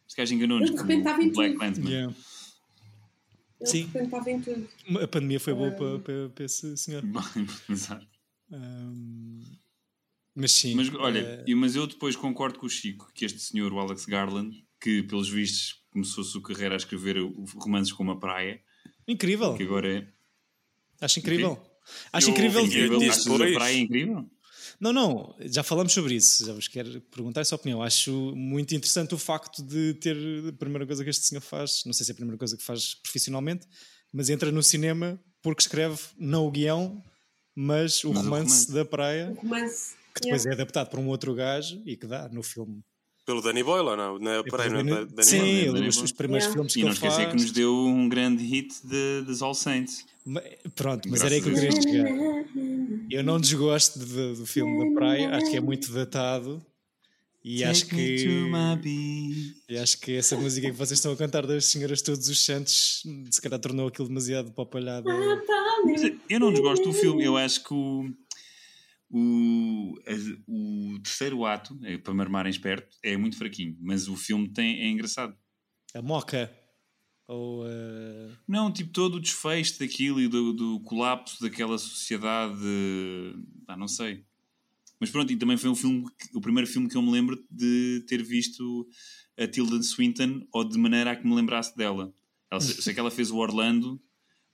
Este 0.06 0.16
gajo 0.16 0.34
enganou-nos 0.34 0.68
Ele 0.68 0.76
de 0.76 0.82
com 0.82 0.88
repente 0.88 1.06
estava 1.06 1.22
em 1.22 1.28
o 1.28 1.32
Black. 1.32 1.56
Landsman. 1.56 1.90
Yeah. 1.90 2.16
Ele 3.60 3.70
Sim. 3.70 3.78
de 3.78 3.84
repente 3.86 4.04
estava 4.04 4.30
em 4.30 4.40
tudo. 4.42 4.68
A 5.02 5.08
pandemia 5.08 5.40
foi 5.40 5.54
boa 5.54 5.70
para, 5.70 5.98
para, 6.00 6.28
para 6.30 6.44
esse 6.44 6.76
senhor. 6.76 7.02
Exato. 7.70 8.06
Ahm, 8.52 9.40
mas 10.34 10.52
sim. 10.52 10.74
Mas 10.74 10.92
olha, 10.94 11.44
e- 11.46 11.54
mas 11.54 11.74
eu 11.76 11.86
depois 11.86 12.14
concordo 12.16 12.58
com 12.58 12.66
o 12.66 12.70
Chico 12.70 13.10
que 13.14 13.24
este 13.24 13.38
senhor, 13.40 13.72
o 13.72 13.78
Alex 13.78 14.04
Garland, 14.04 14.64
que 14.80 15.02
pelos 15.04 15.28
vistos 15.30 15.82
começou 15.90 16.22
a 16.22 16.26
sua 16.26 16.42
carreira 16.42 16.74
a 16.74 16.76
escrever 16.76 17.16
romances 17.56 17.92
com 17.92 18.02
uma 18.02 18.18
praia, 18.18 18.60
incrível. 19.08 19.54
que 19.54 19.62
agora 19.62 19.90
é. 19.98 20.08
Acho 21.00 21.20
incrível. 21.20 21.58
Acho 22.12 22.28
Eu- 22.28 22.32
incrível. 22.32 22.60
eu- 22.60 22.66
incrível. 22.66 22.98
dias 22.98 23.14
Achas 23.18 23.26
a 23.26 23.30
depois- 23.32 23.54
praia 23.54 23.78
incrível? 23.78 24.30
Não, 24.84 24.92
não, 24.92 25.34
já 25.40 25.62
falamos 25.62 25.94
sobre 25.94 26.14
isso. 26.14 26.44
Já 26.44 26.52
vos 26.52 26.68
quero 26.68 27.00
perguntar 27.10 27.40
a 27.40 27.44
sua 27.46 27.56
opinião. 27.56 27.82
Acho 27.82 28.12
muito 28.36 28.74
interessante 28.74 29.14
o 29.14 29.18
facto 29.18 29.62
de 29.62 29.94
ter 29.94 30.14
a 30.48 30.52
primeira 30.52 30.86
coisa 30.86 31.02
que 31.02 31.08
este 31.08 31.24
senhor 31.26 31.40
faz, 31.40 31.82
não 31.86 31.92
sei 31.94 32.04
se 32.04 32.10
é 32.10 32.12
a 32.12 32.16
primeira 32.16 32.36
coisa 32.36 32.54
que 32.54 32.62
faz 32.62 32.94
profissionalmente, 32.96 33.66
mas 34.12 34.28
entra 34.28 34.52
no 34.52 34.62
cinema 34.62 35.18
porque 35.42 35.62
escreve 35.62 35.98
não 36.18 36.46
o 36.46 36.50
guião, 36.50 37.02
mas 37.56 38.04
o 38.04 38.08
Mas 38.12 38.20
o 38.20 38.24
romance, 38.24 38.28
romance. 38.66 38.72
da 38.72 38.84
praia, 38.84 39.34
Romance. 39.40 39.94
que 40.14 40.20
depois 40.20 40.44
é 40.44 40.52
adaptado 40.52 40.90
por 40.90 40.98
um 40.98 41.08
outro 41.08 41.34
gajo 41.34 41.80
e 41.86 41.96
que 41.96 42.06
dá 42.06 42.28
no 42.28 42.42
filme. 42.42 42.82
Pelo 43.24 43.40
Danny 43.40 43.62
Boyle 43.62 43.88
ou 43.88 43.96
não? 43.96 44.18
Não 44.18 44.30
é, 44.32 44.42
peraí, 44.42 44.68
não 44.68 44.80
é 44.80 44.84
Danny- 44.84 45.06
Danny 45.06 45.24
Sim, 45.24 45.38
Boyle. 45.38 45.72
Danny 45.72 45.88
os, 45.88 45.94
Boyle. 45.94 46.04
os 46.04 46.12
primeiros 46.12 46.44
Yeah. 46.44 46.52
filmes 46.54 46.72
que 46.74 46.80
E 46.80 46.82
não 46.82 46.88
ele 46.90 46.94
esquecer 46.94 47.16
faz. 47.24 47.28
que 47.30 47.42
nos 47.42 47.52
deu 47.52 47.74
um 47.74 48.06
grande 48.06 48.44
hit 48.44 48.74
de, 48.86 49.22
das 49.26 49.40
All 49.40 49.54
Saints. 49.54 50.04
Ma- 50.26 50.42
Pronto, 50.74 51.08
mas 51.08 51.20
Graças 51.20 51.24
era 51.24 51.34
aí 51.34 51.40
que 51.42 51.48
eu 51.48 51.54
queria 51.54 51.72
chegar. 51.82 52.63
Eu 53.10 53.22
não 53.22 53.40
desgosto 53.40 53.98
de- 53.98 54.34
do 54.34 54.46
filme 54.46 54.88
da 54.88 54.94
praia, 54.94 55.30
acho 55.36 55.50
que 55.50 55.56
é 55.56 55.60
muito 55.60 55.92
datado. 55.92 56.64
E 57.46 57.62
acho 57.62 57.84
Take 57.84 57.96
que, 57.96 58.26
e 59.68 59.76
acho 59.76 60.00
que 60.00 60.12
essa 60.12 60.34
música 60.34 60.66
que 60.70 60.72
vocês 60.76 60.98
estão 60.98 61.12
a 61.12 61.16
cantar 61.16 61.46
das 61.46 61.66
Senhoras 61.66 62.00
Todos 62.00 62.26
os 62.26 62.42
Santos 62.42 63.02
se 63.30 63.42
calhar 63.42 63.58
tornou 63.60 63.86
aquilo 63.88 64.08
demasiado 64.08 64.50
popalhado. 64.52 65.06
Mas 65.84 66.02
Eu 66.30 66.40
não 66.40 66.50
desgosto 66.50 66.84
do 66.88 66.94
filme, 66.94 67.22
eu 67.22 67.36
acho 67.36 67.62
que 67.62 67.74
o, 67.74 68.10
o, 69.10 69.94
o 70.48 70.98
terceiro 71.02 71.44
ato, 71.44 71.78
é, 71.82 71.98
para 71.98 72.14
me 72.14 72.22
armarem 72.22 72.50
esperto, 72.50 72.96
é 73.02 73.14
muito 73.16 73.36
fraquinho, 73.36 73.76
mas 73.80 74.08
o 74.08 74.16
filme 74.16 74.48
tem, 74.48 74.80
é 74.80 74.88
engraçado. 74.88 75.36
A 75.94 76.00
moca. 76.00 76.50
Ou 77.26 77.66
eh, 77.66 78.30
Não, 78.46 78.70
tipo, 78.72 78.90
todo 78.90 79.16
o 79.16 79.20
desfecho 79.20 79.78
daquilo 79.78 80.20
e 80.20 80.28
do, 80.28 80.52
do 80.52 80.80
colapso 80.80 81.40
daquela 81.42 81.78
sociedade, 81.78 82.54
ah, 83.66 83.76
não 83.76 83.88
sei. 83.88 84.24
Mas 85.00 85.10
pronto, 85.10 85.32
e 85.32 85.36
também 85.36 85.56
foi 85.56 85.70
um 85.70 85.74
filme, 85.74 86.04
o 86.34 86.40
primeiro 86.40 86.68
filme 86.68 86.88
que 86.88 86.96
eu 86.96 87.02
me 87.02 87.10
lembro 87.10 87.42
de 87.50 88.04
ter 88.06 88.22
visto 88.22 88.88
a 89.38 89.46
Tilda 89.46 89.82
Swinton, 89.82 90.46
ou 90.52 90.64
de 90.64 90.78
maneira 90.78 91.10
a 91.10 91.16
que 91.16 91.26
me 91.26 91.34
lembrasse 91.34 91.76
dela. 91.76 92.14
Ela, 92.50 92.60
sei 92.60 92.94
que 92.94 93.00
ela 93.00 93.10
fez 93.10 93.30
o 93.30 93.36
Orlando, 93.36 94.00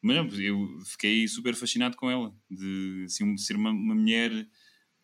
mas 0.00 0.38
eu 0.38 0.80
fiquei 0.86 1.28
super 1.28 1.54
fascinado 1.54 1.96
com 1.96 2.10
ela, 2.10 2.34
de 2.50 3.04
assim, 3.04 3.36
ser 3.36 3.56
uma, 3.56 3.70
uma 3.70 3.94
mulher 3.94 4.48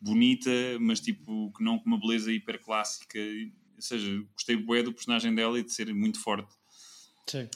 bonita, 0.01 0.51
mas 0.79 0.99
tipo, 0.99 1.51
que 1.55 1.63
não 1.63 1.77
com 1.77 1.85
uma 1.87 1.99
beleza 1.99 2.31
hiper 2.31 2.59
clássica. 2.59 3.19
Ou 3.19 3.81
seja, 3.81 4.25
gostei 4.33 4.55
bué 4.55 4.81
do 4.81 4.93
personagem 4.93 5.35
dela 5.35 5.59
e 5.59 5.63
de 5.63 5.71
ser 5.71 5.93
muito 5.93 6.19
forte. 6.19 6.51
Sim. 7.27 7.49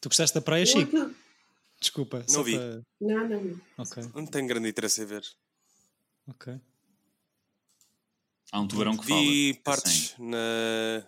Tu 0.00 0.08
gostaste 0.08 0.34
da 0.34 0.40
praia, 0.40 0.64
Chico? 0.66 1.14
Desculpa. 1.80 2.24
só 2.28 2.42
vi. 2.42 2.56
para- 2.56 2.82
Não, 3.00 3.28
não, 3.28 3.44
não. 3.44 3.60
Ok, 3.78 4.02
Não 4.14 4.26
tenho 4.26 4.46
grande 4.46 4.68
interesse 4.68 5.02
em 5.02 5.06
ver. 5.06 5.24
ok. 6.28 6.60
Há 8.52 8.60
um 8.60 8.68
tubarão 8.68 8.96
que 8.96 9.06
fala. 9.06 9.20
Vi 9.20 9.54
partes 9.64 10.14
na, 10.18 11.06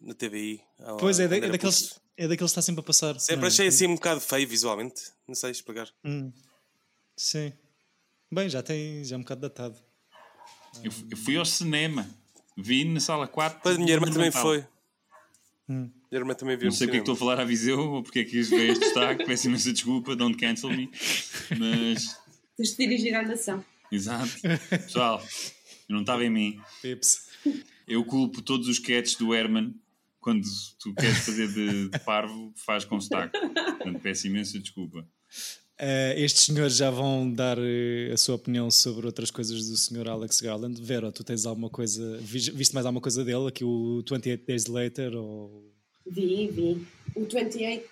na 0.00 0.14
TVI. 0.14 0.62
Pois 1.00 1.18
é, 1.18 1.24
é 1.24 1.28
daqueles, 1.50 2.00
é 2.16 2.28
daqueles 2.28 2.38
que 2.38 2.44
está 2.58 2.62
sempre 2.62 2.80
a 2.80 2.84
passar. 2.84 3.18
Sempre 3.18 3.36
não 3.40 3.44
é? 3.44 3.48
achei 3.48 3.66
assim 3.66 3.86
um 3.88 3.94
bocado 3.96 4.20
feio 4.20 4.46
visualmente. 4.48 5.10
Não 5.26 5.34
sei 5.34 5.50
explicar. 5.50 5.88
Hum. 6.04 6.32
Sim. 7.16 7.52
Bem, 8.30 8.48
já 8.48 8.62
tem 8.62 9.02
já 9.04 9.16
é 9.16 9.18
um 9.18 9.22
bocado 9.22 9.40
datado. 9.40 9.76
Eu, 10.84 10.92
eu 11.10 11.16
fui 11.16 11.36
ao 11.36 11.44
cinema. 11.44 12.08
Vi 12.56 12.84
na 12.84 13.00
sala 13.00 13.26
4. 13.26 13.58
Depois 13.58 13.76
a 13.76 13.78
minha 13.78 13.92
irmã 13.92 14.10
também 14.10 14.30
foi. 14.30 14.64
Hum. 15.68 15.90
Minha 16.16 16.22
irmã 16.22 16.34
também 16.34 16.56
viu 16.56 16.66
Não 16.68 16.72
sei 16.72 16.86
o 16.86 16.90
que 16.90 16.96
é 16.96 17.00
que 17.00 17.02
estou 17.02 17.14
a 17.14 17.18
falar 17.18 17.40
à 17.40 17.44
Viseu 17.44 17.78
ou 17.78 18.02
porque 18.02 18.20
é 18.20 18.24
que 18.24 18.40
veio 18.42 18.72
este 18.72 18.84
destaque. 18.84 19.24
Peço 19.26 19.46
imensa 19.48 19.72
desculpa, 19.72 20.16
don't 20.16 20.36
cancel 20.38 20.70
me. 20.70 20.90
Mas, 21.58 22.16
Tens 22.56 22.70
de 22.70 22.76
dirigir 22.76 23.14
à 23.14 23.22
nação. 23.22 23.64
exato. 23.92 24.32
Pessoal, 24.70 25.22
não 25.88 26.00
estava 26.00 26.24
em 26.24 26.30
mim. 26.30 26.60
Pips. 26.80 27.26
Eu 27.86 28.04
culpo 28.04 28.40
todos 28.42 28.66
os 28.68 28.76
sketches 28.78 29.16
do 29.16 29.34
Herman. 29.34 29.74
Quando 30.20 30.42
tu 30.80 30.92
queres 30.94 31.18
fazer 31.18 31.46
de, 31.52 31.88
de 31.90 31.98
parvo, 32.00 32.52
faz 32.56 32.84
com 32.84 33.00
sotaque. 33.00 33.38
Portanto, 33.38 34.00
peço 34.00 34.26
imensa 34.26 34.58
desculpa. 34.58 35.06
Eh, 35.78 36.14
estes 36.24 36.44
senhores 36.46 36.74
já 36.76 36.90
vão 36.90 37.30
dar 37.30 37.56
eh, 37.60 38.10
a 38.12 38.16
sua 38.16 38.34
opinião 38.34 38.68
sobre 38.70 39.06
outras 39.06 39.30
coisas 39.30 39.68
do 39.68 39.76
senhor 39.76 40.08
Alex 40.08 40.40
Garland. 40.40 40.80
Vera, 40.82 41.12
tu 41.12 41.22
tens 41.22 41.46
alguma 41.46 41.68
coisa, 41.70 42.16
vis- 42.22 42.48
viste 42.48 42.74
mais 42.74 42.86
alguma 42.86 43.00
coisa 43.00 43.22
dele? 43.24 43.46
Aqui 43.46 43.62
o 43.62 43.98
28 44.10 44.46
Days 44.46 44.66
Later 44.66 45.14
ou... 45.14 45.72
Vi, 46.06 46.48
vi. 46.48 46.86
O 47.14 47.20
28 47.24 47.88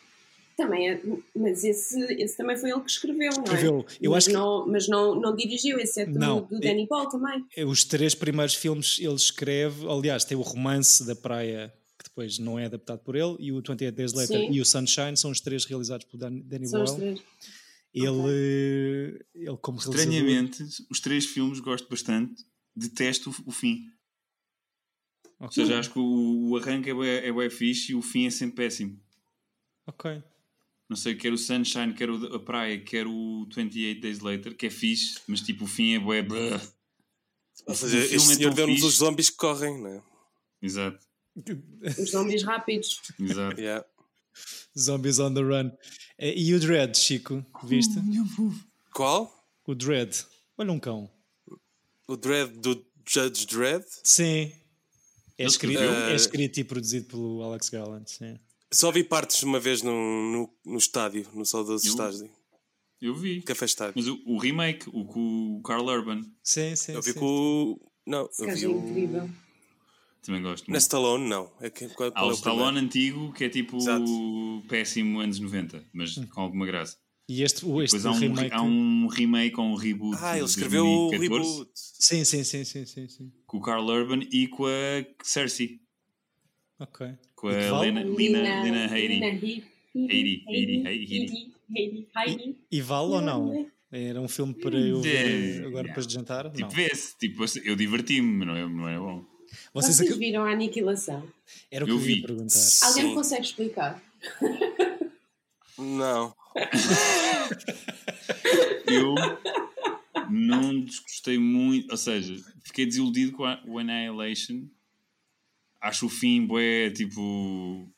Também 0.57 0.89
é, 0.91 1.03
mas 1.35 1.65
esse, 1.65 1.99
esse 2.15 2.37
também 2.37 2.57
foi 2.57 2.71
ele 2.71 2.81
que 2.81 2.91
escreveu, 2.91 3.33
não 3.33 3.43
Escreveu. 3.45 3.85
é? 3.89 3.97
Eu 4.01 4.11
mas 4.13 4.19
acho 4.19 4.27
que- 4.29 4.33
não, 4.35 4.67
mas 4.69 4.89
não, 4.89 5.15
não 5.21 5.35
dirigiu, 5.35 5.79
esse 5.81 6.03
é 6.03 6.07
do, 6.07 6.17
Não, 6.19 6.43
do 6.45 6.57
é- 6.57 6.61
Danny 6.61 6.87
Paul 6.87 7.09
também. 7.09 7.45
Os 7.67 7.83
três 7.85 8.15
primeiros 8.15 8.55
filmes 8.55 8.99
ele 9.01 9.15
escreve, 9.15 9.85
aliás, 9.89 10.25
tem 10.25 10.37
o 10.37 10.43
romance 10.43 11.05
da 11.05 11.17
praia 11.17 11.75
que 11.99 12.05
depois 12.05 12.39
não 12.39 12.57
é 12.59 12.67
adaptado 12.67 13.01
por 13.01 13.17
ele 13.17 13.37
e 13.41 13.51
o 13.51 13.57
28 13.57 13.95
Days 13.97 14.13
Later 14.13 14.39
Sim. 14.39 14.53
e 14.53 14.61
o 14.61 14.65
Sunshine 14.65 15.17
são 15.17 15.31
os 15.33 15.41
três 15.41 15.65
realizados 15.65 16.07
por 16.07 16.19
Dan- 16.19 16.41
Danny 16.45 16.69
São 16.69 16.83
os 16.85 16.91
Boyle. 16.93 17.15
três. 17.15 17.27
Ele, 17.93 19.25
ele 19.35 19.57
como 19.61 19.79
realizador... 19.79 20.01
Estranhamente, 20.01 20.65
os 20.91 21.01
três 21.01 21.25
filmes 21.27 21.61
gosto 21.61 21.89
bastante, 21.89 22.45
detesto 22.77 23.31
o, 23.31 23.51
o 23.51 23.53
fim. 25.39 25.45
Ou 25.45 25.51
seja, 25.53 25.79
acho 25.79 25.91
que 25.93 25.99
o, 25.99 26.51
o 26.51 26.57
arranque 26.57 26.91
é 26.91 26.95
bué, 26.95 27.27
é 27.27 27.33
bué 27.33 27.51
fixe 27.51 27.93
e 27.93 27.95
o 27.95 28.03
fim 28.03 28.27
é 28.27 28.31
sempre 28.31 28.57
péssimo. 28.65 28.99
Ok. 29.87 30.23
Não 30.89 30.97
sei, 30.97 31.15
quer 31.15 31.33
o 31.33 31.39
Sunshine, 31.39 31.95
quer 31.95 32.11
o, 32.11 32.35
a 32.35 32.39
praia, 32.39 32.79
quer 32.79 33.07
o 33.07 33.47
28 33.55 34.01
Days 34.01 34.21
Later, 34.21 34.55
que 34.57 34.67
é 34.67 34.71
fixe, 34.71 35.19
mas 35.27 35.41
tipo 35.41 35.65
o 35.65 35.67
fim 35.69 35.95
é 35.95 35.99
bué. 35.99 36.21
Ou 37.67 37.73
O 37.73 37.75
seja, 37.75 37.97
filme 38.01 38.17
este 38.17 38.17
é 38.17 38.35
senhor 38.37 38.49
tão 38.51 38.57
deu-nos 38.67 38.83
os 38.83 38.95
zombies 38.97 39.31
que 39.31 39.37
correm, 39.37 39.81
não 39.81 39.89
é? 39.89 40.03
Exato, 40.61 40.99
Os 41.99 42.11
zombies 42.11 42.43
rápidos. 42.43 43.01
exato. 43.19 43.61
Yeah. 43.61 43.85
Zombies 44.79 45.19
on 45.19 45.33
the 45.35 45.41
Run. 45.41 45.71
Eh, 46.19 46.35
E 46.37 46.55
o 46.55 46.61
Dread, 46.61 46.97
Chico, 46.99 47.45
viste? 47.65 47.95
Qual? 48.93 49.33
O 49.67 49.75
Dread. 49.75 50.25
Olha 50.59 50.73
um 50.73 50.81
cão. 50.81 51.11
O 52.09 52.17
Dread 52.17 52.53
do 52.59 52.85
Judge 53.07 53.47
Dredd? 53.47 53.85
Sim. 54.03 54.53
É 55.39 55.45
escrito, 55.45 55.81
escreveu? 55.81 55.95
é 56.09 56.15
escrito 56.15 56.61
e 56.61 56.65
produzido 56.65 57.07
pelo 57.07 57.43
Alex 57.43 57.69
Garland, 57.69 58.11
sim. 58.11 58.39
Só 58.73 58.91
vi 58.91 59.05
partes 59.05 59.43
uma 59.43 59.59
vez 59.61 59.83
no, 59.83 59.93
no, 59.93 60.51
no 60.73 60.79
estádio, 60.79 61.27
no 61.33 61.45
saudoso 61.45 61.87
Eu? 61.87 61.91
estádio. 61.91 62.31
Eu 63.01 63.15
vi. 63.15 63.43
Café 63.43 63.67
Estádio. 63.67 63.93
Mas 63.97 64.07
o, 64.09 64.19
o 64.25 64.39
remake, 64.39 64.89
o 64.89 65.05
com 65.05 65.57
o 65.59 65.63
Carl 65.63 65.85
Urban, 65.87 66.23
Sim, 66.43 66.75
sim, 66.75 66.93
Eu 66.93 67.03
vi 67.03 67.13
sim. 67.13 67.19
com 67.19 67.27
o. 67.27 67.93
Não, 68.07 68.27
Esse 68.27 68.43
eu 68.43 68.55
vi 68.57 68.65
é 68.65 68.69
o. 68.69 68.79
incrível. 68.79 69.31
também 70.23 70.43
gosto 70.43 70.65
Na 70.69 70.73
muito. 70.73 70.81
Stallone, 70.81 71.29
não. 71.29 71.53
É 71.61 71.69
que, 71.69 71.89
qual, 71.91 72.09
Há 72.09 72.13
qual 72.13 72.29
o 72.29 72.31
é 72.31 72.33
o 72.33 72.37
primeiro? 72.37 72.37
Stallone 72.37 72.79
antigo, 72.79 73.33
que 73.35 73.45
é 73.45 73.49
tipo 73.51 73.77
Exato. 73.77 74.05
péssimo 74.69 75.21
anos 75.21 75.39
90, 75.39 75.85
mas 75.93 76.17
Hum. 76.17 76.27
com 76.29 76.41
alguma 76.41 76.65
graça. 76.65 76.97
E 77.29 77.43
este, 77.43 77.65
o- 77.65 77.81
este 77.83 77.97
Depois 77.97 78.07
há 78.07 78.11
um, 78.17 78.21
remake... 78.21 78.55
há 78.55 78.63
um 78.63 79.07
remake 79.07 79.59
ou 79.61 79.67
um 79.67 79.75
reboot. 79.75 80.19
Ah, 80.21 80.37
ele 80.37 80.45
escreveu 80.47 80.87
o 80.87 81.09
2014, 81.11 81.51
reboot. 81.53 81.71
Sim, 81.75 82.25
sim, 82.25 82.45
sim, 82.45 82.65
sim, 82.65 82.85
sim, 82.85 83.09
sim. 83.09 83.33
Com 83.47 83.57
o 83.59 83.61
Carl 83.63 83.87
Urban 83.87 84.21
e 84.31 84.47
com 84.49 84.67
a 84.67 84.71
Cersei. 85.23 85.81
Ok. 86.79 87.07
Com 87.35 87.49
a? 87.49 87.81
Lena. 87.81 88.01
Headey, 88.03 88.89
Headey, 88.89 89.19
Headey. 89.25 89.65
Headey, 89.97 90.45
Headey, 90.87 92.09
Headey. 92.15 92.57
E 92.71 92.81
vale 92.83 93.09
ou 93.13 93.21
não? 93.23 93.71
Era 93.91 94.21
um 94.21 94.29
filme 94.29 94.53
para 94.55 94.77
eu 94.77 95.01
ver 95.01 95.63
É, 95.63 95.67
agora 95.67 95.87
depois 95.89 96.07
de 96.07 96.13
jantar? 96.15 96.51
Tipo, 96.51 96.69
vê-se. 96.69 97.17
Tipo, 97.17 97.45
eu 97.65 97.77
diverti-me, 97.77 98.39
mas 98.45 98.49
não 98.49 98.57
é, 98.57 98.69
não 98.69 98.89
é 98.89 98.99
bom. 98.99 99.25
Vocês 99.73 99.97
Vocês 99.97 100.17
viram 100.19 100.43
a 100.45 100.51
aniquilação? 100.51 101.27
Era 101.71 101.85
o 101.85 101.87
que 101.87 101.93
Eu 101.93 101.97
eu 101.97 102.01
ia 102.03 102.15
vi. 102.17 102.21
perguntar. 102.23 102.59
Alguém 102.83 103.15
consegue 103.15 103.43
explicar? 103.47 104.03
Não. 105.79 106.35
Eu 108.87 109.15
não 110.31 110.85
desgostei 110.85 111.39
muito, 111.39 111.91
ou 111.91 111.97
seja, 111.97 112.35
fiquei 112.65 112.87
desiludido 112.87 113.33
com 113.33 113.45
a, 113.45 113.63
o 113.67 113.79
Annihilation. 113.79 114.69
Acho 115.81 116.07
o 116.07 116.11
fim, 116.11 116.47
bué, 116.47 116.91
tipo. 116.91 117.91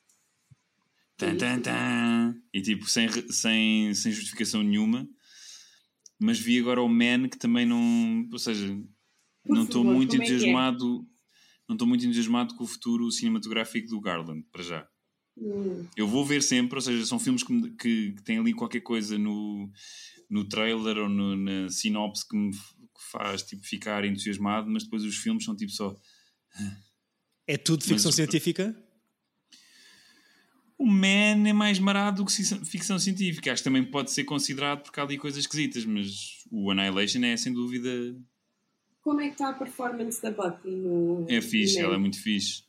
Tan, 1.17 1.37
tan, 1.37 1.61
tan, 1.61 2.35
e 2.53 2.61
tipo, 2.61 2.85
sem, 2.87 3.09
sem, 3.31 3.95
sem 3.95 4.13
justificação 4.13 4.63
nenhuma. 4.63 5.09
Mas 6.19 6.39
vi 6.39 6.59
agora 6.59 6.83
o 6.83 6.89
Man 6.89 7.29
que 7.29 7.39
também 7.39 7.65
não. 7.65 8.29
Ou 8.31 8.39
seja, 8.39 8.67
Por 9.45 9.55
não 9.55 9.65
estou 9.65 9.85
muito 9.85 10.15
é 10.15 10.19
é? 10.19 10.23
entusiasmado. 10.23 11.07
Não 11.69 11.75
estou 11.75 11.89
muito 11.89 12.05
entusiasmado 12.05 12.55
com 12.55 12.65
o 12.65 12.67
futuro 12.67 13.11
cinematográfico 13.11 13.89
do 13.89 14.01
Garland, 14.01 14.45
para 14.53 14.63
já. 14.63 14.89
Hum, 15.39 15.87
Eu 15.97 16.09
vou 16.09 16.25
ver 16.25 16.43
sempre, 16.43 16.77
ou 16.77 16.81
seja, 16.83 17.05
são 17.05 17.19
filmes 17.19 17.43
que, 17.43 17.53
me- 17.53 17.71
que, 17.73 18.13
que 18.13 18.23
têm 18.23 18.39
ali 18.39 18.53
qualquer 18.55 18.81
coisa 18.81 19.19
no, 19.19 19.71
no 20.31 20.45
trailer 20.49 20.97
ou 20.99 21.09
no- 21.09 21.37
na 21.37 21.69
sinopse 21.69 22.27
que 22.27 22.37
me 22.37 22.51
faz 23.11 23.43
tipo, 23.43 23.63
ficar 23.63 24.05
entusiasmado, 24.05 24.71
mas 24.71 24.85
depois 24.85 25.03
os 25.05 25.17
filmes 25.17 25.45
são 25.45 25.55
tipo 25.55 25.71
só. 25.73 25.95
É 27.47 27.57
tudo 27.57 27.85
ficção 27.85 28.09
Mas- 28.09 28.15
científica? 28.17 28.75
O 30.79 30.87
Man 30.87 31.49
é 31.49 31.53
mais 31.55 31.79
marado 31.79 32.23
do 32.23 32.27
que 32.27 32.33
ficção 32.67 32.99
científica. 32.99 33.51
Acho 33.51 33.63
que 33.63 33.65
também 33.69 33.83
pode 33.85 34.11
ser 34.11 34.25
considerado 34.25 34.83
porque 34.83 35.01
há 35.01 35.03
ali 35.05 35.17
coisas 35.17 35.41
esquisitas, 35.41 35.85
mas 35.87 36.45
o 36.51 36.71
Annihilation 36.71 37.25
é 37.25 37.35
sem 37.37 37.53
dúvida. 37.53 37.89
Como 39.01 39.21
é 39.21 39.29
que 39.29 39.33
está 39.35 39.49
a 39.51 39.53
performance 39.55 40.21
da 40.21 40.31
Bucky 40.31 40.69
no. 40.69 41.25
É 41.31 41.41
fixe, 41.41 41.79
no 41.79 41.87
ela 41.87 41.95
é 41.95 41.99
muito 41.99 42.21
fixe. 42.21 42.65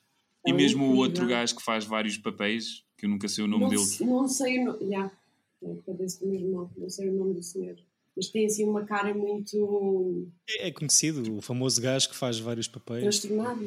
E 0.46 0.52
é 0.52 0.54
mesmo 0.54 0.84
o 0.84 0.86
incrível. 0.88 1.04
outro 1.04 1.28
gajo 1.28 1.56
que 1.56 1.64
faz 1.64 1.84
vários 1.86 2.18
papéis, 2.18 2.84
que 2.98 3.06
eu 3.06 3.10
nunca 3.10 3.28
sei 3.28 3.44
o 3.44 3.48
nome 3.48 3.64
não, 3.64 3.70
dele. 3.70 3.82
não 4.02 4.28
sei 4.28 4.60
o 4.60 4.66
nome. 4.66 4.94
É, 4.96 5.74
do 5.92 5.98
mesmo 5.98 6.50
nome, 6.52 6.70
não 6.78 6.90
sei 6.90 7.10
o 7.10 7.14
nome 7.14 7.34
do 7.34 7.44
senhor. 7.44 7.76
Mas 8.16 8.30
tem 8.30 8.46
assim 8.46 8.64
uma 8.66 8.84
cara 8.86 9.14
muito 9.14 10.28
É, 10.50 10.68
é 10.70 10.72
conhecido, 10.72 11.36
o 11.38 11.42
famoso 11.42 11.80
gajo 11.82 12.10
que 12.10 12.16
faz 12.16 12.40
vários 12.40 12.68
papéis. 12.68 13.02
transtornada. 13.04 13.62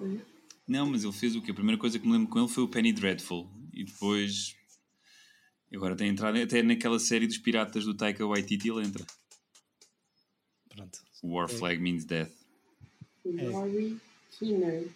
não 0.00 0.12
é? 0.12 0.18
Não, 0.66 0.86
mas 0.90 1.02
ele 1.02 1.12
fez 1.12 1.34
o 1.34 1.40
quê? 1.42 1.50
A 1.50 1.54
primeira 1.54 1.80
coisa 1.80 1.98
que 1.98 2.06
me 2.06 2.12
lembro 2.12 2.28
com 2.28 2.38
ele 2.38 2.48
foi 2.48 2.62
o 2.62 2.68
Penny 2.68 2.92
Dreadful. 2.92 3.48
E 3.72 3.84
depois. 3.84 4.54
Agora 5.72 5.96
tem 5.96 6.08
entrado 6.08 6.36
até 6.38 6.62
naquela 6.62 6.98
série 6.98 7.26
dos 7.26 7.38
piratas 7.38 7.84
do 7.84 7.94
Taika 7.94 8.24
Waititi, 8.26 8.68
ele 8.68 8.86
entra. 8.86 9.04
Pronto. 10.68 10.98
War 11.22 11.48
Flag 11.48 11.80
Means 11.80 12.04
Death. 12.04 12.30
É. 13.26 13.48
Rory 13.50 13.98
Kinner. 14.38 14.88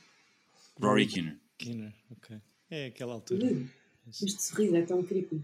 Rory 0.83 1.07
Kinner. 1.07 1.39
Kinner, 1.59 1.95
ok. 2.11 2.37
É 2.71 2.87
aquela 2.87 3.15
altura. 3.15 3.47
Uh, 3.47 3.69
Este 4.09 4.43
sorriso 4.43 4.75
é 4.77 4.83
tão 4.83 5.03
creepy. 5.03 5.43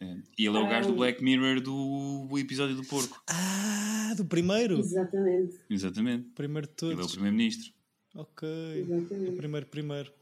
É. 0.00 0.16
E 0.38 0.46
ele 0.46 0.56
é 0.56 0.60
o 0.60 0.68
gajo 0.68 0.88
do 0.88 0.94
Ah. 0.94 0.96
Black 0.96 1.22
Mirror 1.22 1.60
do 1.60 2.28
o 2.30 2.38
episódio 2.38 2.74
do 2.76 2.84
porco. 2.84 3.22
Ah, 3.28 4.12
do 4.16 4.24
primeiro? 4.24 4.78
Exatamente, 4.78 5.56
Exatamente. 5.70 6.28
Primeiro 6.34 6.66
de 6.66 6.72
Ele 6.84 6.92
é 6.92 6.94
o 6.94 6.98
todos. 6.98 7.12
primeiro-ministro. 7.12 7.72
Ok. 8.14 8.48
O 8.48 8.76
exatamente. 8.78 9.36
primeiro, 9.36 9.66
primeiro. 9.66 10.12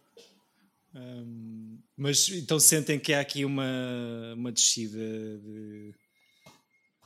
Ahm, 0.94 1.78
mas 1.96 2.28
então 2.30 2.58
sentem 2.60 2.98
que 2.98 3.12
há 3.12 3.20
aqui 3.20 3.44
uma, 3.44 4.34
uma 4.36 4.50
descida 4.52 4.98
de, 5.38 5.94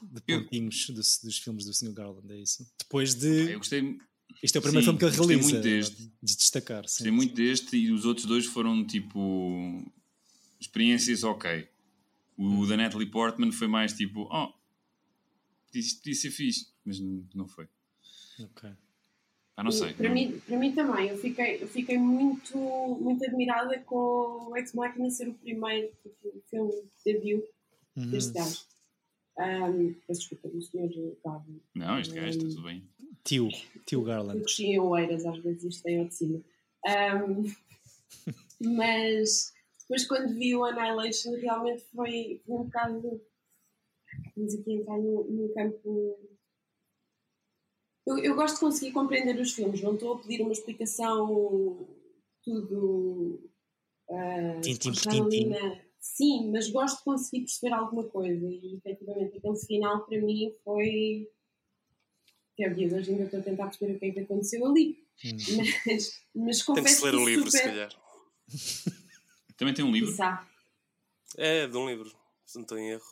de 0.02 0.22
Eu- 0.26 0.42
pontinhos 0.42 0.86
dos, 0.90 1.18
dos 1.22 1.38
filmes 1.38 1.64
do 1.66 1.72
Sr. 1.74 1.92
Garland, 1.92 2.32
é 2.32 2.38
isso? 2.38 2.66
Depois 2.78 3.14
de. 3.14 3.52
Eu 3.52 3.58
gostei, 3.58 3.98
Este 4.44 4.58
é 4.58 4.60
o 4.60 4.62
primeiro 4.62 4.84
sim, 4.84 4.86
filme 4.86 4.98
que 4.98 5.04
ele 5.06 5.16
gostei 5.16 5.36
realiza. 5.36 5.52
muito 5.52 5.62
deste. 5.64 6.02
De 6.22 6.36
destacar. 6.36 6.82
Sim, 6.86 6.94
gostei 6.96 7.10
muito 7.10 7.34
deste 7.34 7.76
e 7.76 7.90
os 7.90 8.04
outros 8.04 8.26
dois 8.26 8.44
foram 8.46 8.84
tipo. 8.86 9.82
experiências 10.60 11.24
ok. 11.24 11.66
O 12.36 12.66
da 12.66 12.76
Natalie 12.76 13.06
Portman 13.10 13.52
foi 13.52 13.68
mais 13.68 13.92
tipo. 13.94 14.28
Oh, 14.30 14.52
isto 15.72 15.98
podia 16.00 16.14
ser 16.14 16.30
fixe. 16.30 16.66
Mas 16.84 17.00
não 17.34 17.48
foi. 17.48 17.66
Ok. 18.40 18.70
Ah, 19.56 19.62
não 19.62 19.70
sei. 19.70 19.94
Para 19.94 20.08
não- 20.08 20.14
mim, 20.14 20.38
para 20.46 20.58
mim 20.58 20.72
também, 20.72 21.08
eu 21.08 21.16
fiquei, 21.18 21.62
eu 21.62 21.68
fiquei 21.68 21.96
muito, 21.96 22.58
muito 23.00 23.24
admirada 23.24 23.78
com 23.80 24.48
o 24.50 24.56
Ex 24.56 24.74
Machina 24.74 25.08
ser 25.10 25.28
o 25.28 25.34
primeiro 25.34 25.90
filme 26.50 26.72
debut 27.04 27.44
Uhum. 27.96 28.10
deste 28.10 28.32
gajo. 28.32 28.58
Um, 29.38 29.94
peço 30.06 30.20
desculpa, 30.20 30.48
do 30.48 30.60
senhor 30.60 30.90
Gabo. 31.24 31.60
Não, 31.74 31.98
este 32.00 32.12
gajo 32.14 32.28
está 32.38 32.48
tudo 32.48 32.62
bem. 32.64 32.82
Tio, 33.24 33.48
tio 33.86 34.00
Eu 34.00 34.04
Garland. 34.04 34.40
cresci 34.42 34.66
em 34.66 34.78
Oeiras, 34.78 35.24
às 35.24 35.38
vezes 35.38 35.64
isto 35.64 35.88
de 35.88 36.14
cima. 36.14 36.42
Um, 36.86 37.44
mas 38.76 39.52
depois 39.80 40.06
quando 40.06 40.34
vi 40.34 40.54
o 40.54 40.64
Annihilation 40.64 41.32
realmente 41.32 41.82
foi, 41.94 42.42
um 42.48 42.64
bocado 42.64 43.20
vamos 44.36 44.54
aqui 44.54 44.72
entrar 44.74 44.98
num, 44.98 45.24
num 45.24 45.54
campo 45.54 46.18
eu, 48.06 48.18
eu 48.18 48.34
gosto 48.34 48.56
de 48.56 48.60
conseguir 48.60 48.92
compreender 48.92 49.40
os 49.40 49.52
filmes, 49.52 49.80
não 49.80 49.94
estou 49.94 50.14
a 50.14 50.18
pedir 50.18 50.42
uma 50.42 50.52
explicação 50.52 51.88
tudo 52.42 53.50
uh, 54.10 54.60
Tintim 54.60 54.92
por 54.92 55.10
tintim. 55.10 55.52
sim, 55.98 56.50
mas 56.50 56.68
gosto 56.70 56.98
de 56.98 57.04
conseguir 57.04 57.40
perceber 57.46 57.72
alguma 57.74 58.04
coisa 58.04 58.46
e 58.46 58.76
efetivamente 58.76 59.38
aquele 59.38 59.56
final 59.56 60.04
para 60.04 60.20
mim 60.20 60.52
foi 60.62 61.26
até 62.54 62.70
o 62.70 62.74
dia 62.74 62.88
de 62.88 62.94
hoje 62.94 63.10
ainda 63.10 63.24
estou 63.24 63.40
a 63.40 63.42
tentar 63.42 63.66
perceber 63.66 63.96
o 63.96 63.98
que 63.98 64.06
é 64.06 64.10
que 64.12 64.20
aconteceu 64.20 64.66
ali. 64.66 65.04
Mas, 65.86 66.20
mas 66.34 66.56
Tem 66.58 66.66
confesso 66.66 66.86
que 66.86 66.94
se 66.94 67.04
ler 67.04 67.10
que 67.10 67.16
o 67.16 67.28
livro, 67.28 67.50
se 67.50 67.58
super... 67.58 67.70
calhar. 67.70 68.02
Também 69.56 69.74
tem 69.74 69.84
um 69.84 69.92
livro. 69.92 70.10
Quiçá. 70.10 70.48
É, 71.36 71.66
de 71.66 71.76
um 71.76 71.88
livro, 71.88 72.14
se 72.44 72.56
não 72.56 72.62
estou 72.62 72.78
em 72.78 72.90
erro. 72.90 73.04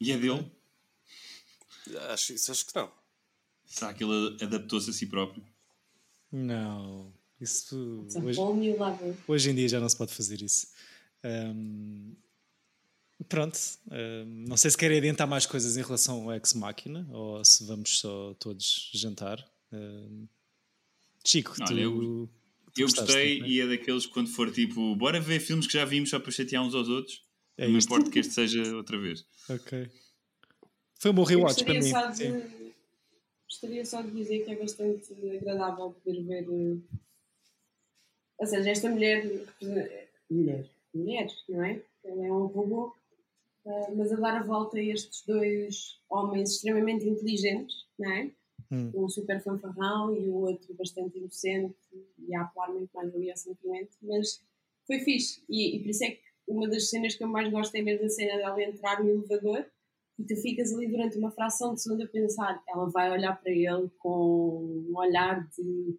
E 0.00 0.12
é 0.12 0.18
dele. 0.18 0.50
Acho, 2.10 2.32
isso 2.32 2.50
acho 2.50 2.66
que 2.66 2.74
não. 2.74 2.90
Será 3.66 3.92
que 3.94 4.02
ele 4.02 4.36
adaptou-se 4.42 4.90
a 4.90 4.92
si 4.92 5.06
próprio? 5.06 5.44
Não. 6.32 7.12
Isso 7.40 8.06
hoje, 8.22 8.38
whole 8.38 8.58
new 8.58 8.72
level. 8.72 9.16
hoje 9.26 9.50
em 9.50 9.54
dia 9.54 9.68
já 9.68 9.80
não 9.80 9.88
se 9.88 9.96
pode 9.96 10.12
fazer 10.12 10.42
isso. 10.42 10.68
Ahm, 11.22 12.14
Pronto, 13.28 13.56
uh, 13.88 14.24
não 14.26 14.56
sei 14.56 14.70
se 14.70 14.76
querem 14.78 14.98
adiantar 14.98 15.26
mais 15.26 15.46
coisas 15.46 15.76
em 15.76 15.82
relação 15.82 16.22
ao 16.24 16.34
Ex 16.34 16.54
Machina 16.54 17.06
ou 17.12 17.44
se 17.44 17.64
vamos 17.66 17.98
só 18.00 18.34
todos 18.34 18.90
jantar. 18.94 19.38
Uh, 19.72 20.26
Chico, 21.24 21.54
Olha, 21.60 21.66
tu, 21.68 21.78
eu- 21.78 22.28
tu 22.74 22.80
Eu 22.80 22.86
gostei 22.88 23.38
não 23.40 23.46
é? 23.46 23.48
e 23.48 23.60
é 23.60 23.66
daqueles 23.66 24.06
que 24.06 24.12
quando 24.12 24.28
for 24.30 24.50
tipo, 24.50 24.96
bora 24.96 25.20
ver 25.20 25.38
filmes 25.40 25.66
que 25.66 25.74
já 25.74 25.84
vimos 25.84 26.08
só 26.10 26.18
para 26.18 26.30
chatear 26.32 26.64
uns 26.64 26.74
aos 26.74 26.88
outros. 26.88 27.22
É 27.58 27.68
não 27.68 27.76
isto. 27.78 27.88
importa 27.88 28.10
que 28.10 28.18
este 28.18 28.32
seja 28.32 28.74
outra 28.74 28.98
vez. 28.98 29.26
Ok. 29.48 29.88
Foi 30.98 31.10
um 31.10 31.14
bom 31.14 31.24
rewatch 31.24 31.62
para 31.64 31.74
gostaria, 31.74 31.80
mim. 31.82 31.90
só 31.90 32.24
de, 32.24 32.72
gostaria 33.48 33.84
só 33.86 34.02
de 34.02 34.10
dizer 34.12 34.44
que 34.44 34.50
é 34.50 34.56
bastante 34.56 35.12
agradável 35.36 35.90
poder 36.02 36.22
ver. 36.24 36.44
eh, 36.44 36.96
Ou 38.38 38.46
seja, 38.46 38.70
esta 38.70 38.88
mulher. 38.88 39.24
Mulher. 40.30 40.70
Mulher, 40.94 41.26
não 41.48 41.62
é? 41.64 41.82
Ela 42.02 42.26
é 42.26 42.32
um 42.32 42.46
robô, 42.46 42.94
eh, 43.66 43.94
mas 43.94 44.12
a 44.12 44.16
dar 44.16 44.36
a 44.36 44.42
volta 44.42 44.78
a 44.78 44.82
estes 44.82 45.24
dois 45.26 46.00
homens 46.08 46.52
extremamente 46.52 47.08
inteligentes, 47.08 47.74
não 47.98 48.10
é? 48.10 48.30
Hum. 48.70 48.92
Um 48.94 49.08
super 49.08 49.42
fanfarrão 49.42 50.14
e 50.14 50.28
o 50.28 50.34
outro 50.34 50.74
bastante 50.74 51.18
inocente 51.18 51.76
e 52.18 52.34
a 52.34 52.42
apelar 52.42 52.72
muito 52.72 52.90
mais 52.94 53.14
ali 53.14 53.30
ao 53.30 53.36
sentimento, 53.36 53.96
mas 54.02 54.42
foi 54.86 55.00
fixe. 55.00 55.42
E, 55.48 55.76
e 55.76 55.80
por 55.80 55.90
isso 55.90 56.04
é 56.04 56.10
que 56.10 56.20
uma 56.46 56.68
das 56.68 56.88
cenas 56.88 57.14
que 57.14 57.24
eu 57.24 57.28
mais 57.28 57.50
gosto 57.50 57.74
é 57.74 57.82
mesmo 57.82 58.06
a 58.06 58.08
cena 58.08 58.36
dela 58.36 58.62
entrar 58.62 59.02
no 59.02 59.10
elevador 59.10 59.66
e 60.18 60.24
tu 60.24 60.36
ficas 60.36 60.72
ali 60.74 60.86
durante 60.86 61.16
uma 61.16 61.30
fração 61.30 61.74
de 61.74 61.82
segundo 61.82 62.02
a 62.02 62.08
pensar, 62.08 62.62
ela 62.68 62.90
vai 62.90 63.10
olhar 63.10 63.40
para 63.40 63.50
ele 63.50 63.90
com 63.98 64.84
um 64.88 64.96
olhar 64.96 65.48
de, 65.48 65.98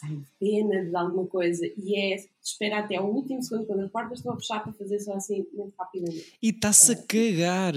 de 0.00 0.24
pena, 0.40 0.84
de 0.84 0.96
alguma 0.96 1.26
coisa, 1.26 1.66
e 1.76 1.94
é 1.96 2.24
espera 2.42 2.78
até 2.80 3.00
o 3.00 3.04
último 3.04 3.42
segundo 3.42 3.66
quando 3.66 3.80
as 3.80 3.90
portas 3.90 4.18
estão 4.18 4.32
a 4.32 4.36
fechar 4.36 4.62
para 4.62 4.72
fazer 4.72 4.98
só 5.00 5.14
assim, 5.14 5.46
muito 5.52 5.74
rapidamente. 5.78 6.32
E 6.42 6.48
está-se 6.48 6.92
a 6.92 6.96
cagar. 6.96 7.74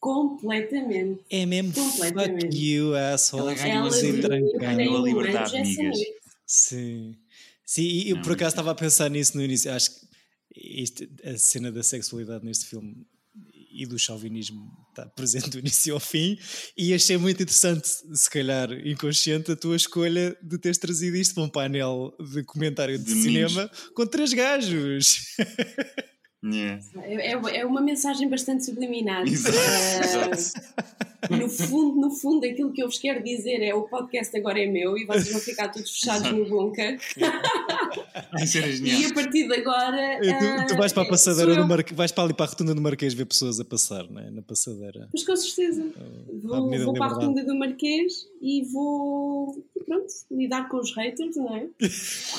Completamente. 0.00 1.24
É 1.30 1.44
mesmo 1.44 1.72
Completamente. 1.72 2.46
fuck 2.46 2.56
you, 2.64 2.94
asshole. 2.94 3.42
Ela 3.42 3.54
ganhou 3.54 3.76
Ela 3.76 3.88
a 3.88 3.92
Sim, 3.92 4.12
liberdade. 5.02 5.56
amigas. 5.56 5.98
Sim. 6.46 7.16
Sim, 7.64 7.82
e 7.82 8.10
eu 8.10 8.16
Não, 8.16 8.22
por 8.22 8.32
acaso 8.32 8.50
estava 8.50 8.70
a 8.70 8.74
pensar 8.74 9.10
nisso 9.10 9.36
no 9.36 9.42
início. 9.42 9.70
Acho 9.72 9.90
que 9.90 10.06
isto- 10.54 11.06
a 11.24 11.36
cena 11.36 11.70
da 11.70 11.82
sexualidade 11.82 12.44
neste 12.44 12.64
filme 12.66 13.04
e 13.70 13.86
do 13.86 13.98
chauvinismo 13.98 14.70
está 14.90 15.06
presente 15.06 15.50
do 15.50 15.58
início 15.58 15.94
ao 15.94 16.00
fim. 16.00 16.38
E 16.76 16.92
achei 16.94 17.16
muito 17.16 17.42
interessante, 17.42 17.88
se 18.12 18.30
calhar 18.30 18.70
inconsciente, 18.86 19.52
a 19.52 19.56
tua 19.56 19.76
escolha 19.76 20.36
de 20.42 20.58
teres 20.58 20.78
trazido 20.78 21.16
isto 21.16 21.34
para 21.34 21.44
um 21.44 21.48
painel 21.48 22.14
de 22.32 22.42
comentário 22.44 22.98
de, 22.98 23.04
De 23.04 23.22
cinema 23.22 23.70
com 23.94 24.06
três 24.06 24.32
gajos. 24.32 25.34
Yeah. 26.44 26.80
É, 27.02 27.32
é- 27.32 27.66
uma 27.66 27.80
mensagem 27.80 28.28
bastante 28.28 28.64
subliminar. 28.64 29.26
Exato, 29.26 29.56
Ah, 29.58 30.30
exato. 30.30 31.07
No 31.30 31.48
fundo, 31.48 32.00
no 32.00 32.10
fundo, 32.10 32.46
aquilo 32.46 32.72
que 32.72 32.82
eu 32.82 32.86
vos 32.86 32.98
quero 32.98 33.22
dizer 33.22 33.60
é 33.62 33.74
o 33.74 33.82
podcast 33.82 34.36
agora 34.36 34.60
é 34.60 34.66
meu 34.66 34.96
e 34.96 35.04
vocês 35.04 35.32
vão 35.32 35.40
ficar 35.40 35.68
todos 35.68 35.90
fechados 35.90 36.30
no 36.30 36.44
bunker. 36.44 36.98
Isso 38.42 38.58
E 38.58 39.06
a 39.06 39.14
partir 39.14 39.48
de 39.48 39.54
agora. 39.54 40.20
Tu, 40.20 40.66
tu 40.68 40.76
vais 40.76 40.92
para 40.92 41.02
a 41.02 41.06
ah, 41.06 41.08
passadeira 41.10 41.56
do. 41.56 41.66
Marquês, 41.66 41.96
vais 41.96 42.12
para 42.12 42.24
ali 42.24 42.34
para 42.34 42.46
a 42.46 42.48
rotunda 42.48 42.74
do 42.74 42.80
Marquês 42.80 43.14
ver 43.14 43.24
pessoas 43.24 43.58
a 43.58 43.64
passar, 43.64 44.08
não 44.08 44.20
é? 44.20 44.30
Na 44.30 44.42
passadeira. 44.42 45.08
Mas 45.12 45.24
com 45.24 45.36
certeza. 45.36 45.82
à 45.82 46.38
Vou, 46.46 46.84
vou 46.84 46.94
para 46.94 47.06
a 47.06 47.08
rotunda 47.08 47.44
do 47.44 47.54
Marquês 47.54 48.26
e 48.40 48.62
vou, 48.64 49.64
pronto, 49.86 50.06
lidar 50.30 50.68
com 50.68 50.76
os 50.76 50.94
haters, 50.94 51.36
não 51.36 51.56
é? 51.56 51.66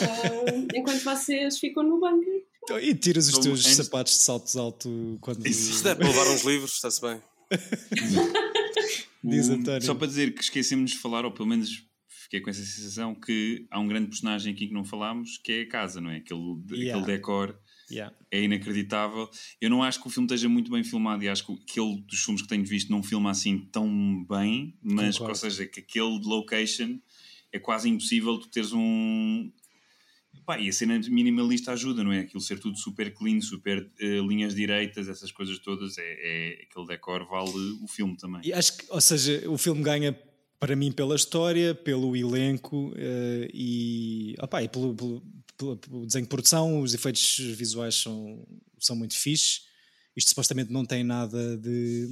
Ah, 0.02 0.68
enquanto 0.76 1.04
vocês 1.04 1.60
ficam 1.60 1.84
no 1.84 2.00
bunker. 2.00 2.44
Então, 2.64 2.80
E 2.80 2.94
tiras 2.94 3.26
os 3.28 3.32
Então, 3.32 3.44
teus 3.44 3.66
antes- 3.66 3.78
sapatos 3.78 4.14
de 4.14 4.20
saltos 4.20 4.56
alto 4.56 5.18
quando 5.22 5.46
Isso 5.48 5.72
Isto 5.72 5.88
é 5.88 5.96
para 5.96 6.08
levar 6.08 6.28
uns 6.28 6.44
livros, 6.44 6.74
está-se 6.74 7.02
bem. 7.02 7.20
diz 9.24 9.50
António. 9.50 9.82
Só 9.82 9.94
para 9.96 10.08
dizer 10.08 10.34
que 10.34 10.42
esquecemos 10.42 10.92
de 10.92 10.98
falar, 10.98 11.26
ou 11.26 11.32
pelo 11.32 11.48
menos 11.48 11.86
fiquei 12.08 12.42
com 12.42 12.50
essa 12.50 12.64
sensação, 12.64 13.16
que 13.16 13.66
há 13.72 13.80
um 13.80 13.88
grande 13.88 14.08
personagem 14.10 14.54
aqui 14.54 14.68
que 14.68 14.74
não 14.74 14.84
falámos, 14.84 15.38
que 15.40 15.52
é 15.52 15.62
a 15.62 15.68
casa, 15.68 16.00
não 16.00 16.10
é? 16.12 16.18
Aquele, 16.18 16.40
Yeah. 16.72 17.02
aquele 17.02 17.18
decor 17.18 17.60
Yeah. 17.92 18.16
é 18.30 18.44
inacreditável. 18.44 19.28
Eu 19.60 19.70
não 19.72 19.82
acho 19.82 20.00
que 20.00 20.08
o 20.08 20.12
filme 20.12 20.28
esteja 20.28 20.48
muito 20.48 20.70
bem 20.70 20.84
filmado 20.84 21.24
e 21.24 21.30
acho 21.30 21.44
que 21.46 21.54
aquele 21.54 22.02
dos 22.04 22.24
filmes 22.24 22.44
que 22.44 22.48
tenho 22.48 22.64
visto 22.64 22.92
não 22.92 23.02
filma 23.02 23.32
assim 23.32 23.68
tão 23.72 24.24
bem, 24.30 24.78
mas 24.84 25.18
Concordo. 25.18 25.32
ou 25.32 25.36
seja, 25.52 25.66
que 25.66 25.80
aquele 25.80 26.20
location 26.24 27.00
é 27.52 27.58
quase 27.58 27.90
impossível 27.90 28.38
tu 28.38 28.48
teres 28.48 28.72
um. 28.74 29.52
Pá, 30.50 30.60
e 30.60 30.68
a 30.68 30.74
cena 30.74 31.00
minimalista 31.12 31.74
ajuda, 31.74 32.04
não 32.04 32.12
é? 32.12 32.22
Aquilo 32.22 32.42
ser 32.42 32.58
tudo 32.60 32.76
super 32.76 33.14
clean, 33.14 33.40
super 33.40 33.88
eh, 34.00 34.20
linhas 34.20 34.56
direitas, 34.56 35.08
essas 35.08 35.32
coisas 35.32 35.60
todas, 35.60 35.96
é, 36.00 36.02
é- 36.04 36.64
aquele 36.64 36.88
decor 36.88 37.24
vale 37.28 37.52
o 37.84 37.88
filme 37.88 38.18
também. 38.18 38.42
E 38.44 38.52
acho 38.52 38.76
que, 38.76 38.86
ou 38.90 39.00
seja, 39.00 39.48
o 39.48 39.60
filme 39.60 39.84
ganha 39.84 40.12
para 40.60 40.76
mim 40.76 40.92
pela 40.92 41.16
história, 41.16 41.76
pelo 41.76 42.16
elenco 42.16 42.92
eh, 42.98 43.48
e, 43.54 44.36
opá, 44.42 44.64
e 44.64 44.68
pelo, 44.68 44.96
pelo- 44.96 45.22
pelo- 45.56 45.78
pelo 45.78 46.06
desenho 46.08 46.26
de 46.26 46.30
produção, 46.30 46.82
os 46.82 46.96
efeitos 46.96 47.38
visuais 47.56 47.94
são, 47.94 48.44
são 48.80 48.96
muito 48.96 49.16
fixe. 49.16 49.60
Isto 50.18 50.30
supostamente 50.30 50.74
não 50.74 50.84
tem 50.84 51.04
nada 51.04 51.56
de. 51.58 52.08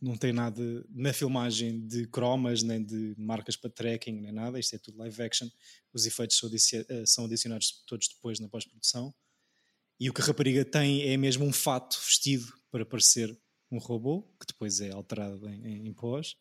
Não 0.00 0.16
tem 0.16 0.32
nada 0.32 0.62
na 0.90 1.12
filmagem 1.12 1.86
de 1.86 2.06
cromas, 2.06 2.62
nem 2.62 2.84
de 2.84 3.14
marcas 3.16 3.56
para 3.56 3.70
tracking, 3.70 4.12
nem 4.20 4.30
nada. 4.32 4.58
Isto 4.60 4.76
é 4.76 4.78
tudo 4.78 4.98
live 4.98 5.22
action. 5.22 5.48
Os 5.92 6.04
efeitos 6.06 6.38
eh, 6.74 7.04
são 7.06 7.24
adicionados 7.24 7.82
todos 7.86 8.08
depois 8.08 8.38
na 8.38 8.48
pós-produção. 8.48 9.14
E 9.98 10.10
o 10.10 10.12
que 10.12 10.20
a 10.20 10.24
rapariga 10.24 10.64
tem 10.64 11.02
é 11.08 11.16
mesmo 11.16 11.44
um 11.46 11.52
fato 11.52 11.98
vestido 12.04 12.52
para 12.70 12.84
parecer 12.84 13.34
um 13.70 13.78
robô, 13.78 14.22
que 14.38 14.46
depois 14.46 14.80
é 14.80 14.90
alterado 14.92 15.48
em, 15.48 15.66
em- 15.66 15.88
em 15.88 15.92
pós. 15.94 16.36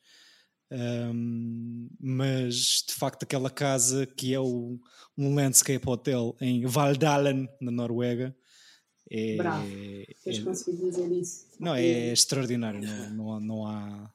Um, 0.71 1.87
mas 1.99 2.83
de 2.87 2.93
facto, 2.93 3.23
aquela 3.23 3.49
casa 3.49 4.05
que 4.05 4.33
é 4.33 4.39
o- 4.39 4.79
um 5.17 5.33
landscape 5.33 5.87
hotel 5.87 6.35
em 6.41 6.65
Valdalen, 6.65 7.47
na 7.61 7.71
Noruega, 7.71 8.35
é, 9.11 9.35
Bravo. 9.37 9.67
é- 9.71 10.05
Tens 10.23 10.39
conseguido 10.39 10.89
dizer 10.89 11.11
isso. 11.11 11.45
não, 11.59 11.75
é 11.75 12.11
extraordinário. 12.11 12.81
Não, 12.81 13.09
não, 13.11 13.33
há- 13.33 13.39
não 13.39 13.67
há. 13.67 14.11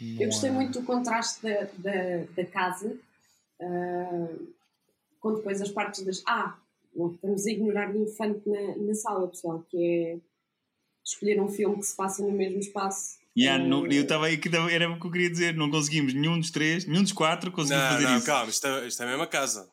não 0.00 0.20
Eu 0.22 0.26
gostei 0.28 0.50
há- 0.50 0.52
muito 0.52 0.80
do 0.80 0.86
contraste 0.86 1.42
da, 1.42 1.64
da, 1.78 2.24
da 2.36 2.44
casa 2.46 2.96
ah, 3.60 4.28
com 5.20 5.34
depois 5.34 5.60
as 5.62 5.70
partes 5.70 6.04
das. 6.04 6.22
Ah, 6.26 6.56
estamos 7.14 7.46
a 7.46 7.50
ignorar 7.50 7.90
o 7.94 7.96
elefante 8.02 8.48
na, 8.48 8.76
na 8.76 8.94
sala, 8.94 9.28
pessoal, 9.28 9.64
que 9.70 9.76
é 9.76 10.18
escolher 11.04 11.40
um 11.40 11.48
filme 11.48 11.76
que 11.78 11.86
se 11.86 11.96
passa 11.96 12.22
no 12.22 12.32
mesmo 12.32 12.58
espaço. 12.58 13.18
Yeah, 13.36 13.62
Ah, 13.62 13.68
não- 13.68 13.86
eu 13.86 14.02
estava 14.02 14.26
aí 14.26 14.36
que 14.36 14.48
era 14.48 14.90
o 14.90 14.98
que 14.98 15.06
eu 15.06 15.10
queria 15.12 15.30
dizer, 15.30 15.54
não 15.54 15.70
conseguimos 15.70 16.12
nenhum 16.12 16.38
dos 16.40 16.50
três, 16.50 16.84
nenhum 16.86 17.02
dos 17.02 17.12
quatro 17.12 17.52
conseguiu 17.52 17.78
Não, 17.82 17.90
fazer 17.92 18.04
não, 18.04 18.16
isso. 18.16 18.26
calma, 18.26 18.50
isto 18.50 18.66
é, 18.66 18.88
isto 18.88 19.00
é 19.02 19.06
a 19.06 19.08
mesma 19.08 19.26
casa. 19.28 19.70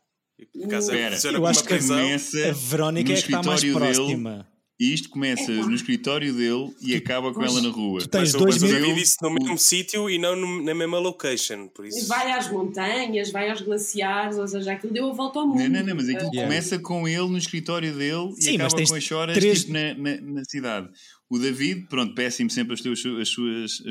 Funciona 0.53 1.37
eu 1.37 1.45
acho 1.45 1.61
uma 1.61 1.67
que 1.67 1.87
começa 1.87 2.49
A 2.49 2.51
Verónica 2.51 3.09
no 3.11 3.17
é 3.17 3.21
que 3.21 3.25
está 3.27 3.43
mais 3.43 3.63
escritório 3.63 3.87
dele. 3.87 3.97
próxima. 4.05 4.47
E 4.77 4.93
isto 4.93 5.07
começa 5.09 5.49
no 5.53 5.73
escritório 5.73 6.33
dele 6.33 6.75
e 6.81 6.93
acaba 6.97 7.33
com 7.33 7.41
ela 7.41 7.61
na 7.61 7.69
rua. 7.69 8.01
Tu 8.01 8.09
tens 8.09 8.21
Mas, 8.23 8.33
dois 8.33 8.55
mas 8.55 8.63
minutos. 8.63 8.81
David 8.89 9.01
disse 9.01 9.15
no 9.21 9.29
mesmo 9.33 9.57
sítio 9.57 10.09
e 10.09 10.17
não 10.17 10.35
no- 10.35 10.61
na 10.63 10.75
mesma 10.75 10.99
location, 10.99 11.69
por 11.69 11.85
isso. 11.85 12.05
vai 12.09 12.29
às 12.33 12.51
montanhas, 12.51 13.31
vai 13.31 13.49
aos 13.49 13.61
glaciares, 13.61 14.37
ou 14.37 14.45
seja, 14.45 14.73
aquilo 14.73 14.91
deu 14.91 15.09
a 15.09 15.13
volta 15.13 15.39
ao 15.39 15.47
mundo. 15.47 15.59
Não, 15.61 15.69
não, 15.69 15.81
não, 15.85 15.95
mas 15.95 16.09
aquilo 16.09 16.27
Ah, 16.27 16.31
Yeah. 16.33 16.41
começa 16.49 16.77
com 16.77 17.07
ele 17.07 17.25
no 17.29 17.37
escritório 17.37 17.93
dele 17.95 18.33
Sim, 18.37 18.51
e 18.51 18.55
acaba 18.57 18.85
com 18.85 18.95
as 18.95 19.03
choras 19.05 19.37
três- 19.37 19.61
tipo, 19.61 19.71
na, 19.71 19.93
na, 19.93 20.21
na 20.21 20.43
cidade. 20.43 20.89
O 21.27 21.39
David, 21.39 21.87
pronto, 21.89 22.13
péssimo 22.13 22.49
sempre 22.51 22.75
as, 22.75 22.85
as, 22.85 22.99
suas, 22.99 23.21
as, 23.21 23.29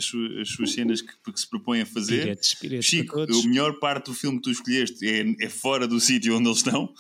suas, 0.05 0.39
as 0.41 0.49
suas 0.49 0.73
cenas 0.73 1.01
que, 1.03 1.33
que 1.33 1.41
se 1.41 1.49
propõe 1.49 1.81
a 1.81 1.87
fazer. 1.87 2.21
Piretes, 2.23 2.55
piretes 2.55 2.87
Chico, 2.87 3.21
a 3.21 3.49
melhor 3.49 3.79
parte 3.81 4.07
do 4.07 4.15
filme 4.15 4.39
que 4.39 4.45
tu 4.45 4.51
escolheste 4.53 5.05
é, 5.07 5.45
é 5.45 5.49
fora 5.49 5.89
do 5.89 5.99
sítio 5.99 6.37
onde 6.37 6.47
eles 6.49 6.59
estão. 6.59 6.95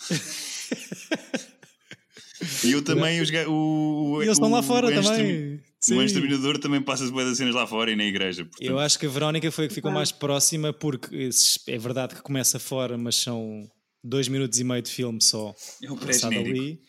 e 2.64 2.72
eu 2.72 2.82
também, 2.82 3.20
os, 3.20 3.30
o, 3.46 3.52
o, 3.52 4.22
E 4.22 4.26
eles 4.26 4.36
estão 4.36 4.50
lá 4.50 4.62
fora 4.62 4.90
também. 4.92 5.60
Sim. 5.80 5.98
O 5.98 6.02
Exterminador 6.02 6.58
também 6.58 6.80
passa-se 6.80 7.12
bué 7.12 7.24
das 7.24 7.36
cenas 7.36 7.54
lá 7.54 7.66
fora 7.66 7.90
e 7.90 7.96
na 7.96 8.04
igreja. 8.04 8.44
Portanto, 8.44 8.66
Eu 8.66 8.78
acho 8.78 8.98
que 8.98 9.04
a 9.06 9.08
Verónica 9.08 9.52
foi 9.52 9.66
a 9.66 9.68
que 9.68 9.74
ficou 9.74 9.92
mais 9.92 10.10
próxima, 10.10 10.72
porque 10.72 11.14
esses- 11.14 11.58
é 11.68 11.76
verdade 11.78 12.14
que 12.14 12.22
começa 12.22 12.58
fora, 12.58 12.96
mas 12.96 13.16
são 13.16 13.70
dois 14.02 14.26
minutos 14.26 14.58
e 14.58 14.64
meio 14.64 14.80
de 14.82 14.90
filme 14.90 15.20
só 15.22 15.54
é 15.82 15.86
passado 15.88 16.30
pré-genérico. 16.30 16.82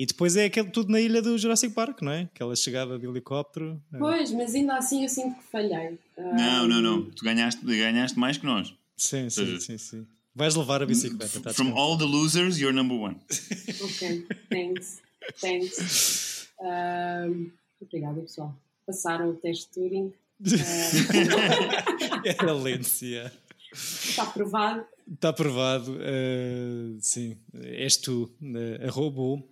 E 0.00 0.06
depois 0.06 0.34
é 0.34 0.46
aquele 0.46 0.70
tudo 0.70 0.90
na 0.90 0.98
ilha 0.98 1.20
do 1.20 1.36
Jurassic 1.36 1.74
Park, 1.74 2.00
não 2.00 2.10
é? 2.10 2.22
Aquela 2.22 2.56
chegada 2.56 2.98
de 2.98 3.06
helicóptero. 3.06 3.78
é. 3.92 3.98
Pois, 3.98 4.32
mas 4.32 4.54
ainda 4.54 4.78
assim 4.78 5.02
eu 5.02 5.08
sinto 5.10 5.36
que 5.36 5.44
falhei. 5.52 5.98
Não, 6.16 6.66
não, 6.66 6.80
não. 6.80 7.10
Tu 7.10 7.22
ganhaste, 7.22 7.62
ganhaste 7.62 8.18
mais 8.18 8.38
que 8.38 8.46
nós. 8.46 8.68
Sim, 8.96 9.28
sim, 9.28 9.44
seja, 9.44 9.60
sim, 9.60 9.76
sim. 9.76 10.06
Vais 10.34 10.54
levar 10.54 10.82
a 10.82 10.86
bicicleta, 10.86 11.40
tá 11.40 11.52
From 11.52 11.74
all 11.74 11.98
the 11.98 12.06
losers, 12.06 12.58
you're 12.58 12.72
number 12.74 12.96
one. 12.96 13.16
Ok, 13.84 14.26
thanks. 14.48 15.02
Thanks. 15.38 16.48
Ahm, 16.62 17.50
obrigada, 17.78 18.22
pessoal. 18.22 18.56
Passaram 18.86 19.28
o 19.28 19.34
teste 19.34 19.66
de 19.66 19.72
Turing. 19.74 20.14
Era 22.24 22.54
Lência. 22.54 23.30
Está 23.70 24.22
aprovado. 24.22 24.86
Está 25.12 25.32
provado, 25.32 25.98
eh, 26.00 26.96
sim. 27.00 27.36
És 27.62 27.96
tu, 27.98 28.30
eh, 28.42 28.86
a 28.86 28.90
robô. 28.90 29.42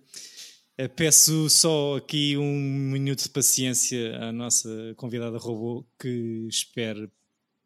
Eh, 0.79 0.87
Peço 0.87 1.49
só 1.49 1.97
aqui 1.97 2.37
um 2.37 2.55
minuto 2.91 3.23
de 3.23 3.29
paciência 3.29 4.15
à 4.17 4.31
nossa 4.31 4.93
convidada 4.95 5.37
robô 5.37 5.85
que 5.99 6.47
espere 6.47 7.09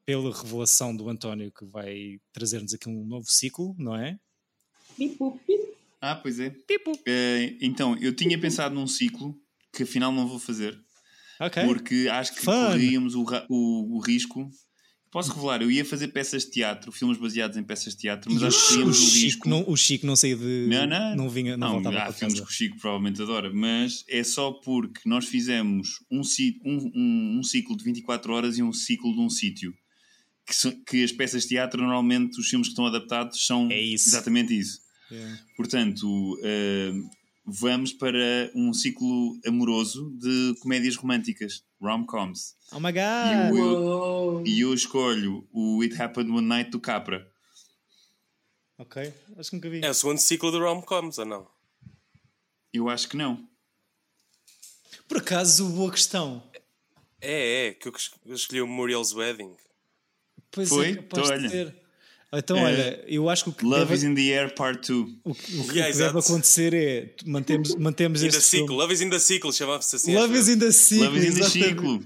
pela 0.04 0.36
revelação 0.36 0.96
do 0.96 1.08
António 1.08 1.52
que 1.52 1.64
vai 1.64 2.20
trazer-nos 2.32 2.74
aqui 2.74 2.90
um 2.90 3.06
novo 3.06 3.26
ciclo, 3.30 3.76
não 3.78 3.96
é? 3.96 4.18
Pipo, 4.98 5.40
pipo. 5.46 5.74
Ah, 6.02 6.16
pois 6.16 6.40
é. 6.40 6.56
Eh, 7.06 7.56
então, 7.62 7.96
eu 8.00 8.16
tinha 8.16 8.40
pensado 8.40 8.74
num 8.74 8.88
ciclo 8.88 9.40
que 9.72 9.84
afinal 9.84 10.12
não 10.12 10.28
vou 10.28 10.40
fazer. 10.40 10.76
Ok. 11.40 11.64
Porque 11.66 12.08
acho 12.12 12.34
que 12.34 12.42
Fun. 12.42 12.52
corríamos 12.72 13.14
o, 13.16 13.24
o- 13.48 13.96
o 13.96 14.00
risco. 14.00 14.50
Posso 15.14 15.32
revelar, 15.32 15.62
eu 15.62 15.70
ia 15.70 15.86
fazer 15.86 16.08
peças 16.08 16.44
de 16.44 16.50
teatro, 16.52 16.92
filmes 16.92 17.18
baseados 17.20 17.56
em 17.56 17.64
peças 17.64 17.94
de 17.94 18.00
teatro, 18.02 18.34
mas 18.34 18.42
acho 18.42 18.68
que 18.70 18.80
o, 18.82 18.92
Chico 18.94 19.14
risco. 19.20 19.50
não, 19.50 19.64
o 19.68 19.78
Chico 19.78 20.08
não 20.08 20.16
saía 20.16 20.36
de. 20.36 20.66
Não, 20.68 20.88
não. 20.88 21.16
Não 21.16 21.30
vinha, 21.30 21.56
não, 21.56 21.74
voltava 21.74 22.00
há 22.00 22.04
para 22.06 22.14
filmes 22.14 22.34
casa. 22.34 22.46
que 22.48 22.52
o 22.52 22.56
Chico 22.56 22.78
provavelmente 22.80 23.22
adora, 23.22 23.54
mas 23.54 24.04
é 24.10 24.24
só 24.24 24.52
porque 24.52 25.08
nós 25.08 25.26
fizemos 25.26 26.00
um, 26.12 26.22
um, 26.66 26.92
um- 26.96 27.40
um 27.40 27.44
ciclo 27.44 27.78
de 27.78 27.84
24 27.84 28.34
horas 28.34 28.58
e 28.58 28.64
um 28.64 28.74
ciclo 28.74 29.14
de 29.14 29.20
um 29.22 29.30
sítio. 29.30 29.72
Que, 30.46 30.72
que 30.88 31.04
as 31.04 31.12
peças 31.12 31.44
de 31.44 31.50
teatro, 31.50 31.80
normalmente, 31.82 32.38
os 32.40 32.48
filmes 32.50 32.68
que 32.68 32.72
estão 32.72 32.86
adaptados 32.86 33.46
são 33.46 33.70
É 33.72 33.80
isso. 33.80 34.10
exatamente 34.10 34.58
isso. 34.58 34.80
Yeah. 35.12 35.40
Portanto, 35.56 36.40
eh, 36.44 36.92
vamos 37.46 37.92
para 37.94 38.52
um 38.56 38.74
ciclo 38.74 39.40
amoroso 39.46 40.12
de 40.18 40.56
comédias 40.62 40.96
românticas, 40.96 41.64
rom-coms. 41.82 42.56
Oh 42.72 42.80
my 42.80 42.90
E 42.90 42.94
god! 42.94 43.56
eu, 43.56 43.56
Uou. 43.56 44.44
e 44.48 44.62
eu 44.62 44.74
escolho 44.74 45.48
o 45.52 45.82
It 45.82 46.02
Happened 46.02 46.32
One 46.32 46.48
Night 46.48 46.70
do 46.72 46.80
Capra. 46.80 47.30
Ok, 48.78 49.14
acho 49.38 49.50
que 49.50 49.56
nunca 49.56 49.70
vi. 49.70 49.82
É 49.84 49.90
o 49.90 49.94
segundo 49.94 50.18
ciclo 50.18 50.52
de 50.52 50.58
rom-coms, 50.58 51.18
ou 51.20 51.26
não? 51.26 51.48
Eu 52.74 52.90
acho 52.90 53.08
que 53.08 53.16
não. 53.18 53.48
Por 55.08 55.18
acaso, 55.18 55.70
boa 55.70 55.92
questão. 55.92 56.42
É, 57.22 57.68
é, 57.68 57.74
que 57.74 57.88
eu 57.88 57.94
es- 57.96 58.12
eu 58.26 58.36
escolhi 58.36 58.62
o 58.62 58.68
Muriel's 58.68 59.14
Wedding. 59.14 59.56
Pois 60.52 60.70
Foi? 60.70 60.92
é, 60.92 60.96
capaz 60.96 61.30
Então, 61.30 61.50
olha. 61.60 61.83
Então, 62.36 62.58
É, 62.58 62.64
olha, 62.64 63.04
eu 63.08 63.30
acho 63.30 63.44
que 63.44 63.50
o 63.52 63.54
que 63.54 63.64
Love 63.66 63.80
deve, 63.82 63.94
is 63.94 64.04
in 64.04 64.16
the 64.16 64.22
Air 64.40 64.56
Part 64.56 64.92
2. 64.92 65.08
o, 65.24 65.34
que- 65.36 65.58
o 65.58 65.64
que 65.66 65.76
Yeah, 65.78 65.82
deve 65.82 65.90
exato. 65.90 66.18
acontecer 66.20 66.74
é 66.74 67.14
mantemos, 67.26 67.76
mantemos 67.76 68.22
In 68.22 68.30
the 68.30 68.38
este 68.38 68.42
Ciclo, 68.50 68.68
filme. 68.68 68.82
Love 68.82 68.94
is 68.94 69.02
in 69.02 69.10
the 69.10 69.20
Ciclo, 69.20 69.54
chamava-se 69.54 69.96
assim. 69.96 70.16
Love 70.16 70.38
is 70.38 70.48
in 70.50 70.58
the 70.60 70.72
ciclo. 70.72 71.06
Love 71.06 71.20
is 71.20 71.36
in 71.38 71.40
the 71.40 71.50
ciclo. 71.50 72.04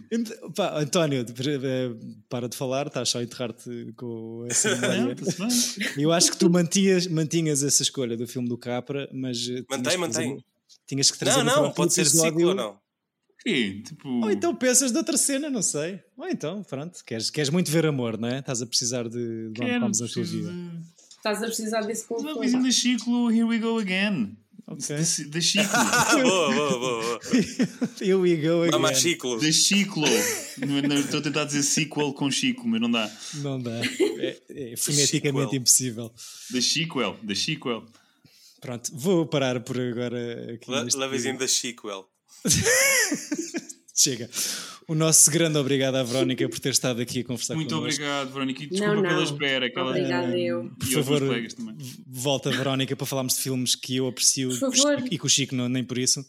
Pá, 0.56 0.80
António, 0.82 1.22
eh, 1.22 1.96
para 2.30 2.50
de 2.50 2.58
falar, 2.58 2.88
estás 2.88 3.10
só 3.10 3.20
a 3.20 3.24
enterrar-te 3.24 3.94
com 3.96 4.46
essa 4.50 4.76
memória. 4.76 5.16
bem. 5.16 6.04
Eu 6.04 6.12
acho 6.12 6.32
que 6.32 6.38
tu 6.38 6.50
mantinhas, 6.50 7.08
mantinhas 7.08 7.64
essa 7.64 7.82
escolha 7.84 8.18
do 8.18 8.28
filme 8.28 8.50
do 8.50 8.58
Capra, 8.58 9.10
mas 9.14 9.48
eh, 9.50 9.64
Mantém, 9.70 9.92
que 9.94 9.98
mantém. 9.98 10.44
Tinhas 10.86 11.10
que 11.12 11.18
trazer 11.20 11.44
Não, 11.44 11.64
não, 11.64 11.72
pode 11.72 11.94
ser 11.94 12.06
ciclo 12.06 12.48
ou 12.50 12.56
não. 12.56 12.76
Quê? 13.40 13.82
Tipo... 13.86 14.10
Ou 14.10 14.32
então 14.32 14.56
pensas 14.56 14.92
de 14.92 14.98
outra 14.98 15.18
cena, 15.18 15.50
não 15.50 15.62
sei. 15.62 16.00
Ou 16.18 16.28
então, 16.28 16.64
pronto, 16.64 17.04
queres, 17.06 17.30
queres 17.30 17.50
muito 17.50 17.72
ver 17.72 17.86
amor, 17.86 18.18
não 18.18 18.28
é? 18.28 18.40
Estás 18.40 18.62
a 18.62 18.66
precisar 18.66 19.08
de, 19.08 19.50
de 19.50 19.54
Quero, 19.54 19.74
rom-coms 19.74 20.00
na 20.02 20.08
tua 20.08 20.24
vida. 20.24 20.54
Estás 21.18 21.44
a 21.44 21.46
precisar 21.46 21.82
desse 21.82 22.06
is 22.44 22.54
in 22.54 22.64
the 22.64 22.72
ciclo, 22.72 23.32
here 23.32 23.46
we 23.46 23.60
go 23.60 23.78
again. 23.80 24.38
Ok. 24.68 24.96
Da 24.96 25.30
da 25.30 25.42
ciclo. 25.42 25.70
Ah, 25.74 26.16
boa, 26.22 26.54
boa, 26.54 26.80
boa. 26.80 26.80
boa. 26.80 27.20
Here 28.02 28.16
we 28.16 28.36
go 28.36 28.64
again. 28.64 28.72
Vamos 28.72 28.92
a 28.92 28.94
ciclo. 28.96 29.40
Da 29.40 30.66
não, 30.66 30.98
Estou 30.98 31.20
a 31.20 31.24
tentar 31.24 31.46
dizer 31.46 31.64
sequel 31.64 32.12
com 32.14 32.30
Chico, 32.30 32.68
mas 32.68 32.82
não 32.82 32.92
dá. 32.92 33.10
Não 33.36 33.62
dá. 33.62 33.80
É, 34.20 34.42
é 34.50 34.76
foneticamente 34.78 35.46
Sequel. 35.46 35.60
impossível. 35.60 36.14
Da 36.52 36.62
sequel. 36.62 37.18
Da 37.24 37.36
sequel. 37.36 37.86
Pronto, 38.60 38.92
vou 38.94 39.26
parar 39.26 39.62
por 39.62 39.80
agora 39.80 40.54
aqui. 40.54 40.70
Love 40.70 41.16
is 41.16 41.26
in 41.26 41.38
the 41.38 41.48
sequel. 41.48 42.10
Chega. 43.96 44.30
O 44.88 44.96
nosso 44.96 45.30
grande 45.32 45.58
obrigado 45.58 45.96
à 45.96 46.04
Verónica 46.04 46.48
por 46.48 46.60
ter 46.60 46.70
estado 46.70 47.02
aqui 47.02 47.20
a 47.22 47.24
conversar 47.26 47.56
Muito 47.56 47.74
connosco. 47.76 48.02
obrigado, 48.02 48.32
Verónica. 48.32 48.64
E 48.64 48.68
desculpa 48.68 48.94
Não, 48.96 49.02
não. 49.02 49.10
pela 49.10 49.24
espera. 49.24 49.70
Que 49.70 49.80
ela... 49.80 49.90
Obrigada 49.90 50.38
eu. 50.40 50.72
Por 50.80 50.88
E 50.88 50.92
favor, 50.94 51.20
colegas 51.20 51.54
também. 51.56 51.76
volta, 52.08 52.50
Verónica, 52.52 52.96
para 52.96 53.06
falarmos 53.06 53.36
de 53.36 53.42
filmes 53.42 53.76
que 53.76 53.98
eu 53.98 54.08
aprecio 54.08 54.50
Por 54.60 54.74
favor. 54.76 55.04
e 55.12 55.18
que 55.18 55.26
o 55.26 55.30
Chico 55.30 55.56
não, 55.56 55.68
nem 55.68 55.84
por 55.84 55.98
isso. 55.98 56.26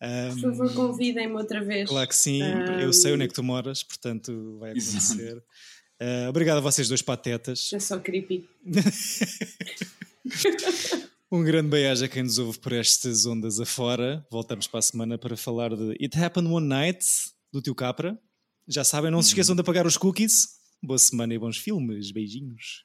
Ahm, 0.00 0.40
Por 0.40 0.54
favor, 0.54 0.74
convidem-me 0.74 1.34
outra 1.34 1.64
vez. 1.64 1.88
Claro 1.88 2.08
que 2.08 2.16
sim, 2.16 2.42
Ahm, 2.42 2.80
eu 2.80 2.92
sei 2.92 3.12
onde 3.14 3.24
é 3.24 3.28
que 3.28 3.32
tu 3.34 3.42
moras, 3.42 3.82
portanto 3.82 4.58
vai 4.58 4.72
acontecer. 4.72 5.42
Ah, 6.00 6.26
obrigado 6.28 6.58
a 6.58 6.60
vocês 6.60 6.88
dois 6.88 7.00
patetas. 7.00 7.70
É 7.72 7.78
só 7.78 7.98
creepy. 7.98 8.46
Um 11.34 11.42
grande 11.42 11.68
beijo 11.68 12.04
a 12.04 12.08
quem 12.08 12.22
nos 12.22 12.38
ouve 12.38 12.60
por 12.60 12.72
estas 12.72 13.26
ondas 13.26 13.58
afora. 13.58 14.24
Voltamos 14.30 14.68
para 14.68 14.78
a 14.78 14.82
semana 14.82 15.18
para 15.18 15.36
falar 15.36 15.74
de 15.74 15.90
It 16.00 16.16
Happened 16.16 16.48
One 16.48 16.64
Night, 16.64 17.04
do 17.52 17.60
tio 17.60 17.74
Capra. 17.74 18.16
Já 18.68 18.84
sabem, 18.84 19.10
não 19.10 19.20
se 19.20 19.30
esqueçam 19.30 19.56
de 19.56 19.60
apagar 19.60 19.84
os 19.84 19.96
cookies. 19.96 20.60
Boa 20.80 20.96
semana 20.96 21.34
e 21.34 21.38
bons 21.38 21.58
filmes. 21.58 22.12
Beijinhos. 22.12 22.84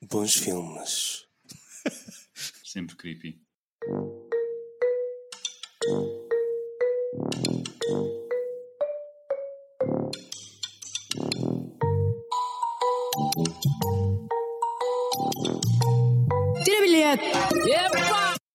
Bons 0.00 0.34
filmes. 0.34 1.26
Sempre 2.62 2.94
creepy. 2.94 3.40
Tira 16.98 17.16
bilhete! 17.54 17.97